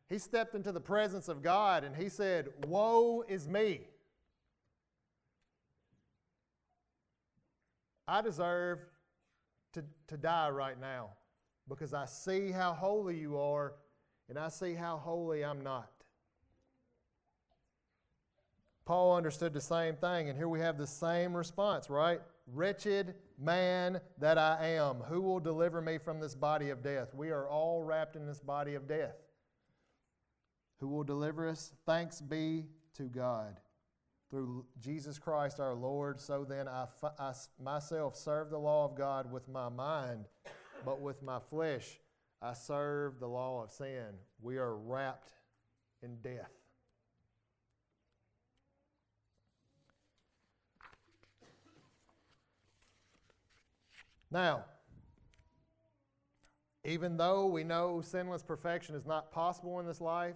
he 0.10 0.20
stepped 0.20 0.56
into 0.56 0.72
the 0.72 0.82
presence 0.82 1.28
of 1.28 1.42
God 1.42 1.84
and 1.84 1.96
he 1.96 2.10
said, 2.10 2.50
Woe 2.68 3.24
is 3.28 3.48
me. 3.48 3.82
I 8.08 8.22
deserve 8.22 8.80
to, 9.74 9.84
to 10.08 10.18
die 10.18 10.50
right 10.50 10.80
now 10.80 11.12
because 11.70 11.94
I 11.94 12.06
see 12.06 12.52
how 12.52 12.74
holy 12.74 13.18
you 13.18 13.38
are 13.38 13.76
and 14.28 14.38
I 14.38 14.50
see 14.50 14.74
how 14.74 14.98
holy 14.98 15.46
I'm 15.46 15.62
not. 15.62 15.90
Paul 18.86 19.16
understood 19.16 19.54
the 19.54 19.62
same 19.62 19.96
thing, 19.96 20.28
and 20.28 20.38
here 20.38 20.50
we 20.50 20.60
have 20.60 20.78
the 20.78 20.88
same 20.88 21.38
response, 21.38 21.90
right? 21.90 22.20
Wretched 22.46 23.16
man 23.40 24.02
that 24.20 24.38
I 24.38 24.68
am, 24.68 24.98
who 24.98 25.22
will 25.22 25.40
deliver 25.40 25.82
me 25.82 25.98
from 25.98 26.20
this 26.20 26.36
body 26.36 26.70
of 26.70 26.84
death? 26.84 27.14
We 27.14 27.30
are 27.30 27.48
all 27.48 27.84
wrapped 27.84 28.16
in 28.16 28.26
this 28.26 28.42
body 28.42 28.76
of 28.76 28.88
death 28.88 29.16
who 30.80 30.90
will 30.90 31.04
deliver 31.04 31.48
us. 31.48 31.72
Thanks 31.86 32.20
be 32.20 32.66
to 32.96 33.04
God 33.04 33.60
through 34.30 34.66
Jesus 34.80 35.18
Christ 35.20 35.60
our 35.60 35.76
Lord. 35.76 36.20
So 36.20 36.44
then 36.44 36.68
I, 36.68 36.88
I 37.18 37.34
myself 37.62 38.16
serve 38.18 38.50
the 38.50 38.58
law 38.58 38.84
of 38.84 38.98
God 38.98 39.32
with 39.32 39.48
my 39.48 39.70
mind, 39.70 40.26
but 40.84 41.00
with 41.00 41.22
my 41.24 41.40
flesh 41.50 42.00
I 42.42 42.54
serve 42.54 43.20
the 43.20 43.28
law 43.28 43.64
of 43.64 43.72
sin. 43.72 44.16
We 44.42 44.58
are 44.58 44.76
wrapped 44.76 45.32
in 46.02 46.18
death. 46.22 46.52
Now, 54.34 54.66
even 56.84 57.18
though 57.18 57.46
we 57.46 57.64
know 57.64 58.02
sinless 58.02 58.42
perfection 58.42 58.96
is 58.96 59.06
not 59.06 59.32
possible 59.32 59.80
in 59.80 59.86
this 59.86 60.02
life, 60.02 60.36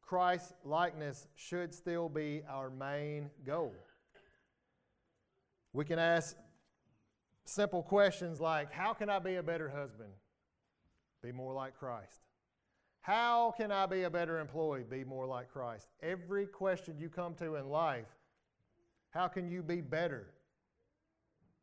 Christ 0.00 0.54
likeness 0.64 1.26
should 1.34 1.74
still 1.74 2.08
be 2.08 2.42
our 2.48 2.70
main 2.70 3.28
goal. 3.44 3.74
We 5.72 5.84
can 5.84 5.98
ask 5.98 6.36
simple 7.44 7.82
questions 7.82 8.40
like 8.40 8.72
How 8.72 8.94
can 8.94 9.10
I 9.10 9.18
be 9.18 9.34
a 9.34 9.42
better 9.42 9.68
husband? 9.68 10.10
Be 11.24 11.32
more 11.32 11.52
like 11.52 11.76
Christ. 11.76 12.20
How 13.00 13.52
can 13.56 13.72
I 13.72 13.86
be 13.86 14.04
a 14.04 14.10
better 14.10 14.38
employee? 14.38 14.84
Be 14.88 15.02
more 15.02 15.26
like 15.26 15.50
Christ. 15.52 15.88
Every 16.02 16.46
question 16.46 16.98
you 17.00 17.08
come 17.08 17.34
to 17.34 17.56
in 17.56 17.68
life, 17.68 18.06
how 19.10 19.26
can 19.26 19.48
you 19.50 19.62
be 19.62 19.80
better? 19.80 20.28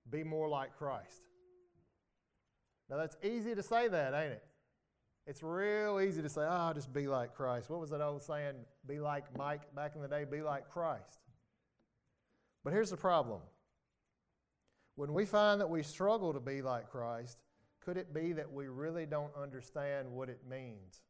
Be 0.09 0.23
more 0.23 0.47
like 0.47 0.77
Christ. 0.77 1.21
Now, 2.89 2.97
that's 2.97 3.17
easy 3.23 3.53
to 3.53 3.63
say 3.63 3.87
that, 3.87 4.13
ain't 4.13 4.33
it? 4.33 4.43
It's 5.25 5.43
real 5.43 5.99
easy 5.99 6.21
to 6.21 6.29
say, 6.29 6.41
oh, 6.47 6.71
just 6.73 6.93
be 6.93 7.07
like 7.07 7.35
Christ. 7.35 7.69
What 7.69 7.81
was 7.81 7.89
that 7.89 7.99
old 7.99 8.23
saying? 8.23 8.55
Be 8.87 9.01
like 9.01 9.25
Mike 9.37 9.75
back 9.75 9.95
in 9.95 10.01
the 10.01 10.07
day, 10.07 10.23
be 10.23 10.41
like 10.41 10.69
Christ. 10.69 11.19
But 12.63 12.71
here's 12.71 12.89
the 12.89 12.97
problem. 12.97 13.41
When 14.95 15.13
we 15.13 15.25
find 15.25 15.59
that 15.59 15.69
we 15.69 15.83
struggle 15.83 16.33
to 16.33 16.39
be 16.39 16.61
like 16.61 16.89
Christ, 16.89 17.37
could 17.83 17.97
it 17.97 18.13
be 18.13 18.33
that 18.33 18.51
we 18.51 18.67
really 18.67 19.05
don't 19.05 19.31
understand 19.41 20.09
what 20.09 20.29
it 20.29 20.39
means? 20.49 21.01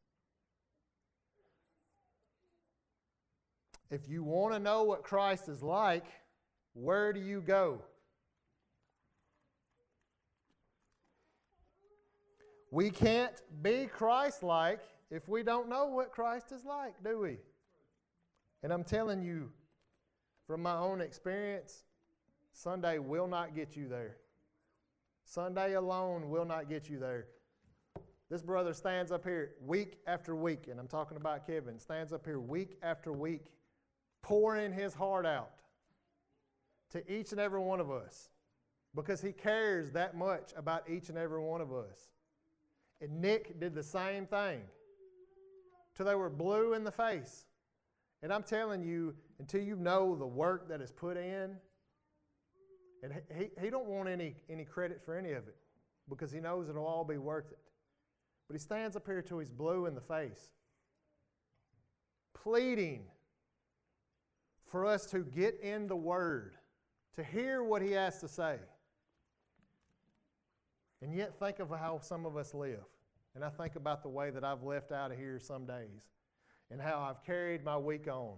If 3.90 4.08
you 4.08 4.22
want 4.22 4.52
to 4.52 4.58
know 4.58 4.82
what 4.82 5.04
Christ 5.04 5.48
is 5.48 5.62
like, 5.62 6.04
where 6.74 7.12
do 7.12 7.20
you 7.20 7.40
go? 7.40 7.82
We 12.70 12.90
can't 12.90 13.40
be 13.62 13.86
Christ 13.86 14.42
like 14.42 14.80
if 15.10 15.28
we 15.28 15.42
don't 15.42 15.68
know 15.68 15.86
what 15.86 16.12
Christ 16.12 16.52
is 16.52 16.64
like, 16.64 16.94
do 17.02 17.20
we? 17.20 17.38
And 18.62 18.72
I'm 18.72 18.84
telling 18.84 19.22
you, 19.22 19.50
from 20.46 20.62
my 20.62 20.76
own 20.76 21.00
experience, 21.00 21.84
Sunday 22.52 22.98
will 22.98 23.26
not 23.26 23.54
get 23.54 23.76
you 23.76 23.88
there. 23.88 24.16
Sunday 25.24 25.74
alone 25.74 26.30
will 26.30 26.44
not 26.44 26.68
get 26.68 26.88
you 26.88 26.98
there. 26.98 27.26
This 28.30 28.42
brother 28.42 28.74
stands 28.74 29.10
up 29.10 29.24
here 29.24 29.52
week 29.64 29.98
after 30.06 30.34
week, 30.34 30.68
and 30.70 30.78
I'm 30.78 30.88
talking 30.88 31.16
about 31.16 31.46
Kevin, 31.46 31.78
stands 31.78 32.12
up 32.12 32.26
here 32.26 32.40
week 32.40 32.76
after 32.82 33.12
week, 33.12 33.46
pouring 34.22 34.72
his 34.72 34.92
heart 34.92 35.24
out 35.24 35.52
to 36.90 37.12
each 37.12 37.32
and 37.32 37.40
every 37.40 37.60
one 37.60 37.80
of 37.80 37.90
us 37.90 38.28
because 38.94 39.20
he 39.20 39.32
cares 39.32 39.92
that 39.92 40.16
much 40.16 40.52
about 40.56 40.88
each 40.88 41.08
and 41.08 41.16
every 41.16 41.40
one 41.40 41.60
of 41.60 41.72
us. 41.72 42.10
And 43.00 43.20
Nick 43.20 43.60
did 43.60 43.74
the 43.74 43.82
same 43.82 44.26
thing 44.26 44.60
till 45.96 46.06
they 46.06 46.14
were 46.14 46.30
blue 46.30 46.74
in 46.74 46.84
the 46.84 46.92
face. 46.92 47.44
And 48.22 48.32
I'm 48.32 48.42
telling 48.42 48.82
you, 48.82 49.14
until 49.38 49.62
you 49.62 49.76
know 49.76 50.16
the 50.16 50.26
work 50.26 50.68
that 50.68 50.80
is 50.80 50.90
put 50.90 51.16
in, 51.16 51.56
and 53.02 53.12
he, 53.36 53.50
he 53.60 53.70
don't 53.70 53.86
want 53.86 54.08
any, 54.08 54.34
any 54.50 54.64
credit 54.64 55.00
for 55.04 55.16
any 55.16 55.32
of 55.32 55.46
it 55.46 55.56
because 56.08 56.32
he 56.32 56.40
knows 56.40 56.68
it'll 56.68 56.86
all 56.86 57.04
be 57.04 57.18
worth 57.18 57.50
it. 57.52 57.58
But 58.48 58.54
he 58.54 58.58
stands 58.58 58.96
up 58.96 59.06
here 59.06 59.22
till 59.22 59.38
he's 59.38 59.50
blue 59.50 59.86
in 59.86 59.94
the 59.94 60.00
face, 60.00 60.48
pleading 62.34 63.04
for 64.66 64.86
us 64.86 65.06
to 65.06 65.20
get 65.20 65.60
in 65.60 65.86
the 65.86 65.96
Word, 65.96 66.54
to 67.14 67.22
hear 67.22 67.62
what 67.62 67.82
he 67.82 67.92
has 67.92 68.20
to 68.20 68.28
say. 68.28 68.56
And 71.02 71.14
yet, 71.14 71.38
think 71.38 71.60
of 71.60 71.70
how 71.70 72.00
some 72.02 72.26
of 72.26 72.36
us 72.36 72.54
live. 72.54 72.84
And 73.34 73.44
I 73.44 73.50
think 73.50 73.76
about 73.76 74.02
the 74.02 74.08
way 74.08 74.30
that 74.30 74.42
I've 74.42 74.64
left 74.64 74.90
out 74.90 75.12
of 75.12 75.18
here 75.18 75.38
some 75.38 75.64
days 75.64 76.08
and 76.70 76.80
how 76.80 77.00
I've 77.00 77.24
carried 77.24 77.64
my 77.64 77.76
week 77.76 78.08
on. 78.08 78.34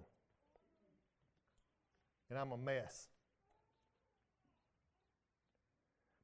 And 2.28 2.38
I'm 2.38 2.52
a 2.52 2.58
mess. 2.58 3.08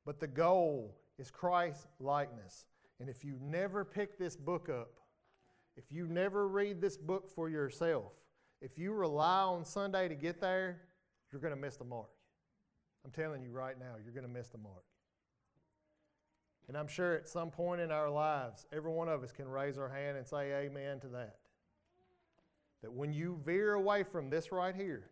But 0.04 0.20
the 0.20 0.26
goal 0.26 0.94
is 1.18 1.30
Christ 1.30 1.86
likeness. 1.98 2.66
And 3.00 3.08
if 3.08 3.24
you 3.24 3.38
never 3.40 3.84
pick 3.84 4.18
this 4.18 4.36
book 4.36 4.68
up, 4.68 5.00
if 5.76 5.90
you 5.90 6.06
never 6.06 6.48
read 6.48 6.80
this 6.80 6.96
book 6.96 7.28
for 7.28 7.48
yourself, 7.48 8.12
if 8.62 8.78
you 8.78 8.92
rely 8.92 9.42
on 9.42 9.64
Sunday 9.64 10.08
to 10.08 10.14
get 10.14 10.40
there, 10.40 10.80
you're 11.30 11.40
going 11.40 11.54
to 11.54 11.60
miss 11.60 11.76
the 11.76 11.84
mark. 11.84 12.08
I'm 13.04 13.10
telling 13.10 13.42
you 13.42 13.50
right 13.50 13.78
now, 13.78 13.96
you're 14.02 14.14
going 14.14 14.26
to 14.26 14.32
miss 14.32 14.48
the 14.48 14.58
mark. 14.58 14.84
And 16.68 16.76
I'm 16.76 16.88
sure 16.88 17.14
at 17.14 17.28
some 17.28 17.50
point 17.50 17.80
in 17.80 17.90
our 17.90 18.10
lives, 18.10 18.66
every 18.72 18.90
one 18.90 19.08
of 19.08 19.22
us 19.22 19.32
can 19.32 19.48
raise 19.48 19.78
our 19.78 19.88
hand 19.88 20.16
and 20.16 20.26
say 20.26 20.52
amen 20.52 21.00
to 21.00 21.08
that. 21.08 21.36
That 22.82 22.92
when 22.92 23.12
you 23.12 23.40
veer 23.44 23.74
away 23.74 24.02
from 24.02 24.30
this 24.30 24.50
right 24.50 24.74
here, 24.74 25.10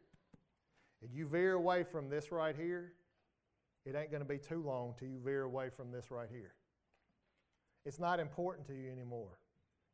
and 1.02 1.12
you 1.12 1.28
veer 1.28 1.52
away 1.52 1.84
from 1.84 2.08
this 2.08 2.32
right 2.32 2.56
here, 2.56 2.92
it 3.86 3.94
ain't 3.94 4.10
going 4.10 4.22
to 4.22 4.28
be 4.28 4.38
too 4.38 4.62
long 4.64 4.94
till 4.98 5.08
you 5.08 5.20
veer 5.22 5.42
away 5.42 5.68
from 5.68 5.92
this 5.92 6.10
right 6.10 6.28
here. 6.30 6.54
It's 7.84 8.00
not 8.00 8.18
important 8.18 8.66
to 8.68 8.74
you 8.74 8.90
anymore. 8.90 9.38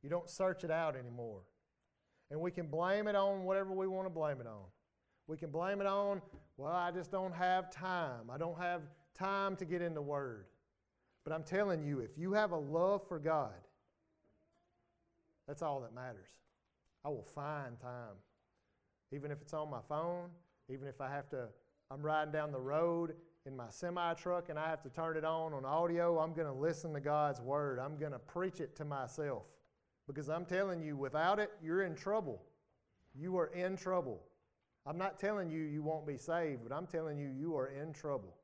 You 0.02 0.08
don't 0.08 0.30
search 0.30 0.64
it 0.64 0.70
out 0.70 0.96
anymore. 0.96 1.40
And 2.30 2.40
we 2.40 2.52
can 2.52 2.68
blame 2.68 3.08
it 3.08 3.16
on 3.16 3.42
whatever 3.42 3.72
we 3.72 3.88
want 3.88 4.06
to 4.06 4.10
blame 4.10 4.40
it 4.40 4.46
on. 4.46 4.64
We 5.26 5.36
can 5.36 5.50
blame 5.50 5.80
it 5.80 5.86
on, 5.86 6.22
well, 6.56 6.72
I 6.72 6.90
just 6.90 7.10
don't 7.10 7.34
have 7.34 7.70
time. 7.70 8.30
I 8.32 8.38
don't 8.38 8.58
have 8.58 8.82
time 9.14 9.56
to 9.56 9.64
get 9.64 9.82
in 9.82 9.94
the 9.94 10.02
Word. 10.02 10.46
But 11.24 11.32
I'm 11.32 11.42
telling 11.42 11.82
you, 11.82 12.00
if 12.00 12.16
you 12.16 12.32
have 12.32 12.52
a 12.52 12.58
love 12.58 13.06
for 13.06 13.18
God, 13.18 13.52
that's 15.46 15.62
all 15.62 15.80
that 15.80 15.94
matters. 15.94 16.30
I 17.04 17.08
will 17.08 17.26
find 17.34 17.78
time. 17.80 18.16
Even 19.12 19.30
if 19.30 19.40
it's 19.42 19.52
on 19.52 19.70
my 19.70 19.80
phone, 19.88 20.28
even 20.68 20.86
if 20.86 21.00
I 21.00 21.10
have 21.10 21.28
to, 21.30 21.48
I'm 21.90 22.02
riding 22.02 22.32
down 22.32 22.52
the 22.52 22.60
road 22.60 23.14
in 23.46 23.56
my 23.56 23.68
semi 23.68 24.14
truck 24.14 24.48
and 24.48 24.58
I 24.58 24.68
have 24.68 24.82
to 24.82 24.88
turn 24.90 25.16
it 25.16 25.24
on 25.24 25.52
on 25.52 25.64
audio, 25.64 26.18
I'm 26.18 26.32
going 26.34 26.46
to 26.46 26.54
listen 26.54 26.92
to 26.94 27.00
God's 27.00 27.40
word. 27.40 27.78
I'm 27.78 27.98
going 27.98 28.12
to 28.12 28.18
preach 28.18 28.60
it 28.60 28.76
to 28.76 28.84
myself. 28.84 29.42
Because 30.06 30.28
I'm 30.28 30.44
telling 30.44 30.82
you, 30.82 30.96
without 30.96 31.38
it, 31.38 31.50
you're 31.62 31.82
in 31.82 31.94
trouble. 31.94 32.42
You 33.14 33.36
are 33.38 33.48
in 33.48 33.76
trouble. 33.76 34.22
I'm 34.86 34.98
not 34.98 35.18
telling 35.18 35.50
you 35.50 35.62
you 35.62 35.82
won't 35.82 36.06
be 36.06 36.16
saved, 36.16 36.62
but 36.66 36.74
I'm 36.74 36.86
telling 36.86 37.18
you 37.18 37.28
you 37.28 37.56
are 37.56 37.68
in 37.68 37.92
trouble. 37.92 38.34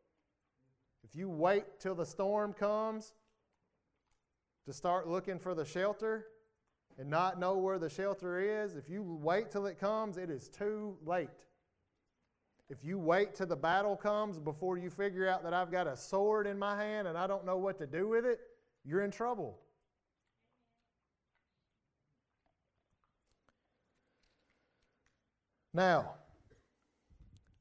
If 1.09 1.15
you 1.15 1.29
wait 1.29 1.79
till 1.79 1.95
the 1.95 2.05
storm 2.05 2.53
comes 2.53 3.13
to 4.65 4.73
start 4.73 5.07
looking 5.07 5.39
for 5.39 5.55
the 5.55 5.65
shelter 5.65 6.27
and 6.99 7.09
not 7.09 7.39
know 7.39 7.59
where 7.59 7.79
the 7.79 7.89
shelter 7.89 8.41
is, 8.41 8.75
if 8.75 8.89
you 8.89 9.05
wait 9.05 9.53
till 9.53 9.67
it 9.67 9.79
comes, 9.79 10.17
it 10.17 10.31
is 10.31 10.49
too 10.49 10.99
late. 11.05 11.29
If 12.69 12.83
you 12.83 12.99
wait 12.99 13.37
till 13.37 13.47
the 13.47 13.55
battle 13.55 13.95
comes 13.95 14.41
before 14.41 14.79
you 14.79 14.91
figure 14.91 15.29
out 15.29 15.45
that 15.45 15.55
I've 15.55 15.71
got 15.71 15.87
a 15.87 15.97
sword 15.97 16.49
in 16.49 16.59
my 16.59 16.77
hand 16.77 17.07
and 17.07 17.17
I 17.17 17.29
don't 17.29 17.47
know 17.47 17.57
what 17.57 17.79
to 17.79 17.87
do 17.87 18.09
with 18.09 18.27
it, 18.27 18.41
you're 18.85 19.03
in 19.03 19.13
trouble. 19.13 19.61
Now, 25.73 26.15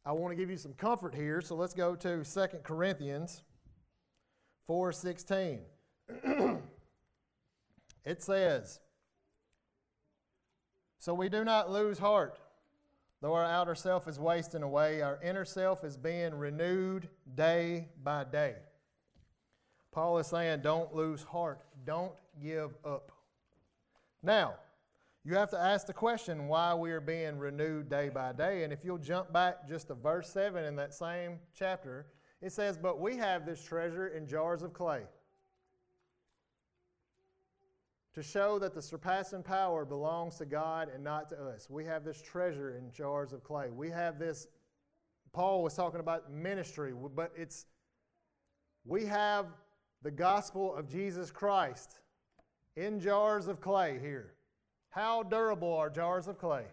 I 0.06 0.12
want 0.12 0.32
to 0.32 0.36
give 0.36 0.49
you 0.49 0.58
some 0.58 0.74
comfort 0.74 1.16
here, 1.16 1.41
so 1.41 1.56
let's 1.56 1.74
go 1.74 1.95
to 1.95 2.24
2 2.24 2.47
Corinthians 2.64 3.43
4:16. 4.70 5.62
it 8.06 8.22
says, 8.22 8.80
"So 10.99 11.14
we 11.14 11.30
do 11.30 11.43
not 11.43 11.72
lose 11.72 11.97
heart, 11.97 12.39
though 13.22 13.34
our 13.34 13.45
outer 13.45 13.74
self 13.74 14.08
is 14.08 14.20
wasting 14.20 14.62
away, 14.62 15.01
our 15.01 15.20
inner 15.24 15.45
self 15.45 15.84
is 15.84 15.97
being 15.97 16.36
renewed 16.36 17.10
day 17.34 17.89
by 18.03 18.26
day." 18.26 18.58
Paul 19.95 20.18
is 20.18 20.28
saying, 20.28 20.60
don't 20.60 20.93
lose 20.93 21.24
heart, 21.24 21.62
don't 21.86 22.12
give 22.41 22.76
up. 22.84 23.14
Now, 24.22 24.56
you 25.26 25.34
have 25.34 25.49
to 25.49 25.59
ask 25.59 25.88
the 25.88 25.93
question 25.93 26.47
why 26.47 26.76
we 26.76 26.91
are 26.91 27.01
being 27.01 27.39
renewed 27.39 27.89
day 27.89 28.09
by 28.09 28.32
day. 28.32 28.63
And 28.63 28.71
if 28.71 28.86
you'll 28.86 28.99
jump 28.99 29.34
back 29.34 29.67
just 29.67 29.88
to 29.88 29.95
verse 29.95 30.30
7 30.30 30.63
in 30.63 30.76
that 30.76 30.93
same 30.93 31.39
chapter, 31.57 32.05
it 32.43 32.51
says, 32.51 32.78
But 32.78 33.01
we 33.01 33.17
have 33.17 33.43
this 33.43 33.63
treasure 33.63 34.09
in 34.09 34.28
jars 34.28 34.61
of 34.61 34.71
clay 34.73 35.01
to 38.13 38.21
show 38.21 38.59
that 38.59 38.76
the 38.76 38.82
surpassing 38.84 39.41
power 39.41 39.84
belongs 39.84 40.36
to 40.38 40.45
God 40.45 40.89
and 40.93 41.03
not 41.03 41.28
to 41.30 41.36
us. 41.43 41.71
We 41.71 41.86
have 41.86 42.05
this 42.05 42.21
treasure 42.21 42.78
in 42.78 42.91
jars 42.91 43.34
of 43.34 43.43
clay. 43.43 43.71
We 43.71 43.89
have 43.89 44.19
this, 44.19 44.45
Paul 45.34 45.63
was 45.63 45.73
talking 45.73 45.99
about 45.99 46.32
ministry, 46.32 46.93
but 47.15 47.32
it's, 47.36 47.65
we 48.86 49.05
have 49.07 49.47
the 50.03 50.11
gospel 50.11 50.76
of 50.76 50.88
Jesus 50.88 51.32
Christ 51.32 51.99
in 52.76 52.99
jars 52.99 53.47
of 53.47 53.59
clay 53.59 53.97
here. 53.99 54.36
How 54.96 55.24
durable 55.24 55.74
are 55.74 55.89
jars 55.89 56.30
of 56.30 56.38
clay? 56.38 56.64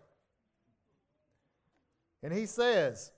And 2.23 2.33
he 2.33 2.47
says, 2.47 3.11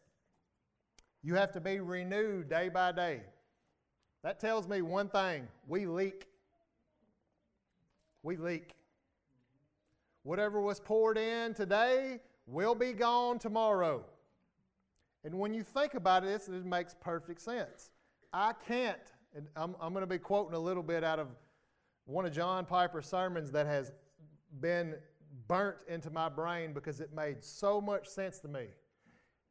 you 1.22 1.34
have 1.34 1.52
to 1.52 1.60
be 1.60 1.78
renewed 1.78 2.48
day 2.48 2.70
by 2.70 2.90
day. 2.92 3.20
That 4.22 4.40
tells 4.40 4.66
me 4.66 4.80
one 4.80 5.10
thing 5.10 5.46
we 5.68 5.84
leak. 5.84 6.26
We 8.22 8.38
leak. 8.38 8.76
Whatever 10.22 10.62
was 10.62 10.80
poured 10.80 11.18
in 11.18 11.52
today 11.52 12.20
will 12.46 12.74
be 12.74 12.94
gone 12.94 13.38
tomorrow. 13.38 14.06
And 15.22 15.38
when 15.38 15.52
you 15.52 15.64
think 15.64 15.92
about 15.92 16.24
it, 16.24 16.48
it 16.48 16.64
makes 16.64 16.96
perfect 16.98 17.42
sense. 17.42 17.90
I 18.32 18.54
can't, 18.66 18.96
and 19.36 19.48
I'm, 19.54 19.76
I'm 19.82 19.92
going 19.92 20.02
to 20.02 20.06
be 20.06 20.16
quoting 20.16 20.54
a 20.54 20.58
little 20.58 20.82
bit 20.82 21.04
out 21.04 21.18
of 21.18 21.28
one 22.06 22.24
of 22.24 22.32
John 22.32 22.64
Piper's 22.64 23.04
sermons 23.04 23.50
that 23.50 23.66
has 23.66 23.92
been 24.60 24.94
burnt 25.48 25.78
into 25.88 26.10
my 26.10 26.28
brain 26.28 26.72
because 26.72 27.00
it 27.00 27.12
made 27.14 27.42
so 27.42 27.80
much 27.80 28.08
sense 28.08 28.38
to 28.40 28.48
me. 28.48 28.66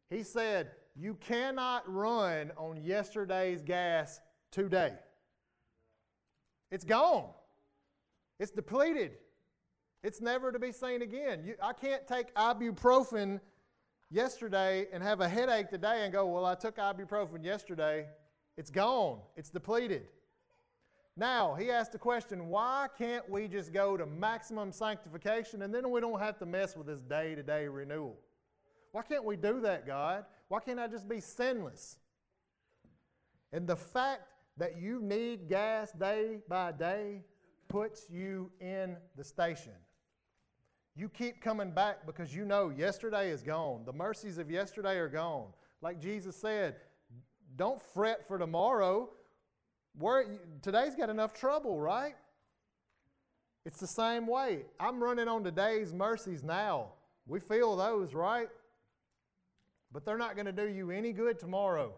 He 0.10 0.24
said, 0.24 0.72
You 0.96 1.16
cannot 1.16 1.84
run 1.92 2.52
on 2.58 2.78
yesterday's 2.84 3.62
gas 3.62 4.20
today. 4.52 4.94
It's 6.72 6.84
gone. 6.86 7.30
It's 8.40 8.52
depleted. 8.52 9.12
It's 10.04 10.20
never 10.20 10.52
to 10.52 10.60
be 10.60 10.72
seen 10.72 11.02
again. 11.02 11.44
You, 11.46 11.56
I 11.62 11.74
can't 11.74 12.08
take 12.08 12.34
ibuprofen 12.36 13.40
yesterday 14.12 14.88
and 14.92 15.02
have 15.02 15.22
a 15.22 15.30
headache 15.30 15.70
today 15.70 16.04
and 16.04 16.12
go, 16.12 16.26
Well, 16.26 16.46
I 16.46 16.56
took 16.56 16.78
ibuprofen 16.78 17.44
yesterday. 17.44 18.08
It's 18.58 18.70
gone, 18.70 19.20
it's 19.36 19.50
depleted. 19.50 20.08
Now, 21.16 21.54
he 21.54 21.70
asked 21.70 21.92
the 21.92 22.00
question 22.00 22.48
why 22.48 22.88
can't 22.98 23.30
we 23.30 23.48
just 23.48 23.72
go 23.72 23.98
to 23.98 24.06
maximum 24.06 24.72
sanctification 24.72 25.62
and 25.62 25.74
then 25.74 25.92
we 25.92 26.02
don't 26.02 26.20
have 26.20 26.40
to 26.40 26.46
mess 26.46 26.76
with 26.76 26.88
this 26.88 27.02
day 27.02 27.36
to 27.36 27.44
day 27.44 27.68
renewal? 27.68 28.18
Why 28.92 29.04
can't 29.04 29.26
we 29.26 29.36
do 29.36 29.60
that, 29.62 29.86
God? 29.86 30.26
Why 30.48 30.60
can't 30.60 30.80
I 30.80 30.88
just 30.88 31.08
be 31.08 31.20
sinless? 31.20 31.98
And 33.52 33.68
the 33.68 33.76
fact 33.76 34.22
that 34.58 34.78
you 34.80 35.02
need 35.02 35.48
gas 35.48 35.92
day 35.92 36.40
by 36.48 36.72
day 36.72 37.22
puts 37.68 38.10
you 38.10 38.52
in 38.60 38.98
the 39.16 39.24
station. 39.24 39.74
You 40.96 41.10
keep 41.10 41.42
coming 41.42 41.72
back 41.72 42.06
because 42.06 42.36
you 42.36 42.46
know 42.46 42.70
yesterday 42.70 43.32
is 43.32 43.42
gone. 43.42 43.84
The 43.86 43.94
mercies 43.94 44.38
of 44.38 44.52
yesterday 44.52 44.98
are 44.98 45.10
gone. 45.10 45.48
Like 45.82 46.00
Jesus 46.00 46.36
said, 46.36 46.76
don't 47.56 47.82
fret 47.82 48.28
for 48.28 48.38
tomorrow. 48.38 49.10
Today's 50.62 50.96
got 50.96 51.10
enough 51.10 51.34
trouble, 51.34 51.80
right? 51.80 52.16
It's 53.66 53.80
the 53.80 53.88
same 53.88 54.28
way. 54.28 54.66
I'm 54.80 55.02
running 55.02 55.28
on 55.28 55.44
today's 55.44 55.94
mercies 55.94 56.44
now. 56.44 56.94
We 57.28 57.40
feel 57.40 57.76
those, 57.76 58.14
right? 58.14 58.50
But 59.92 60.06
they're 60.06 60.18
not 60.18 60.36
going 60.36 60.48
to 60.48 60.52
do 60.52 60.68
you 60.68 60.92
any 60.92 61.14
good 61.14 61.40
tomorrow. 61.40 61.94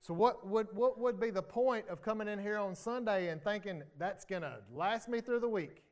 So, 0.00 0.14
what 0.14 0.46
would, 0.46 0.68
what 0.72 0.98
would 0.98 1.20
be 1.20 1.30
the 1.30 1.42
point 1.42 1.86
of 1.88 2.00
coming 2.02 2.26
in 2.26 2.38
here 2.38 2.56
on 2.56 2.74
Sunday 2.74 3.28
and 3.28 3.42
thinking 3.42 3.82
that's 3.98 4.24
going 4.24 4.42
to 4.42 4.56
last 4.74 5.08
me 5.08 5.20
through 5.20 5.40
the 5.40 5.48
week? 5.48 5.82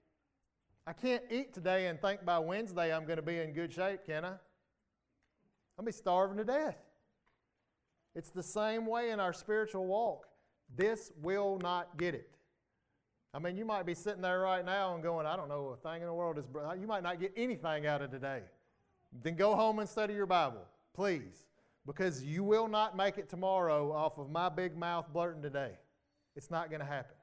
I 0.87 0.95
can't 0.95 1.23
eat 1.31 1.53
today 1.53 1.89
and 1.89 2.01
think 2.01 2.25
by 2.25 2.39
Wednesday 2.39 2.95
I'm 2.95 3.05
going 3.05 3.19
to 3.19 3.23
be 3.23 3.39
in 3.39 3.53
good 3.53 3.73
shape, 3.73 4.07
can 4.07 4.25
I? 4.25 4.33
I'll 5.79 5.85
be 5.85 5.93
starving 5.93 6.39
to 6.39 6.45
death. 6.45 6.79
It's 8.15 8.31
the 8.31 8.43
same 8.43 8.87
way 8.87 9.11
in 9.11 9.21
our 9.21 9.35
spiritual 9.35 9.87
walk. 9.87 10.27
This 10.75 11.13
will 11.23 11.59
not 11.63 11.97
get 11.97 12.15
it. 12.15 12.31
I 13.35 13.39
mean, 13.39 13.57
you 13.57 13.65
might 13.65 13.85
be 13.85 13.95
sitting 13.95 14.23
there 14.23 14.41
right 14.41 14.65
now 14.65 14.95
and 14.95 15.03
going, 15.03 15.27
I 15.27 15.37
don't 15.37 15.49
know 15.49 15.69
a 15.69 15.77
thing 15.77 16.01
in 16.01 16.07
the 16.07 16.15
world 16.15 16.39
is. 16.39 16.45
You 16.81 16.87
might 16.87 17.03
not 17.03 17.21
get 17.21 17.33
anything 17.37 17.87
out 17.87 18.03
of 18.03 18.11
today. 18.11 18.43
Then 19.23 19.37
go 19.37 19.55
home 19.55 19.79
and 19.79 19.89
study 19.89 20.15
your 20.15 20.27
Bible, 20.27 20.65
please, 20.95 21.47
because 21.87 22.23
you 22.23 22.43
will 22.43 22.69
not 22.69 22.97
make 22.97 23.19
it 23.19 23.29
tomorrow 23.29 23.93
off 23.93 24.19
of 24.19 24.31
my 24.31 24.49
big 24.49 24.77
mouth 24.77 25.07
blurting 25.13 25.43
today. 25.43 25.73
It's 26.37 26.51
not 26.51 26.71
going 26.71 26.81
to 26.81 26.87
happen. 26.87 27.17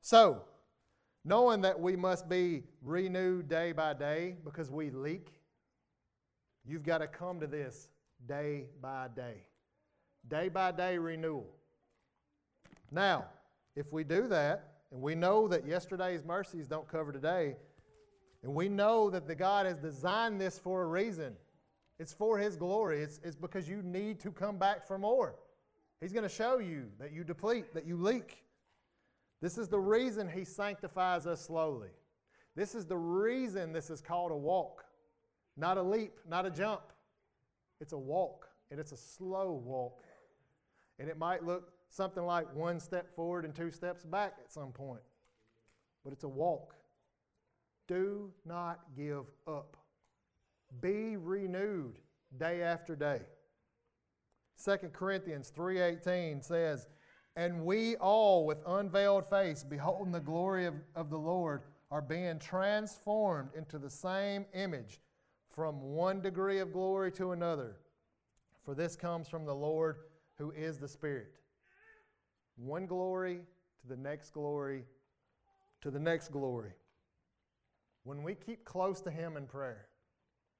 So, 0.00 0.42
knowing 1.24 1.60
that 1.62 1.78
we 1.78 1.96
must 1.96 2.28
be 2.28 2.64
renewed 2.82 3.48
day 3.48 3.72
by 3.72 3.94
day 3.94 4.36
because 4.44 4.70
we 4.70 4.90
leak, 4.90 5.28
you've 6.64 6.82
got 6.82 6.98
to 6.98 7.06
come 7.06 7.40
to 7.40 7.46
this 7.46 7.88
day 8.26 8.66
by 8.80 9.08
day 9.14 9.44
day 10.28 10.48
by 10.48 10.72
day 10.72 10.98
renewal. 10.98 11.46
Now, 12.90 13.26
if 13.74 13.92
we 13.92 14.04
do 14.04 14.28
that, 14.28 14.72
and 14.90 15.00
we 15.00 15.14
know 15.14 15.48
that 15.48 15.66
yesterday's 15.66 16.24
mercies 16.24 16.68
don't 16.68 16.86
cover 16.86 17.12
today, 17.12 17.56
and 18.42 18.54
we 18.54 18.68
know 18.68 19.08
that 19.08 19.26
the 19.26 19.34
God 19.34 19.66
has 19.66 19.78
designed 19.78 20.40
this 20.40 20.58
for 20.58 20.82
a 20.82 20.86
reason. 20.86 21.34
It's 21.98 22.12
for 22.12 22.38
His 22.38 22.56
glory. 22.56 23.00
It's, 23.00 23.20
it's 23.24 23.36
because 23.36 23.68
you 23.68 23.82
need 23.82 24.20
to 24.20 24.30
come 24.30 24.58
back 24.58 24.86
for 24.86 24.98
more. 24.98 25.36
He's 26.00 26.12
going 26.12 26.24
to 26.24 26.34
show 26.34 26.58
you 26.58 26.86
that 26.98 27.12
you 27.12 27.24
deplete, 27.24 27.72
that 27.74 27.86
you 27.86 27.96
leak. 27.96 28.44
This 29.40 29.56
is 29.56 29.68
the 29.68 29.78
reason 29.78 30.28
He 30.28 30.44
sanctifies 30.44 31.26
us 31.26 31.40
slowly. 31.40 31.90
This 32.54 32.74
is 32.74 32.84
the 32.84 32.96
reason 32.96 33.72
this 33.72 33.88
is 33.88 34.00
called 34.00 34.30
a 34.30 34.36
walk, 34.36 34.84
not 35.56 35.78
a 35.78 35.82
leap, 35.82 36.18
not 36.28 36.44
a 36.44 36.50
jump. 36.50 36.82
It's 37.80 37.92
a 37.92 37.98
walk, 37.98 38.48
and 38.70 38.78
it's 38.78 38.92
a 38.92 38.96
slow 38.96 39.52
walk. 39.52 40.02
And 40.98 41.08
it 41.08 41.18
might 41.18 41.44
look 41.44 41.72
something 41.88 42.24
like 42.24 42.54
one 42.54 42.80
step 42.80 43.14
forward 43.14 43.44
and 43.44 43.54
two 43.54 43.70
steps 43.70 44.04
back 44.04 44.34
at 44.42 44.52
some 44.52 44.72
point. 44.72 45.02
But 46.04 46.12
it's 46.12 46.24
a 46.24 46.28
walk. 46.28 46.74
Do 47.88 48.32
not 48.44 48.80
give 48.96 49.24
up. 49.46 49.76
Be 50.80 51.16
renewed 51.16 51.98
day 52.38 52.62
after 52.62 52.96
day. 52.96 53.20
2 54.64 54.92
Corinthians 54.92 55.50
3:18 55.50 56.42
says, 56.42 56.88
"And 57.36 57.66
we 57.66 57.96
all 57.96 58.46
with 58.46 58.62
unveiled 58.66 59.26
face 59.26 59.64
beholding 59.64 60.12
the 60.12 60.20
glory 60.20 60.66
of, 60.66 60.74
of 60.94 61.10
the 61.10 61.18
Lord 61.18 61.62
are 61.92 62.00
being 62.00 62.38
transformed 62.38 63.50
into 63.54 63.78
the 63.78 63.90
same 63.90 64.46
image 64.54 65.02
from 65.50 65.94
one 65.94 66.22
degree 66.22 66.58
of 66.58 66.72
glory 66.72 67.12
to 67.12 67.32
another. 67.32 67.76
For 68.64 68.74
this 68.74 68.96
comes 68.96 69.28
from 69.28 69.44
the 69.44 69.54
Lord 69.54 69.98
who 70.42 70.50
is 70.50 70.78
the 70.78 70.88
Spirit. 70.88 71.36
One 72.56 72.86
glory 72.86 73.42
to 73.80 73.88
the 73.88 73.96
next 73.96 74.30
glory 74.30 74.84
to 75.82 75.90
the 75.90 76.00
next 76.00 76.32
glory. 76.32 76.72
When 78.02 78.24
we 78.24 78.34
keep 78.34 78.64
close 78.64 79.00
to 79.02 79.10
Him 79.10 79.36
in 79.36 79.46
prayer, 79.46 79.86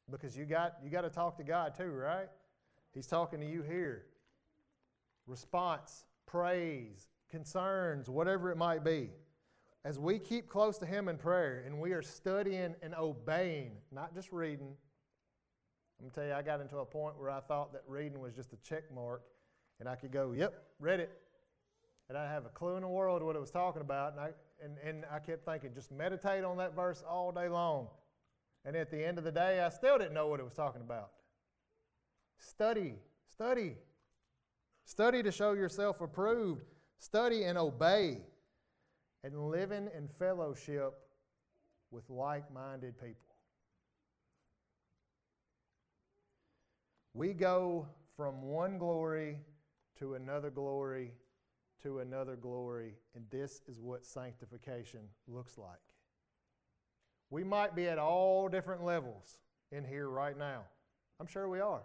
because 0.09 0.37
you 0.37 0.45
got, 0.45 0.76
you 0.85 0.91
got 0.91 1.03
to 1.03 1.11
talk 1.11 1.37
to 1.39 1.45
God 1.45 1.74
too, 1.76 1.91
right? 1.91 2.28
He's 2.95 3.09
talking 3.09 3.41
to 3.41 3.47
you 3.47 3.62
here. 3.62 4.07
Response, 5.26 6.05
praise, 6.26 7.09
concerns, 7.28 8.09
whatever 8.09 8.53
it 8.53 8.57
might 8.57 8.85
be. 8.85 9.11
As 9.85 9.99
we 9.99 10.20
keep 10.20 10.49
close 10.49 10.78
to 10.78 10.87
Him 10.87 11.09
in 11.09 11.16
prayer 11.16 11.64
and 11.66 11.80
we 11.80 11.93
are 11.93 12.03
studying 12.03 12.76
and 12.83 12.95
obeying, 12.97 13.72
not 13.91 14.14
just 14.14 14.30
reading. 14.30 14.76
I'm 15.99 16.07
going 16.07 16.11
to 16.11 16.20
tell 16.20 16.28
you, 16.28 16.35
I 16.35 16.43
got 16.43 16.61
into 16.61 16.78
a 16.78 16.85
point 16.85 17.18
where 17.18 17.30
I 17.30 17.41
thought 17.41 17.72
that 17.72 17.83
reading 17.89 18.20
was 18.20 18.35
just 18.35 18.53
a 18.53 18.57
check 18.59 18.85
mark 18.95 19.22
and 19.83 19.89
I 19.89 19.97
could 19.97 20.12
go, 20.12 20.30
yep, 20.30 20.62
read 20.78 21.01
it. 21.01 21.11
And 22.09 22.16
I 22.16 22.30
have 22.30 22.47
a 22.47 22.51
clue 22.51 22.76
in 22.76 22.83
the 22.83 22.89
world 22.89 23.20
what 23.20 23.35
it 23.35 23.41
was 23.41 23.51
talking 23.51 23.83
about. 23.83 24.12
And 24.12 24.20
I, 24.20 24.28
and, 24.62 24.76
and 24.87 25.05
I 25.12 25.18
kept 25.18 25.45
thinking, 25.45 25.74
just 25.74 25.91
meditate 25.91 26.45
on 26.45 26.57
that 26.59 26.76
verse 26.76 27.03
all 27.03 27.33
day 27.33 27.49
long. 27.49 27.89
And 28.64 28.76
at 28.76 28.93
the 28.93 29.05
end 29.05 29.18
of 29.18 29.24
the 29.24 29.33
day, 29.33 29.61
I 29.61 29.70
still 29.70 29.99
didn't 29.99 30.14
know 30.14 30.28
what 30.28 30.39
it 30.39 30.45
was 30.45 30.55
talking 30.55 30.83
about. 30.83 31.11
Study, 32.39 32.95
study. 33.28 33.74
Study 34.85 35.20
to 35.20 35.33
show 35.33 35.51
yourself 35.51 36.01
approved. 36.01 36.62
Study 36.99 37.43
and 37.43 37.59
obey. 37.59 38.18
And 39.24 39.49
living 39.49 39.89
in 39.99 40.07
fellowship 40.16 40.95
with 41.91 42.09
like 42.09 42.45
minded 42.55 43.01
people. 43.01 43.35
We 47.14 47.33
go 47.33 47.89
from 48.16 48.43
one 48.43 48.78
glory 48.78 49.39
to 49.99 50.14
another 50.14 50.51
glory, 50.51 51.12
to 51.82 52.01
another 52.01 52.36
glory, 52.36 52.95
and 53.14 53.24
this 53.30 53.62
is 53.68 53.80
what 53.80 54.05
sanctification 54.05 55.01
looks 55.26 55.59
like. 55.59 55.80
We 57.30 57.45
might 57.45 57.74
be 57.74 57.88
at 57.88 57.99
all 57.99 58.49
different 58.49 58.84
levels 58.84 59.40
in 59.70 59.84
here 59.84 60.09
right 60.09 60.36
now. 60.36 60.62
I'm 61.18 61.26
sure 61.26 61.49
we 61.49 61.61
are. 61.61 61.82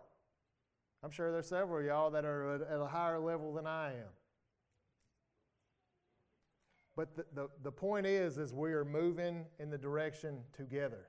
I'm 1.03 1.11
sure 1.11 1.31
there's 1.31 1.47
several 1.47 1.79
of 1.79 1.85
y'all 1.85 2.11
that 2.11 2.25
are 2.25 2.55
at 2.55 2.79
a 2.81 2.87
higher 2.87 3.19
level 3.19 3.53
than 3.53 3.65
I 3.67 3.91
am. 3.91 4.09
But 6.95 7.15
the, 7.15 7.25
the, 7.33 7.49
the 7.63 7.71
point 7.71 8.07
is, 8.07 8.39
is 8.39 8.53
we 8.53 8.73
are 8.73 8.83
moving 8.83 9.45
in 9.59 9.69
the 9.69 9.77
direction 9.77 10.39
together. 10.51 11.07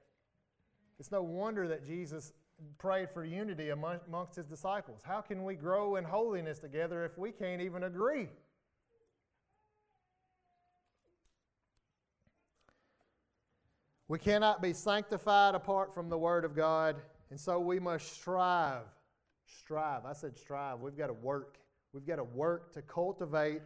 It's 1.00 1.10
no 1.10 1.22
wonder 1.22 1.66
that 1.68 1.86
Jesus 1.86 2.32
prayed 2.78 3.10
for 3.10 3.24
unity 3.24 3.70
amongst 3.70 4.36
his 4.36 4.46
disciples. 4.46 5.02
How 5.04 5.20
can 5.20 5.44
we 5.44 5.54
grow 5.54 5.96
in 5.96 6.04
holiness 6.04 6.58
together 6.58 7.04
if 7.04 7.16
we 7.16 7.30
can't 7.30 7.62
even 7.62 7.84
agree? 7.84 8.28
We 14.08 14.18
cannot 14.18 14.62
be 14.62 14.72
sanctified 14.72 15.54
apart 15.54 15.92
from 15.92 16.08
the 16.08 16.16
Word 16.16 16.44
of 16.44 16.56
God, 16.56 16.96
and 17.30 17.38
so 17.38 17.60
we 17.60 17.78
must 17.78 18.10
strive. 18.12 18.86
Strive. 19.44 20.06
I 20.06 20.14
said 20.14 20.36
strive. 20.36 20.80
We've 20.80 20.96
got 20.96 21.08
to 21.08 21.12
work. 21.12 21.58
We've 21.92 22.06
got 22.06 22.16
to 22.16 22.24
work 22.24 22.72
to 22.72 22.82
cultivate 22.82 23.60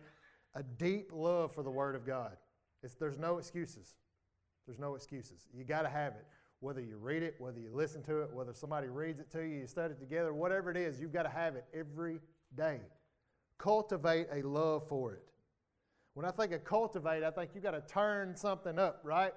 a 0.55 0.63
deep 0.63 1.11
love 1.13 1.55
for 1.55 1.63
the 1.63 1.71
Word 1.71 1.95
of 1.95 2.05
God. 2.05 2.37
It's, 2.83 2.95
there's 2.97 3.19
no 3.19 3.39
excuses. 3.39 3.95
There's 4.67 4.81
no 4.81 4.97
excuses. 4.97 5.47
You 5.55 5.65
got 5.65 5.83
to 5.83 5.89
have 5.89 6.13
it 6.15 6.27
whether 6.63 6.81
you 6.81 6.97
read 6.97 7.25
it, 7.25 7.35
whether 7.39 7.59
you 7.59 7.71
listen 7.75 8.03
to 8.05 8.21
it, 8.21 8.33
whether 8.33 8.55
somebody 8.55 8.87
reads 8.87 9.19
it 9.19 9.29
to 9.33 9.43
you, 9.43 9.61
you 9.61 9.67
study 9.67 9.95
it 9.95 10.01
together, 10.01 10.33
whatever 10.33 10.71
it 10.71 10.77
is, 10.77 11.01
you've 11.01 11.13
got 11.13 11.25
to 11.25 11.29
have 11.29 11.57
it 11.57 11.65
every 11.75 12.21
day. 12.57 12.79
Cultivate 13.59 14.29
a 14.33 14.43
love 14.47 14.89
for 14.89 15.13
it. 15.13 15.25
When 16.15 16.25
I 16.25 16.31
think 16.31 16.53
of 16.53 16.63
cultivate, 16.65 17.25
I 17.25 17.33
think 17.33 17.51
you've 17.55 17.65
got 17.65 17.73
to 17.73 17.81
turn 17.81 18.37
something 18.37 18.79
up, 18.79 19.01
right? 19.03 19.33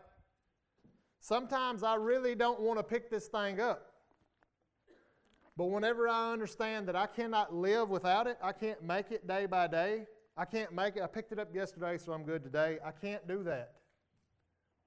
Sometimes 1.19 1.81
I 1.81 1.95
really 1.95 2.35
don't 2.35 2.59
want 2.59 2.77
to 2.77 2.83
pick 2.83 3.09
this 3.09 3.27
thing 3.27 3.59
up. 3.59 3.87
But 5.57 5.65
whenever 5.65 6.07
I 6.07 6.31
understand 6.31 6.87
that 6.89 6.95
I 6.95 7.07
cannot 7.07 7.55
live 7.55 7.89
without 7.89 8.27
it, 8.27 8.37
I 8.43 8.51
can't 8.51 8.83
make 8.83 9.11
it 9.11 9.25
day 9.25 9.47
by 9.47 9.65
day, 9.65 10.05
I 10.37 10.45
can't 10.45 10.73
make 10.73 10.97
it. 10.97 11.01
I 11.01 11.07
picked 11.07 11.31
it 11.31 11.39
up 11.39 11.55
yesterday, 11.55 11.97
so 11.97 12.11
I'm 12.11 12.23
good 12.23 12.43
today. 12.43 12.77
I 12.85 12.91
can't 12.91 13.27
do 13.27 13.41
that. 13.43 13.75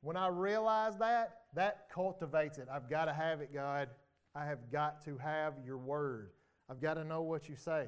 When 0.03 0.17
I 0.17 0.29
realize 0.29 0.97
that, 0.99 1.38
that 1.55 1.89
cultivates 1.93 2.59
it. 2.59 2.69
I've 2.73 2.89
got 2.89 3.07
to 3.07 3.15
have 3.15 3.41
it, 3.41 3.53
God. 3.53 3.89
I 4.35 4.45
have 4.45 4.71
got 4.71 5.05
to 5.05 5.17
have 5.19 5.55
your 5.65 5.79
word. 5.79 6.31
I've 6.71 6.81
got 6.81 6.95
to 6.95 7.05
know 7.05 7.23
what 7.23 7.49
you 7.49 7.57
say. 7.57 7.87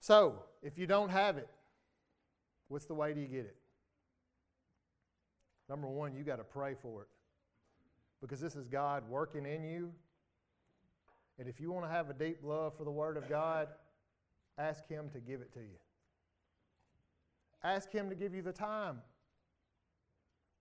So, 0.00 0.44
if 0.62 0.78
you 0.78 0.86
don't 0.86 1.08
have 1.08 1.38
it, 1.38 1.48
what's 2.68 2.86
the 2.86 2.94
way 2.94 3.14
do 3.14 3.20
you 3.20 3.26
get 3.26 3.46
it? 3.46 3.56
Number 5.68 5.88
one, 5.88 6.14
you 6.14 6.22
got 6.22 6.36
to 6.36 6.44
pray 6.44 6.74
for 6.80 7.02
it. 7.02 7.08
Because 8.20 8.40
this 8.40 8.56
is 8.56 8.68
God 8.68 9.08
working 9.08 9.46
in 9.46 9.64
you. 9.64 9.92
And 11.38 11.48
if 11.48 11.60
you 11.60 11.70
want 11.70 11.86
to 11.86 11.90
have 11.90 12.10
a 12.10 12.14
deep 12.14 12.38
love 12.42 12.76
for 12.76 12.84
the 12.84 12.90
Word 12.90 13.16
of 13.16 13.28
God, 13.28 13.68
ask 14.58 14.88
Him 14.88 15.08
to 15.12 15.20
give 15.20 15.40
it 15.40 15.52
to 15.54 15.60
you. 15.60 15.78
Ask 17.62 17.92
Him 17.92 18.08
to 18.08 18.16
give 18.16 18.34
you 18.34 18.42
the 18.42 18.52
time. 18.52 18.98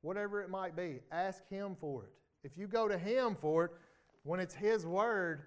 Whatever 0.02 0.42
it 0.42 0.50
might 0.50 0.76
be, 0.76 1.00
ask 1.12 1.48
Him 1.50 1.76
for 1.80 2.04
it. 2.04 2.12
If 2.44 2.58
you 2.58 2.68
go 2.68 2.88
to 2.88 2.98
Him 2.98 3.36
for 3.36 3.66
it, 3.66 3.72
when 4.24 4.40
it's 4.40 4.54
His 4.54 4.86
Word, 4.86 5.44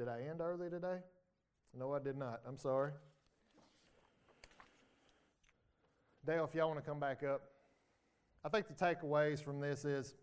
Did 0.00 0.08
I 0.08 0.22
end 0.30 0.40
early 0.40 0.70
today? 0.70 0.96
No, 1.78 1.92
I 1.92 1.98
did 1.98 2.16
not. 2.16 2.40
I'm 2.48 2.56
sorry. 2.56 2.92
Dale, 6.24 6.44
if 6.44 6.54
y'all 6.54 6.68
want 6.68 6.82
to 6.82 6.88
come 6.88 6.98
back 6.98 7.22
up, 7.22 7.42
I 8.42 8.48
think 8.48 8.66
the 8.66 8.72
takeaways 8.72 9.44
from 9.44 9.60
this 9.60 9.84
is 9.84 10.14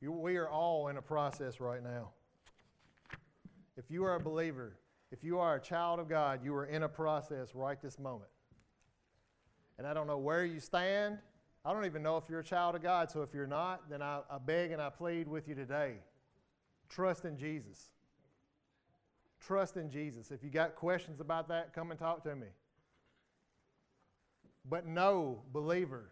you, 0.00 0.10
we 0.10 0.36
are 0.36 0.48
all 0.48 0.88
in 0.88 0.96
a 0.96 1.02
process 1.02 1.60
right 1.60 1.80
now. 1.80 2.10
If 3.78 3.92
you 3.92 4.04
are 4.04 4.16
a 4.16 4.20
believer, 4.20 4.76
if 5.12 5.22
you 5.22 5.38
are 5.38 5.54
a 5.54 5.60
child 5.60 6.00
of 6.00 6.08
God, 6.08 6.40
you 6.42 6.52
are 6.56 6.66
in 6.66 6.82
a 6.82 6.88
process 6.88 7.54
right 7.54 7.80
this 7.80 7.96
moment. 7.96 8.30
And 9.78 9.86
I 9.86 9.94
don't 9.94 10.08
know 10.08 10.18
where 10.18 10.44
you 10.44 10.58
stand. 10.58 11.18
I 11.64 11.72
don't 11.72 11.84
even 11.84 12.02
know 12.02 12.16
if 12.16 12.24
you're 12.28 12.40
a 12.40 12.44
child 12.44 12.74
of 12.74 12.82
God. 12.82 13.08
So 13.08 13.22
if 13.22 13.32
you're 13.32 13.46
not, 13.46 13.88
then 13.88 14.02
I, 14.02 14.20
I 14.28 14.38
beg 14.38 14.72
and 14.72 14.82
I 14.82 14.90
plead 14.90 15.28
with 15.28 15.46
you 15.46 15.54
today 15.54 15.94
trust 16.88 17.24
in 17.24 17.38
Jesus. 17.38 17.90
Trust 19.40 19.76
in 19.76 19.90
Jesus. 19.90 20.32
If 20.32 20.42
you 20.42 20.50
got 20.50 20.74
questions 20.74 21.20
about 21.20 21.48
that, 21.48 21.72
come 21.72 21.92
and 21.92 22.00
talk 22.00 22.24
to 22.24 22.34
me. 22.34 22.48
But 24.68 24.86
know, 24.86 25.42
believer, 25.52 26.10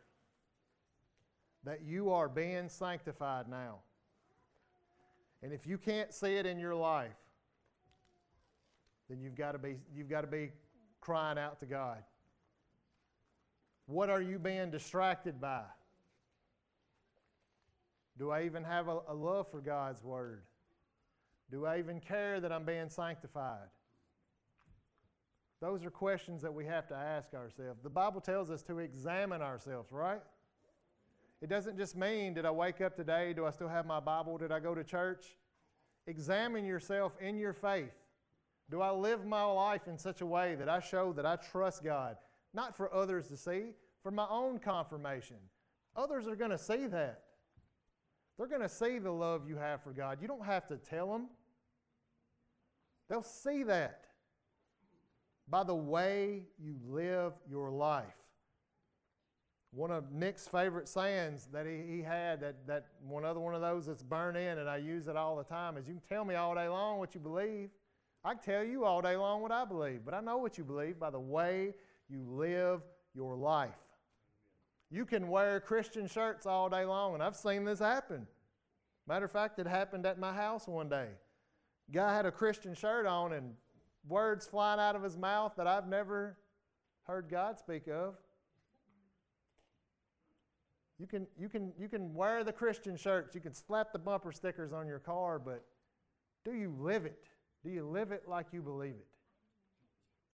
that 1.64 1.82
you 1.82 2.10
are 2.10 2.28
being 2.28 2.68
sanctified 2.68 3.48
now. 3.48 3.80
And 5.42 5.52
if 5.52 5.66
you 5.66 5.78
can't 5.78 6.14
see 6.14 6.36
it 6.36 6.46
in 6.46 6.58
your 6.58 6.74
life, 6.74 7.16
then 9.08 9.20
you've 9.20 9.36
got 9.36 9.52
to 9.52 9.58
be, 9.58 9.76
you've 9.94 10.08
got 10.08 10.22
to 10.22 10.26
be 10.26 10.50
crying 11.00 11.38
out 11.38 11.60
to 11.60 11.66
God. 11.66 11.98
What 13.86 14.10
are 14.10 14.20
you 14.20 14.38
being 14.38 14.70
distracted 14.70 15.40
by? 15.40 15.62
Do 18.18 18.30
I 18.30 18.44
even 18.44 18.64
have 18.64 18.88
a, 18.88 19.00
a 19.08 19.14
love 19.14 19.48
for 19.50 19.60
God's 19.60 20.02
Word? 20.02 20.42
Do 21.50 21.66
I 21.66 21.78
even 21.78 22.00
care 22.00 22.40
that 22.40 22.50
I'm 22.50 22.64
being 22.64 22.88
sanctified? 22.88 23.68
Those 25.60 25.84
are 25.84 25.90
questions 25.90 26.42
that 26.42 26.52
we 26.52 26.66
have 26.66 26.86
to 26.88 26.94
ask 26.94 27.32
ourselves. 27.34 27.82
The 27.82 27.90
Bible 27.90 28.20
tells 28.20 28.50
us 28.50 28.62
to 28.64 28.78
examine 28.80 29.40
ourselves, 29.42 29.92
right? 29.92 30.20
It 31.40 31.48
doesn't 31.48 31.76
just 31.76 31.96
mean, 31.96 32.34
did 32.34 32.44
I 32.44 32.50
wake 32.50 32.80
up 32.80 32.96
today? 32.96 33.32
Do 33.32 33.46
I 33.46 33.50
still 33.50 33.68
have 33.68 33.86
my 33.86 34.00
Bible? 34.00 34.38
Did 34.38 34.52
I 34.52 34.58
go 34.58 34.74
to 34.74 34.82
church? 34.82 35.36
Examine 36.06 36.64
yourself 36.64 37.12
in 37.20 37.38
your 37.38 37.52
faith. 37.52 37.92
Do 38.70 38.80
I 38.80 38.90
live 38.90 39.24
my 39.24 39.44
life 39.44 39.86
in 39.86 39.96
such 39.96 40.20
a 40.20 40.26
way 40.26 40.56
that 40.56 40.68
I 40.68 40.80
show 40.80 41.12
that 41.12 41.24
I 41.24 41.36
trust 41.36 41.84
God? 41.84 42.16
Not 42.52 42.76
for 42.76 42.92
others 42.92 43.28
to 43.28 43.36
see, 43.36 43.72
for 44.02 44.10
my 44.10 44.26
own 44.28 44.58
confirmation. 44.58 45.36
Others 45.94 46.26
are 46.26 46.36
going 46.36 46.50
to 46.50 46.58
see 46.58 46.86
that. 46.86 47.22
They're 48.36 48.46
going 48.46 48.62
to 48.62 48.68
see 48.68 48.98
the 48.98 49.10
love 49.10 49.48
you 49.48 49.56
have 49.56 49.82
for 49.82 49.92
God. 49.92 50.18
You 50.20 50.28
don't 50.28 50.44
have 50.44 50.66
to 50.68 50.76
tell 50.76 51.10
them, 51.12 51.28
they'll 53.08 53.22
see 53.22 53.62
that 53.62 54.06
by 55.48 55.62
the 55.62 55.74
way 55.74 56.42
you 56.58 56.76
live 56.88 57.32
your 57.48 57.70
life. 57.70 58.04
One 59.70 59.90
of 59.90 60.10
Nick's 60.10 60.48
favorite 60.48 60.88
sayings 60.88 61.48
that 61.52 61.66
he, 61.66 61.96
he 61.96 62.02
had, 62.02 62.40
that, 62.40 62.66
that 62.66 62.86
one 63.06 63.24
other 63.24 63.40
one 63.40 63.54
of 63.54 63.60
those 63.60 63.86
that's 63.86 64.02
burned 64.02 64.36
in, 64.36 64.58
and 64.58 64.68
I 64.68 64.78
use 64.78 65.06
it 65.06 65.16
all 65.16 65.36
the 65.36 65.44
time, 65.44 65.76
is 65.76 65.86
you 65.86 65.94
can 65.94 66.02
tell 66.08 66.24
me 66.24 66.34
all 66.34 66.54
day 66.54 66.66
long 66.68 66.98
what 66.98 67.14
you 67.14 67.20
believe. 67.20 67.70
I 68.26 68.34
can 68.34 68.42
tell 68.42 68.64
you 68.64 68.84
all 68.84 69.00
day 69.00 69.14
long 69.16 69.40
what 69.40 69.52
I 69.52 69.64
believe, 69.64 70.00
but 70.04 70.12
I 70.12 70.20
know 70.20 70.38
what 70.38 70.58
you 70.58 70.64
believe 70.64 70.98
by 70.98 71.10
the 71.10 71.20
way 71.20 71.74
you 72.08 72.24
live 72.28 72.82
your 73.14 73.36
life. 73.36 73.70
You 74.90 75.06
can 75.06 75.28
wear 75.28 75.60
Christian 75.60 76.08
shirts 76.08 76.44
all 76.44 76.68
day 76.68 76.84
long, 76.84 77.14
and 77.14 77.22
I've 77.22 77.36
seen 77.36 77.64
this 77.64 77.78
happen. 77.78 78.26
Matter 79.06 79.26
of 79.26 79.30
fact, 79.30 79.60
it 79.60 79.66
happened 79.68 80.06
at 80.06 80.18
my 80.18 80.32
house 80.32 80.66
one 80.66 80.88
day. 80.88 81.06
Guy 81.92 82.16
had 82.16 82.26
a 82.26 82.32
Christian 82.32 82.74
shirt 82.74 83.06
on, 83.06 83.32
and 83.32 83.54
words 84.08 84.44
flying 84.44 84.80
out 84.80 84.96
of 84.96 85.04
his 85.04 85.16
mouth 85.16 85.52
that 85.56 85.68
I've 85.68 85.86
never 85.86 86.36
heard 87.04 87.28
God 87.30 87.60
speak 87.60 87.86
of. 87.86 88.16
You 90.98 91.06
can, 91.06 91.28
you, 91.38 91.48
can, 91.48 91.72
you 91.78 91.88
can 91.88 92.12
wear 92.12 92.42
the 92.42 92.52
Christian 92.52 92.96
shirts, 92.96 93.36
you 93.36 93.40
can 93.40 93.54
slap 93.54 93.92
the 93.92 94.00
bumper 94.00 94.32
stickers 94.32 94.72
on 94.72 94.88
your 94.88 94.98
car, 94.98 95.38
but 95.38 95.64
do 96.44 96.54
you 96.54 96.74
live 96.76 97.06
it? 97.06 97.28
Do 97.66 97.72
you 97.72 97.84
live 97.84 98.12
it 98.12 98.28
like 98.28 98.46
you 98.52 98.62
believe 98.62 98.94
it? 98.94 99.08